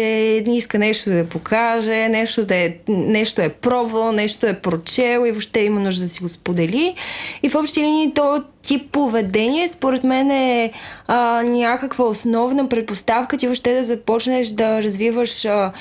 [0.47, 5.31] не иска нещо да покаже, нещо, да е, нещо е пробвал, нещо е прочел и
[5.31, 6.95] въобще има нужда да си го сподели.
[7.43, 10.73] И в общи линии то тип поведение, според мен е
[11.07, 15.73] а, някаква основна предпоставка ти въобще да започнеш да развиваш а,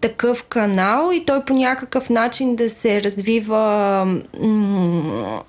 [0.00, 4.04] такъв канал и той по някакъв начин да се развива
[4.40, 5.42] м-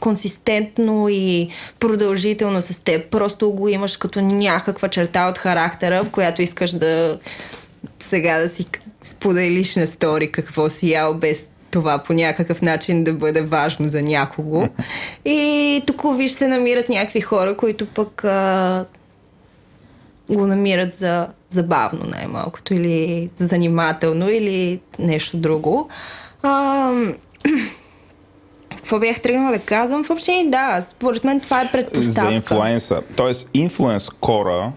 [0.00, 1.48] консистентно и
[1.80, 3.10] продължително с теб.
[3.10, 7.18] Просто го имаш като някаква черта от характера, в която искаш да
[8.00, 8.66] сега да си
[9.02, 14.02] споделиш на стори какво си ял без това по някакъв начин да бъде важно за
[14.02, 14.68] някого.
[15.24, 18.84] И тук виж се намират някакви хора, които пък а,
[20.30, 25.88] го намират за забавно най-малкото или занимателно или нещо друго.
[26.42, 26.92] А,
[28.76, 30.02] какво бях тръгнала да казвам?
[30.02, 32.30] Въобще да, според мен това е предпоставка.
[32.30, 33.02] За инфлуенса.
[33.16, 34.72] Тоест, инфлуенс кора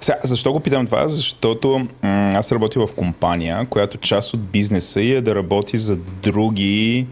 [0.00, 1.08] сега, защо го питам това?
[1.08, 7.06] Защото м- аз работя в компания, която част от бизнеса е да работи за други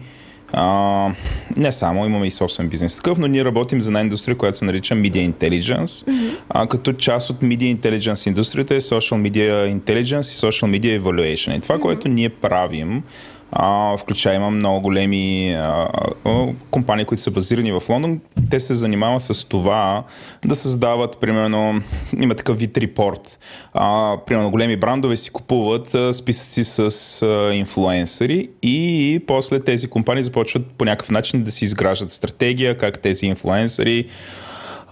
[0.53, 1.11] а,
[1.57, 4.65] не само, имаме и собствен бизнес такъв, но ние работим за една индустрия, която се
[4.65, 6.37] нарича Media Intelligence, mm-hmm.
[6.49, 11.57] а, като част от Media Intelligence индустрията е Social Media Intelligence и Social Media Evaluation.
[11.57, 11.81] И това, mm-hmm.
[11.81, 13.03] което ние правим,
[13.51, 15.89] а, включая има много големи а,
[16.25, 18.19] а, компании, които са базирани в Лондон.
[18.49, 20.03] Те се занимават с това
[20.45, 21.81] да създават, примерно,
[22.19, 23.39] има такъв вид репорт.
[23.73, 30.23] А, примерно, големи брандове си купуват а, списъци с а, инфлуенсъри и после тези компании
[30.23, 34.07] започват по някакъв начин да си изграждат стратегия, как тези инфлуенсъри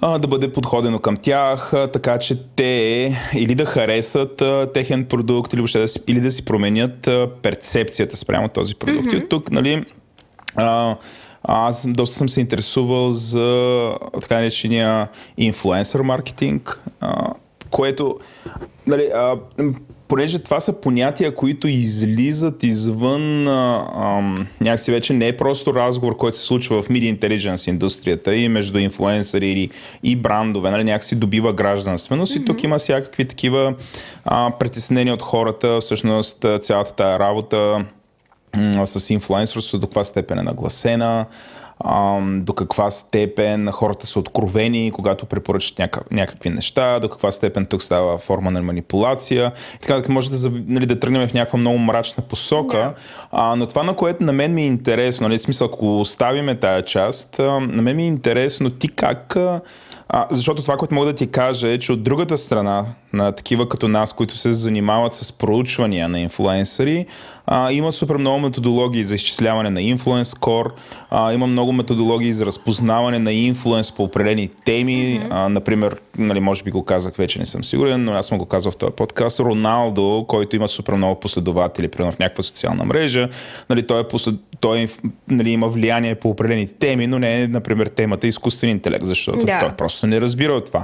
[0.01, 5.79] да бъде подходено към тях, така че те или да харесат техен продукт, или въобще
[5.79, 7.09] да си, или да си променят
[7.41, 9.07] перцепцията спрямо този продукт.
[9.07, 9.13] Mm-hmm.
[9.13, 9.85] И от тук, нали,
[10.55, 10.95] а,
[11.43, 17.33] аз доста съм се интересувал за така наречения инфлуенсър маркетинг, а,
[17.69, 18.19] което
[18.87, 19.35] нали, а,
[20.09, 26.17] понеже това са понятия, които излизат извън а, а, някакси вече не е просто разговор,
[26.17, 29.69] който се случва в Media Intelligence индустрията и между инфлуенсъри и,
[30.03, 32.41] и брандове, нали, някакси добива гражданственост mm-hmm.
[32.41, 33.75] и тук има всякакви такива
[34.25, 37.85] а, притеснения от хората, всъщност цялата тая работа
[38.85, 41.25] с инфлуенсърството до каква степен е нагласена,
[42.23, 47.83] до каква степен хората са откровени, когато препоръчат няка, някакви неща, до каква степен тук
[47.83, 49.51] става форма на манипулация.
[49.75, 52.77] И така може да, нали, да тръгнем в някаква много мрачна посока.
[52.77, 52.93] Yeah.
[53.31, 56.85] А, но това, на което на мен ми е интересно, нали, смисъл, ако оставиме тая
[56.85, 59.37] част, на мен ми е интересно ти как
[60.11, 63.69] а, защото това, което мога да ти кажа е, че от другата страна на такива
[63.69, 67.05] като нас, които се занимават с проучвания на инфлуенсъри,
[67.51, 70.73] а, има супер много методологии за изчисляване на инфлуенс скор,
[71.09, 74.93] а, има много методологии за разпознаване на инфлуенс по определени теми.
[74.93, 75.27] Mm-hmm.
[75.29, 78.45] А, например, нали, може би го казах вече, не съм сигурен, но аз съм го
[78.45, 79.39] казал в този подкаст.
[79.39, 83.29] Роналдо, който има супер много последователи, примерно в някаква социална мрежа,
[83.69, 84.35] нали, той, е послед...
[84.59, 84.87] той
[85.29, 89.59] нали, има влияние по определени теми, но не е, например, темата изкуствен интелект, защото yeah.
[89.59, 90.83] той просто не разбира от това.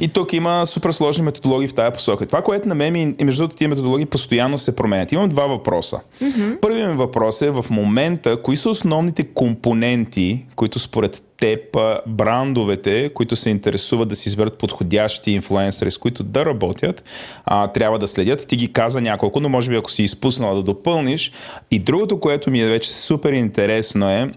[0.00, 2.26] И тук има супер сложни методологии в тази посока.
[2.26, 5.12] Това, което на мен и между другото тия методологии постоянно се променят.
[5.12, 6.00] Имам два въпроса.
[6.22, 6.60] Mm-hmm.
[6.60, 11.76] Първият ми въпрос е в момента, кои са основните компоненти, които според теб,
[12.06, 17.04] брандовете, които се интересуват да си изберат подходящи инфлуенсъри, с които да работят,
[17.44, 18.46] а, трябва да следят.
[18.46, 21.32] Ти ги каза няколко, но може би ако си изпуснала да допълниш.
[21.70, 24.30] И другото, което ми е вече супер интересно е,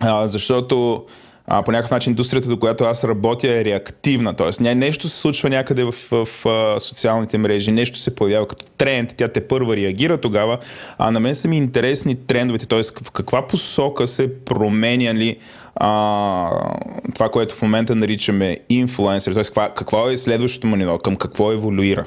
[0.00, 1.04] а, защото
[1.50, 4.36] а, по някакъв начин индустрията, до която аз работя е реактивна.
[4.36, 9.14] Тоест, нещо се случва някъде в, в, в социалните мрежи, нещо се появява като тренд,
[9.16, 10.58] тя те първа реагира тогава,
[10.98, 12.82] а на мен са ми интересни трендовете, т.е.
[13.04, 15.36] в каква посока се променя ли
[15.76, 16.50] а,
[17.14, 19.44] това, което в момента наричаме инфлуенсър, т.е.
[19.44, 22.04] Каква, какво е следващото му ниво, към какво еволюира?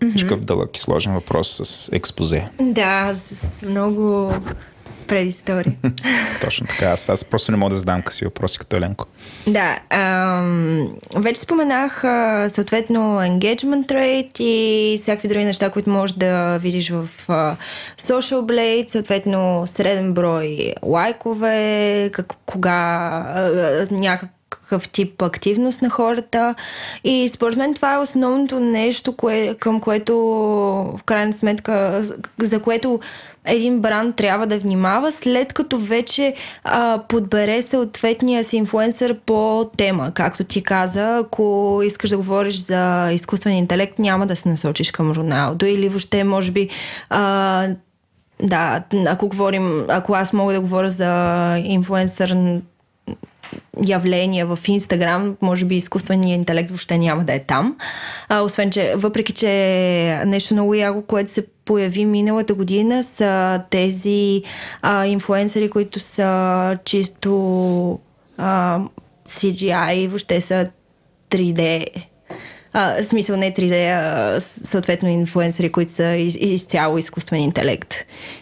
[0.00, 0.20] Mm-hmm.
[0.20, 2.48] Такъв дълъг и сложен въпрос с експозе.
[2.60, 4.32] Да, с много
[5.12, 5.74] предистория.
[6.40, 6.86] Точно така.
[6.86, 9.06] Аз, аз просто не мога да задам къси въпроси като Еленко.
[9.46, 16.58] Да, ам, вече споменах а, съответно engagement rate и всякакви други неща, които можеш да
[16.58, 17.56] видиш в а,
[18.00, 22.78] Social Blade, съответно среден брой лайкове, как, кога
[23.36, 24.30] а, някак
[24.72, 26.54] някакъв тип активност на хората.
[27.04, 30.16] И според мен това е основното нещо, кое, към което
[30.96, 32.02] в крайна сметка,
[32.40, 33.00] за което
[33.44, 36.34] един бранд трябва да внимава, след като вече
[36.64, 40.10] а, подбере съответния си инфлуенсър по тема.
[40.14, 45.12] Както ти каза, ако искаш да говориш за изкуствен интелект, няма да се насочиш към
[45.12, 46.68] Роналдо или въобще, може би,
[47.10, 47.68] а,
[48.42, 52.60] да, ако говорим, ако аз мога да говоря за инфлуенсър
[53.86, 57.76] явления в Инстаграм, може би изкуственият интелект въобще няма да е там.
[58.28, 64.42] А, освен, че въпреки, че нещо много яко, което се появи миналата година са тези
[64.82, 67.98] а, инфлуенсъри, които са чисто
[68.38, 68.80] а,
[69.28, 70.70] CGI, въобще са
[71.30, 71.86] 3D
[72.72, 77.94] а, смисъл не 3D, а, съответно инфлуенсъри, които са из, изцяло изкуствен интелект.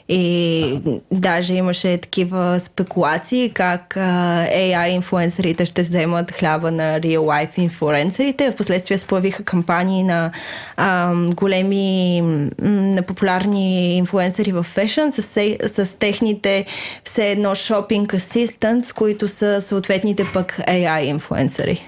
[0.09, 0.79] И
[1.13, 4.01] даже имаше такива спекулации как а,
[4.47, 8.51] AI инфлуенсърите ще вземат хляба на real life инфлуенсърите.
[8.51, 10.31] Впоследствие сплавиха кампании на
[10.77, 12.21] а, големи,
[12.59, 15.23] на популярни инфлуенсъри в фешън с,
[15.67, 16.67] с техните
[17.05, 21.83] все едно шопинг асистент, които са съответните пък AI инфлуенсъри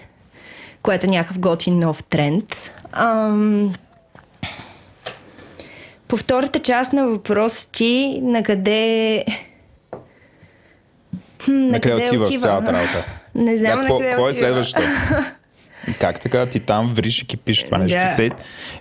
[0.82, 2.74] което е някакъв готин нов тренд.
[2.92, 3.72] Ам...
[6.08, 9.24] По втората част на въпроса ти, на къде...
[11.48, 13.04] На, къде отива, отива цялата работа?
[13.34, 14.86] Не знам да, на къде какво е следващото?
[15.98, 17.98] Как така ти там вриш и кипиш това нещо?
[18.16, 18.30] Да.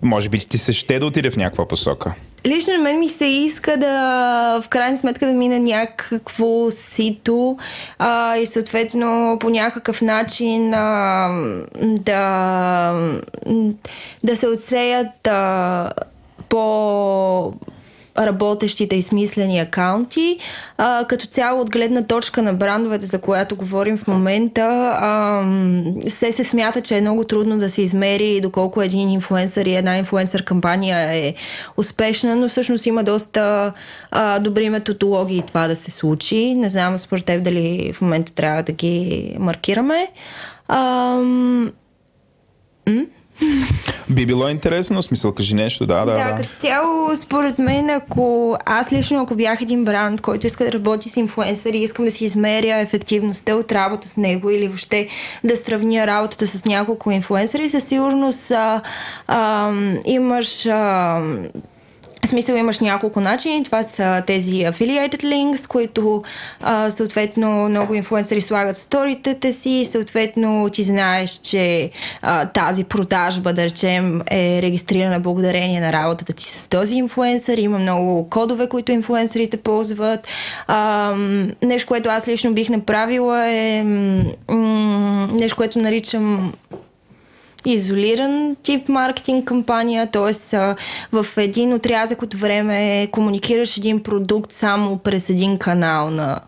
[0.01, 2.13] Може би ти се ще да отиде в някаква посока.
[2.45, 7.57] Лично на мен ми се иска да в крайна сметка да мина някакво сито
[7.99, 11.29] а, и съответно по някакъв начин а,
[11.81, 12.93] да,
[14.23, 15.91] да се отсеят а,
[16.49, 17.53] по
[18.17, 20.37] работещите и смислени акаунти.
[20.77, 25.43] А, като цяло от гледна точка на брандовете, за която говорим в момента, а,
[26.09, 29.97] се се смята, че е много трудно да се измери доколко един инфлуенсър и една
[29.97, 31.33] инфлуенсър кампания е
[31.77, 33.73] успешна, но всъщност има доста
[34.11, 36.55] а, добри методологии това да се случи.
[36.55, 40.07] Не знам според теб дали в момента трябва да ги маркираме.
[40.67, 41.71] А, м-
[44.09, 46.11] би било интересно, смисъл, кажи нещо, да, да.
[46.11, 46.35] Да, да.
[46.35, 51.09] като цяло, според мен, ако аз лично, ако бях един бранд, който иска да работи
[51.09, 55.07] с инфлуенсъри, искам да си измеря ефективността от работа с него или въобще
[55.43, 58.81] да сравня работата с няколко инфлуенсъри, със сигурност а,
[59.27, 59.71] а,
[60.05, 61.21] имаш а,
[62.25, 63.63] в смисъл имаш няколко начини.
[63.63, 66.23] Това са тези affiliated links, които
[66.61, 69.87] а, съответно много инфлуенсъри слагат сторитата си.
[69.91, 71.91] Съответно ти знаеш, че
[72.21, 77.57] а, тази продажба, да речем, е регистрирана благодарение на работата ти с този инфлуенсър.
[77.57, 80.27] Има много кодове, които инфлуенсърите ползват.
[80.67, 81.13] А,
[81.63, 86.53] нещо, което аз лично бих направила е м- нещо, което наричам
[87.65, 90.57] изолиран тип маркетинг кампания, т.е.
[91.11, 96.39] в един отрязък от време комуникираш един продукт само през един канал на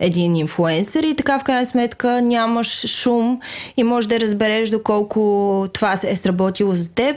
[0.00, 3.40] един инфлуенсър и така в крайна сметка нямаш шум
[3.76, 7.16] и можеш да разбереш доколко това е сработило за теб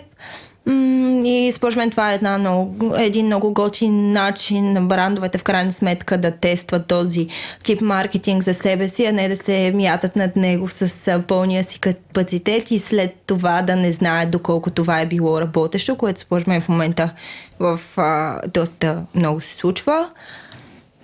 [0.67, 5.71] и според мен това е една много, един много готин начин на брандовете в крайна
[5.71, 7.27] сметка да тестват този
[7.63, 11.79] тип маркетинг за себе си, а не да се мятат над него с пълния си
[11.79, 16.61] капацитет и след това да не знаят доколко това е било работещо, което според мен
[16.61, 17.13] в момента
[17.59, 20.09] в а, доста много се случва.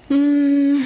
[0.09, 0.85] М-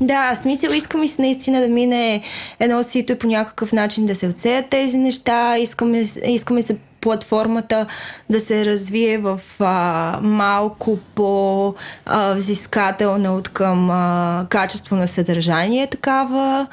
[0.00, 2.22] да, смисъл искам и се наистина да мине
[2.60, 5.58] едно сито и по някакъв начин да се отсеят тези неща.
[5.58, 7.86] Искаме, искаме се платформата
[8.30, 16.66] да се развие в а, малко по-взискателна от към а, качество на съдържание такава.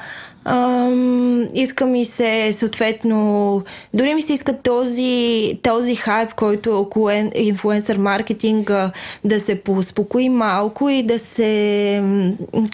[0.44, 3.62] Ам, иска ми се съответно,
[3.94, 8.90] дори ми се иска този, този хайп, който е около инфлуенсър маркетинга
[9.24, 12.02] да се поуспокои малко и да се,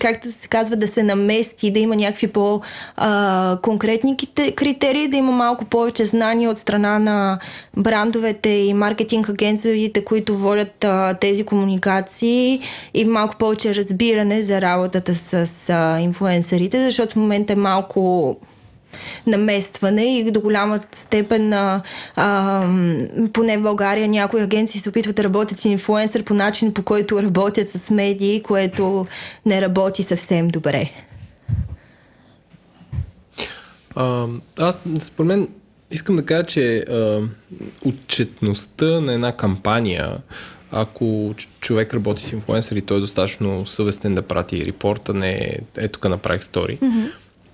[0.00, 4.16] както се казва, да се намести, да има някакви по-конкретни
[4.56, 7.38] критерии, да има малко повече знания от страна на
[7.76, 12.60] брандовете и маркетинг агенциите, които водят а, тези комуникации
[12.94, 18.36] и малко повече разбиране за работата с а, инфлуенсърите, защото в момента малко
[19.26, 21.82] наместване и до голяма степен а,
[22.16, 22.62] а,
[23.32, 27.22] поне в България някои агенции се опитват да работят с инфлуенсър по начин по който
[27.22, 29.06] работят с медии, което
[29.46, 30.90] не работи съвсем добре.
[33.94, 34.26] А,
[34.58, 35.48] аз, според мен,
[35.90, 37.20] искам да кажа, че а,
[37.84, 40.16] отчетността на една кампания,
[40.70, 45.58] ако човек работи с инфлуенсър и той е достатъчно съвестен да прати репорта, не е,
[45.76, 47.10] е тук направих стори, mm-hmm.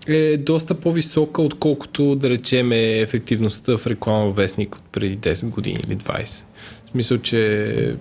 [0.09, 5.81] Е доста по-висока, отколкото да речем е ефективността в реклама вестник от преди 10 години
[5.89, 6.45] или 20.
[6.85, 7.97] В смисъл, че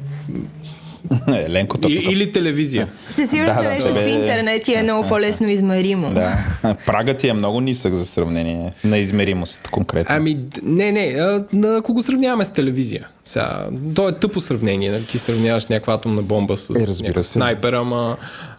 [1.50, 2.88] Ленко, то, или, или телевизия.
[3.16, 6.14] Със сигурност да, нещо да, в интернет и е много по-лесно измеримо.
[6.14, 6.38] Да.
[6.86, 10.16] Прагът ти е много нисък за сравнение на измеримост конкретно.
[10.16, 11.46] Ами, не, не, а,
[11.78, 13.08] ако го сравняваме с телевизия.
[13.24, 14.92] Сега, то е тъпо сравнение.
[14.92, 15.06] Нали?
[15.06, 16.70] Ти сравняваш някаква атомна бомба с
[17.16, 18.18] е, снайпер, ама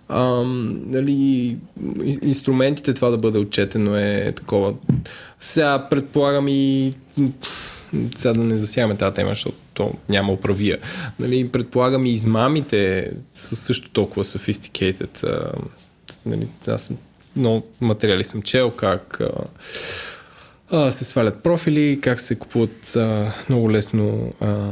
[0.08, 1.56] ам, нали,
[2.22, 4.74] инструментите това да бъде отчетено е такова.
[5.40, 6.94] Сега предполагам и
[8.16, 10.78] сега да не засягаме тази тема, защото то няма управия.
[11.20, 15.24] Нали, предполагам и измамите са също толкова sophisticated.
[15.24, 15.52] А,
[16.26, 16.90] нали, аз
[17.36, 19.31] много материали съм чел, как а,
[20.70, 24.70] а, се свалят профили, как се купуват а, много лесно а,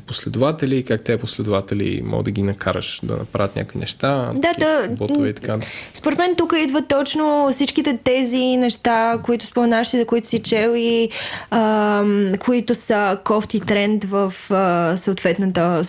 [0.00, 4.32] последователи, как те последователи могат да ги накараш да направят някакви неща.
[4.34, 4.88] Да, да.
[5.28, 5.58] И така.
[5.94, 11.08] Според мен тук идват точно всичките тези неща, които споменаш, за които си чел и
[11.50, 12.04] а,
[12.38, 15.82] които са кофти тренд в а, съответната,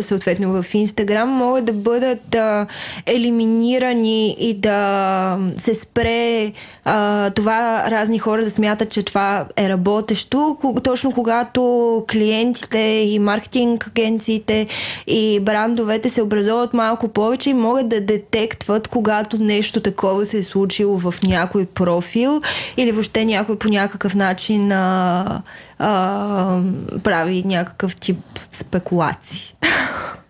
[0.00, 2.66] съответно в Инстаграм, могат да бъдат а,
[3.06, 6.52] елиминирани и да се спре
[6.84, 13.86] а, това разни хора да смятат, че това е работещо, точно когато клиентите и маркетинг
[13.86, 14.66] агенциите
[15.06, 20.42] и брандовете се образуват малко повече и могат да детектват, когато нещо такова се е
[20.42, 22.40] случило в някой профил
[22.76, 25.42] или въобще някой по някакъв начин а,
[25.78, 26.60] а,
[27.02, 28.18] прави някакъв тип
[28.52, 29.54] спекулации.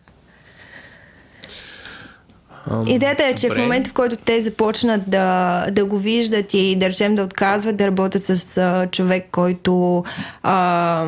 [2.86, 3.60] Идеята е, че Добре.
[3.60, 7.76] в момента, в който те започнат да, да го виждат и да речем да отказват
[7.76, 10.04] да работят с а, човек, който
[10.42, 11.04] а,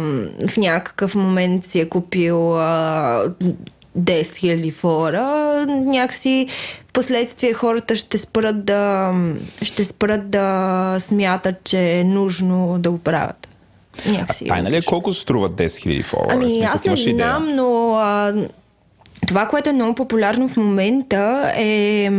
[0.48, 3.24] в някакъв момент си е купил а,
[3.98, 5.22] 10 000 фора,
[5.68, 6.46] някакси
[6.88, 9.12] в последствие хората ще спрат да,
[9.62, 13.48] ще спрат да смятат, че е нужно да го правят.
[14.06, 14.44] Някакси.
[14.44, 16.32] А тайна ли е колко струват 10 000 фолуара?
[16.32, 18.34] Ами аз не знам, но а,
[19.28, 22.10] това, което е много популярно в момента е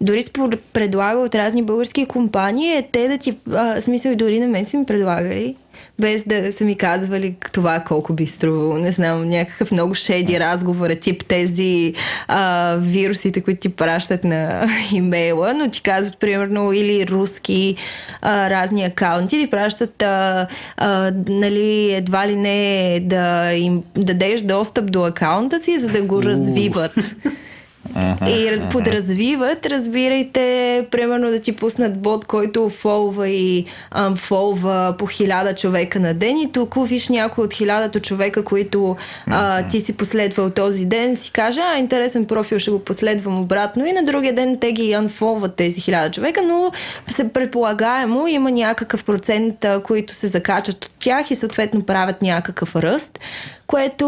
[0.00, 0.24] дори
[0.72, 4.66] предлага от разни български компании е те да ти, а, смисъл и дори на мен
[4.66, 5.56] си ми предлагали
[6.02, 8.78] без да са ми казвали това колко би струвало.
[8.78, 11.94] Не знам, някакъв много шеди разговор е тип тези
[12.28, 17.76] а, вирусите, които ти пращат на имейла, но ти казват примерно или руски
[18.22, 24.92] а, разни акаунти, ти пращат а, а, нали, едва ли не да им дадеш достъп
[24.92, 26.92] до акаунта си, за да го развиват.
[27.88, 35.54] Uh-huh, и подразвиват, разбирайте, примерно да ти пуснат бот, който фолва и амфолва по хиляда
[35.54, 38.96] човека на ден и тук виж някой от хилядата човека, които
[39.26, 43.86] а, ти си последвал този ден, си каже, а, интересен профил, ще го последвам обратно.
[43.86, 46.72] И на другия ден те ги анфолват тези хиляда човека, но
[47.08, 52.76] се предполагаемо има някакъв процент, а, които се закачат от тях и съответно правят някакъв
[52.76, 53.18] ръст,
[53.66, 54.06] което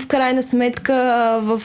[0.00, 0.94] в крайна сметка
[1.42, 1.62] в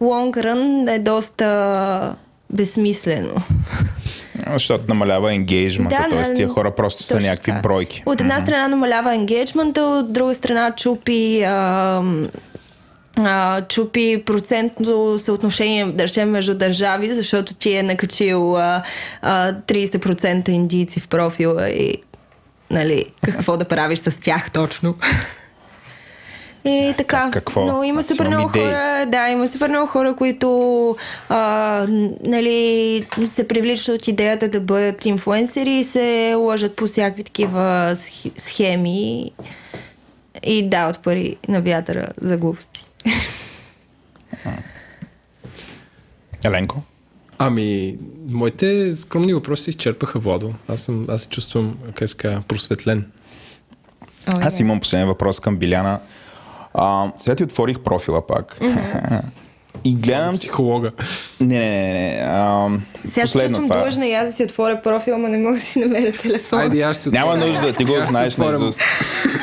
[0.00, 2.14] лонг рън е доста
[2.50, 3.34] безсмислено.
[4.52, 6.34] Защото намалява енгейджмента, да, т.е.
[6.34, 7.60] тия хора просто са някакви така.
[7.60, 8.02] бройки.
[8.06, 12.02] От една страна намалява енгейджмента, от друга страна чупи а,
[13.16, 18.82] а, чупи процентно съотношение, да речем, между държави, защото ти е накачил а,
[19.22, 22.02] а, 30% индийци в профила и
[22.70, 24.94] нали, какво да правиш с тях точно.
[26.64, 27.30] И така.
[27.32, 27.66] Какво?
[27.66, 28.62] Но има супер много идеи.
[28.62, 30.96] хора, да, има супер много хора, които
[31.28, 31.38] а,
[32.22, 37.94] нали, се привличат от идеята да бъдат инфуенсери и се лъжат по всякакви такива
[38.36, 39.30] схеми
[40.42, 42.86] и дават пари на вятъра за глупости.
[46.44, 46.82] Еленко?
[47.38, 47.96] Ами,
[48.28, 50.54] моите скромни въпроси изчерпаха Владо.
[50.68, 53.10] Аз, съм, аз се чувствам, как ска, просветлен.
[54.28, 56.00] О, аз имам последния въпрос към Биляна.
[56.74, 58.58] А, сега ти отворих профила пак.
[58.60, 59.22] Mm-hmm.
[59.86, 60.46] И гледам си...
[60.46, 60.90] Психолога.
[61.40, 62.20] Не, не, не, не.
[62.22, 63.76] Ам, Сега ще съм това.
[63.76, 66.58] длъжна и аз да си отворя профил, но не мога да си намеря телефон.
[66.60, 67.46] Айде, аз си Няма отворя.
[67.48, 68.80] нужда, ти го Аз знаеш отворя- наизуст.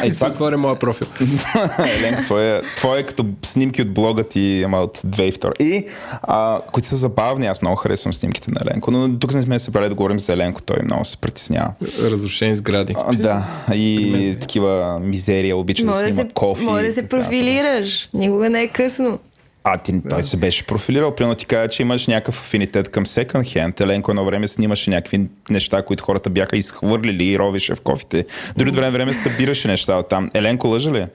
[0.03, 1.07] Ей, това, отворя моя профил.
[1.79, 5.51] Елен, твое, твое е като снимки от блога ти, ама от 2002.
[5.55, 5.85] И,
[6.23, 9.65] а, които са забавни, аз много харесвам снимките на Еленко, но тук не сме се
[9.65, 11.71] събрали да говорим за Еленко, той много се притеснява.
[12.01, 12.95] Разрушени сгради.
[12.99, 16.65] А, да, и такива мизерия, обича да Може да, снима се, кофи.
[16.65, 18.09] може да се профилираш.
[18.13, 19.19] Никога не е късно.
[19.63, 21.15] А, ти, той се беше профилирал.
[21.15, 23.81] Примерно ти кажа, че имаш някакъв афинитет към second hand.
[23.81, 28.25] Еленко едно време снимаше някакви неща, които хората бяха изхвърлили и ровише в кофите.
[28.57, 30.29] Дори от време време събираше неща от там.
[30.33, 31.05] Еленко лъжа ли?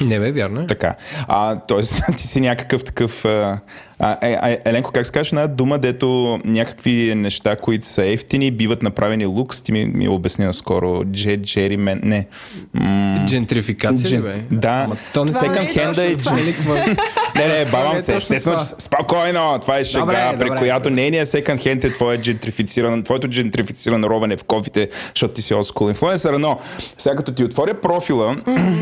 [0.00, 0.66] Не бе, вярно е.
[0.66, 0.94] Така.
[1.28, 2.12] А, т.е.
[2.16, 3.24] ти си някакъв такъв...
[3.24, 3.58] А,
[3.98, 8.50] а, е, а, Еленко, как се казваш една дума, дето някакви неща, които са ефтини,
[8.50, 9.62] биват направени лукс?
[9.62, 11.04] Ти ми, ми обясни наскоро.
[11.04, 12.00] Дже, джери, мен...
[12.04, 12.26] Не.
[12.74, 14.56] М- Джентрификация ли Джен- бе?
[14.56, 14.82] Да.
[14.84, 16.96] Ама то не Това се не е hand е джен-
[17.36, 18.16] Не, не, бавам не е се.
[18.16, 22.18] Естествено, че спокойно, това е шега, Добре, при добре, която нейният second hand е твое
[22.18, 26.58] джентрифицирано, твоето джентрифицирано ровене в кофите, защото ти си олдскул инфлуенсър, но
[26.98, 28.36] сега като ти отворя профила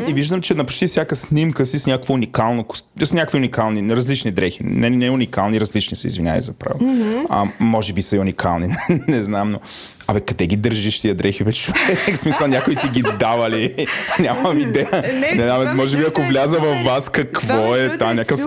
[0.08, 2.66] и виждам, че на почти всяка снимка си с някакво уникално,
[3.02, 4.64] с някакви уникални, различни дрехи.
[4.64, 6.78] Не, не уникални, различни са, извинявай за право.
[7.28, 8.74] А, може би са и уникални,
[9.08, 9.60] не знам, но
[10.06, 12.14] Абе, къде ги държиш тия дрехи, бе, човек?
[12.14, 13.86] В смисъл, някой ти ги дава ли?
[14.18, 15.04] Нямам идея.
[15.20, 17.98] Не, Не, знам, може би ако е вляза във вас, какво е?
[17.98, 18.38] Там е някакъв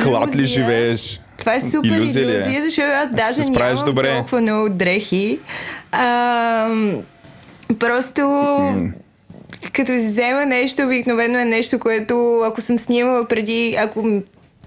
[0.00, 1.20] склад ли живееш?
[1.38, 2.62] Това е супер ли е?
[2.62, 4.14] защото аз даже нямам добре.
[4.16, 5.38] толкова много дрехи.
[5.92, 6.68] А,
[7.78, 8.22] просто
[9.72, 14.22] като си взема нещо, обикновено е нещо, което ако съм снимала преди, ако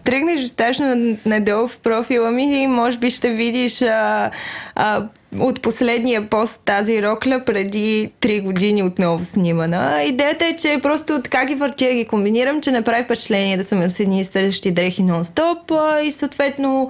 [0.05, 4.31] тръгнеш достатъчно надолу в профила ми, може би ще видиш а,
[4.75, 5.03] а,
[5.39, 10.03] от последния пост тази рокля преди 3 години отново снимана.
[10.03, 13.99] Идеята е, че просто така ги въртя, ги комбинирам, че направи впечатление да съм с
[13.99, 16.89] едни и същи дрехи нон-стоп а, и съответно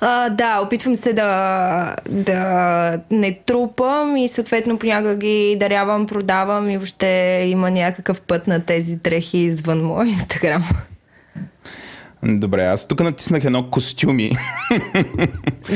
[0.00, 6.76] а, да, опитвам се да, да не трупам и съответно понякога ги дарявам, продавам и
[6.76, 10.64] въобще има някакъв път на тези дрехи извън моя инстаграм.
[12.22, 14.30] Добре, аз тук натиснах едно костюми.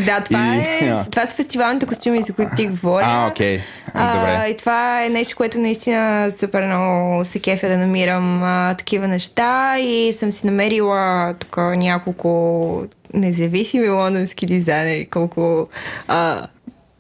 [0.07, 1.05] Да, това, И- е, а.
[1.11, 3.05] това са фестивалните костюми, за които ти говоря.
[3.09, 3.61] А, окей.
[3.95, 4.49] А, Добре.
[4.51, 9.79] и това е нещо, което наистина супер много се кефя да намирам а, такива неща
[9.79, 12.83] и съм си намерила тук няколко
[13.15, 15.69] независими лондонски дизайнери, колко
[16.09, 16.47] а,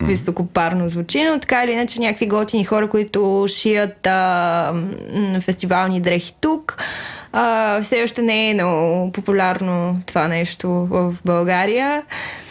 [0.02, 4.72] високопарно звучи, но така или иначе някакви готини хора, които шият а,
[5.40, 6.76] фестивални дрехи тук.
[7.32, 12.02] А, все още не е много популярно това нещо в България.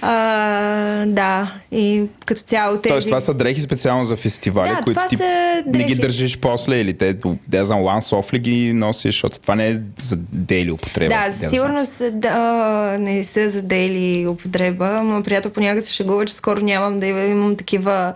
[0.02, 2.92] А, да, и като цяло тези...
[2.92, 5.18] Тоест, това са дрехи специално за фестивали, Да, които ти
[5.66, 9.70] не ги държиш после или те, да знам, off ли ги носиш, защото това не
[9.70, 11.16] е за дейли употреба.
[11.16, 15.04] Да, със сигурност да, не са за дейли употреба.
[15.04, 18.14] Моят приятел понякога се шегува, че скоро нямам да имам такива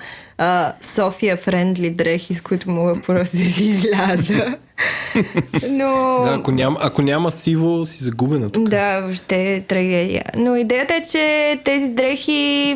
[0.82, 4.58] София френдли дрехи, с които мога просто да изляза.
[5.70, 6.22] Но...
[6.26, 8.70] Да, ако няма, ако няма сиво, си загубена тук.
[8.70, 10.24] Да, въобще е трагедия.
[10.38, 12.76] Но идеята е, че тези дрехи,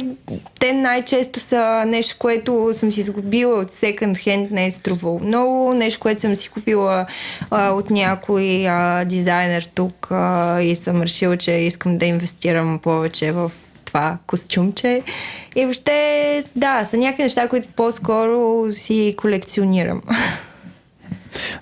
[0.59, 5.73] те най-често са нещо, което съм си изгубила от секонд хенд, не е струвало много,
[5.73, 7.05] нещо, което съм си купила
[7.51, 13.31] а, от някой а, дизайнер тук а, и съм решила, че искам да инвестирам повече
[13.31, 13.51] в
[13.85, 15.01] това костюмче.
[15.55, 20.01] И въобще, да, са някакви неща, които по-скоро си колекционирам.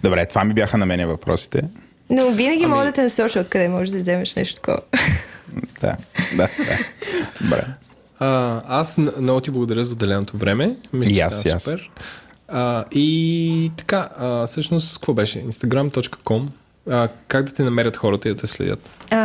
[0.04, 1.62] Добре, това ми бяха на мене въпросите.
[2.10, 2.74] Но винаги ами...
[2.74, 4.80] мога да те насоча откъде можеш да вземеш нещо такова.
[5.82, 5.96] Да,
[6.36, 6.78] да, да.
[7.42, 7.66] Добре.
[8.20, 10.76] А, аз много ти благодаря за отделеното време.
[10.94, 11.64] Мисля, И че аз.
[11.64, 11.90] супер.
[12.48, 15.44] А, и така, а, всъщност, какво беше?
[15.44, 16.48] Instagram.com.
[16.90, 18.90] А, как да те намерят хората и да те следят?
[19.12, 19.18] А,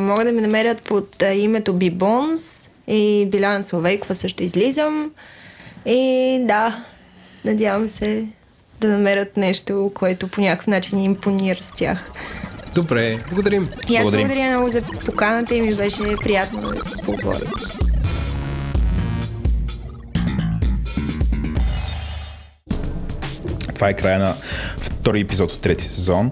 [0.00, 5.10] могат да ме намерят под а, името Бибонс и Биляна Славейкова също излизам.
[5.86, 6.84] И да,
[7.44, 8.26] надявам се
[8.82, 12.10] да намерят нещо, което по някакъв начин им импонира с тях.
[12.74, 13.68] Добре, благодарим.
[13.88, 14.26] И аз Благодарим.
[14.26, 17.50] благодаря много за поканата и ми беше приятно да се поговоря.
[23.74, 24.34] Това е края на
[24.76, 26.30] втори епизод от трети сезон.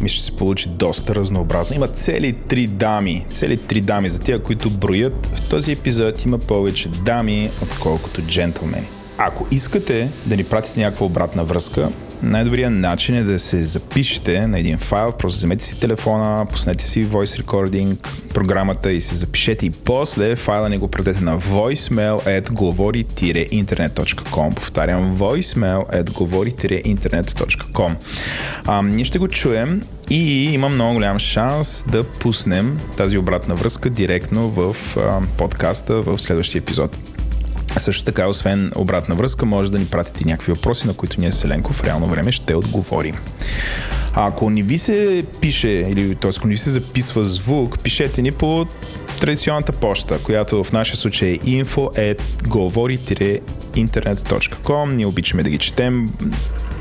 [0.00, 1.76] Мисля, че се получи доста разнообразно.
[1.76, 3.26] Има цели три дами.
[3.30, 4.10] Цели три дами.
[4.10, 8.88] За тия, които броят, в този епизод има повече дами, отколкото джентлмени.
[9.18, 11.88] Ако искате да ни пратите някаква обратна връзка,
[12.22, 17.06] най-добрият начин е да се запишете на един файл, просто вземете си телефона, пуснете си
[17.06, 19.66] voice recording програмата и се запишете.
[19.66, 27.94] И после файла ни го предете на voicemail at говори-интернет.com Повтарям, voicemail at говори-интернет.com
[28.66, 33.90] а, Ние ще го чуем и има много голям шанс да пуснем тази обратна връзка
[33.90, 37.11] директно в а, подкаста в следващия епизод.
[37.78, 41.44] Също така, освен обратна връзка, може да ни пратите някакви въпроси, на които ние с
[41.44, 43.16] Еленко в реално време ще отговорим.
[44.14, 46.30] А ако не ви се пише, или т.е.
[46.36, 48.66] ако не ви се записва звук, пишете ни по
[49.20, 52.16] традиционната почта, която в нашия случай е info
[52.48, 54.92] говори-интернет.com.
[54.92, 56.12] Ние обичаме да ги четем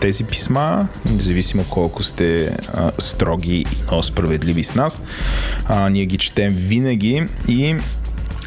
[0.01, 5.01] тези писма, независимо колко сте а, строги, но справедливи с нас.
[5.65, 7.75] А, ние ги четем винаги и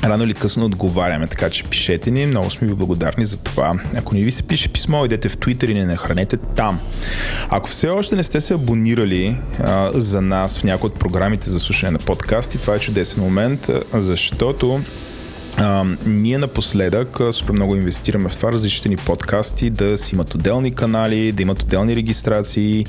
[0.08, 2.26] рано или късно отговаряме, така че пишете ни.
[2.26, 3.72] Много сме ви благодарни за това.
[3.96, 6.80] Ако не ви се пише писмо, идете в Twitter и не нахранете там.
[7.48, 11.60] Ако все още не сте се абонирали а, за нас в някои от програмите за
[11.60, 14.80] слушане на подкасти, това е чудесен момент, защото
[15.56, 20.74] а, ние напоследък супер много инвестираме в това различните ни подкасти да си имат отделни
[20.74, 22.86] канали, да имат отделни регистрации,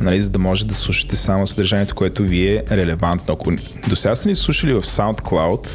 [0.00, 3.34] нали, за да може да слушате само съдържанието, което ви е релевантно.
[3.34, 3.52] Ако
[3.88, 5.68] до сега сте ни слушали в SoundCloud,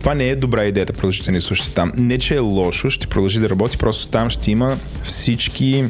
[0.00, 1.92] това не е добра идея да продължите да ни слушате там.
[1.96, 5.84] Не, че е лошо, ще продължи да работи, просто там ще има всички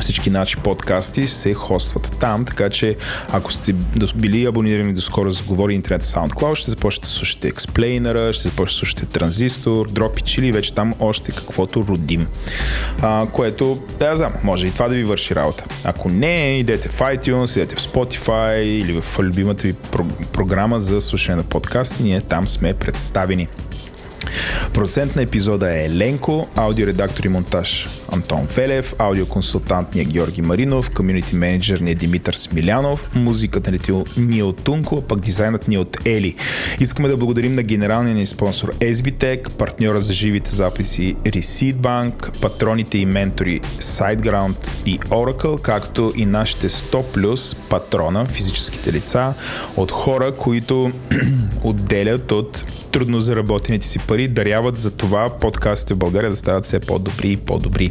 [0.00, 2.96] всички наши подкасти се хостват там, така че
[3.32, 3.72] ако сте
[4.16, 8.72] били абонирани до скоро за Говори Интернет SoundCloud, ще започнете да слушате Explainer, ще започнете
[8.72, 12.26] да слушате Транзистор, Dropitch или вече там още каквото родим.
[13.02, 15.64] А, което, да, знам, може и това да ви върши работа.
[15.84, 19.74] Ако не, идете в iTunes, идете в Spotify или в любимата ви
[20.32, 23.48] програма за слушане на подкасти, ние там сме представени.
[24.74, 30.90] Процент на епизода е Еленко, аудиоредактор и монтаж Антон Велев, аудиоконсултант ни е Георги Маринов,
[30.90, 33.72] комьюнити менеджер ни е Димитър Смилянов, музиката
[34.16, 36.34] ни е от Тунко, а пък дизайнът ни е от Ели.
[36.80, 43.06] Искаме да благодарим на генералния ни спонсор SBTech, партньора за живите записи Receipt патроните и
[43.06, 49.34] ментори SiteGround и Oracle, както и нашите 100 плюс патрона, физическите лица,
[49.76, 50.92] от хора, които
[51.64, 52.64] отделят от
[52.96, 57.36] трудно заработените си пари, даряват за това подкастите в България да стават все по-добри и
[57.36, 57.90] по-добри.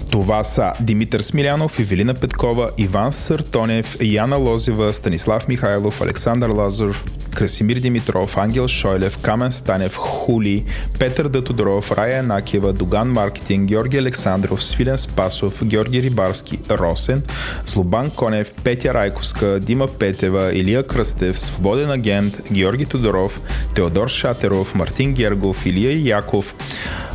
[0.11, 7.03] Това са Димитър Смилянов, Евелина Петкова, Иван Съртонев, Яна Лозева, Станислав Михайлов, Александър Лазар,
[7.35, 10.65] Красимир Димитров, Ангел Шойлев, Камен Станев, Хули,
[10.99, 17.23] Петър Датодоров, Рая Накева, Доган Маркетинг, Георги Александров, Свилен Спасов, Георги Рибарски, Росен,
[17.65, 23.41] Слобан Конев, Петя Райковска, Дима Петева, Илия Кръстев, Свободен агент, Георги Тодоров,
[23.75, 26.55] Теодор Шатеров, Мартин Гергов, Илия Яков,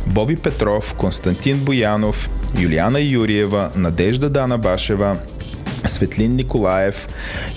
[0.07, 2.29] Боби Петров, Константин Боянов,
[2.87, 5.17] Яна Юрієва, Надежда Дана Башева
[5.85, 7.07] Светлин Николаев,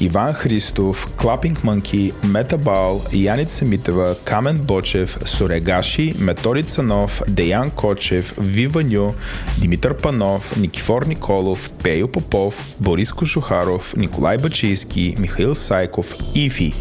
[0.00, 9.12] Иван Христов, Клапинг Мънки, Метабал, Яница Митева, Камен Бочев, Сорегаши, Методи Цанов, Деян Кочев, Виваню,
[9.58, 16.74] Димитър Панов, Никифор Николов, Пейо Попов, Борис Кошухаров, Николай Бачийски, Михаил Сайков, Ифи,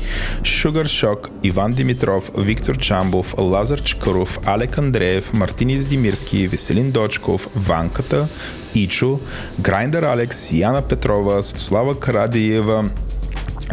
[0.43, 8.27] Шугар Шок, Иван Димитров, Виктор Чамбов, Лазар Чкаров, Алек Андреев, Мартин Издимирски, Веселин Дочков, Ванката,
[8.75, 9.19] Ичо,
[9.59, 12.89] Грайндър Алекс, Яна Петрова, Светослава Карадиева,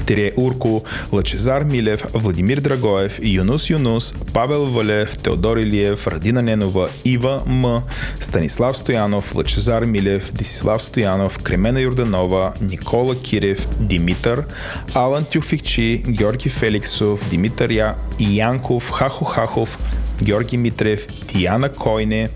[0.06, 7.42] Тере Урко, Лъчезар Милев, Владимир Драгоев, Юнус Юнус, Павел Валев, Теодор Илиев, Радина Ненова, Ива
[7.46, 7.82] М,
[8.20, 14.44] Станислав Стоянов, Лъчезар Милев, Десислав Стоянов, Кремена Юрданова, Никола Кирев, Димитър,
[14.94, 19.78] Алан Тюфикчи, Георги Феликсов, Димитър Я, Янков, Хахо Хахов,
[20.22, 22.28] Георги Митрев, Тияна Койне,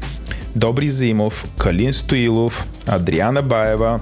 [0.55, 4.01] Добри Зимов, Калин Стоилов, Адриана Баева,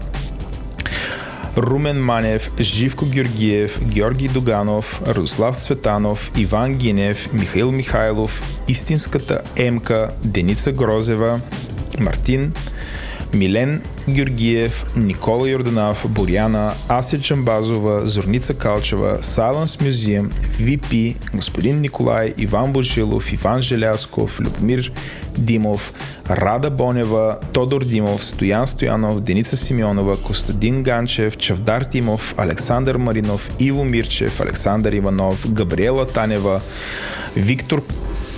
[1.56, 10.72] Румен Манев, Живко Георгиев, Георги Доганов, Руслав Цветанов, Иван Гинев, Михаил Михайлов, Истинската Емка, Деница
[10.72, 11.40] Грозева,
[11.98, 12.52] Мартин
[13.34, 20.26] Милен Георгиев, Никола Йорданов, Боряна, Ася Чамбазова, Зорница Калчева, Silence Museum,
[20.60, 24.92] VP, господин Николай, Иван Божилов, Иван Желясков, Любомир
[25.38, 25.92] Димов,
[26.30, 33.84] Рада Бонева, Тодор Димов, Стоян Стоянов, Деница Симеонова, Костадин Ганчев, Чавдар Тимов, Александър Маринов, Иво
[33.84, 36.60] Мирчев, Александър Иванов, Габриела Танева,
[37.36, 37.82] Виктор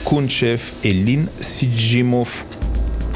[0.05, 2.45] Кунчев, Елин Сиджимов,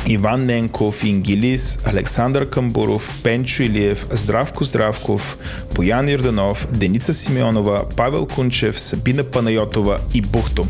[0.07, 5.39] Иван Ненков, Ингилис, Александър Камбуров, Пенчо Илиев, Здравко Здравков,
[5.75, 10.65] Боян Ирданов, Деница Симеонова, Павел Кунчев, Сабина Панайотова и Бухто.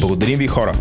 [0.00, 0.72] Благодарим ви хора!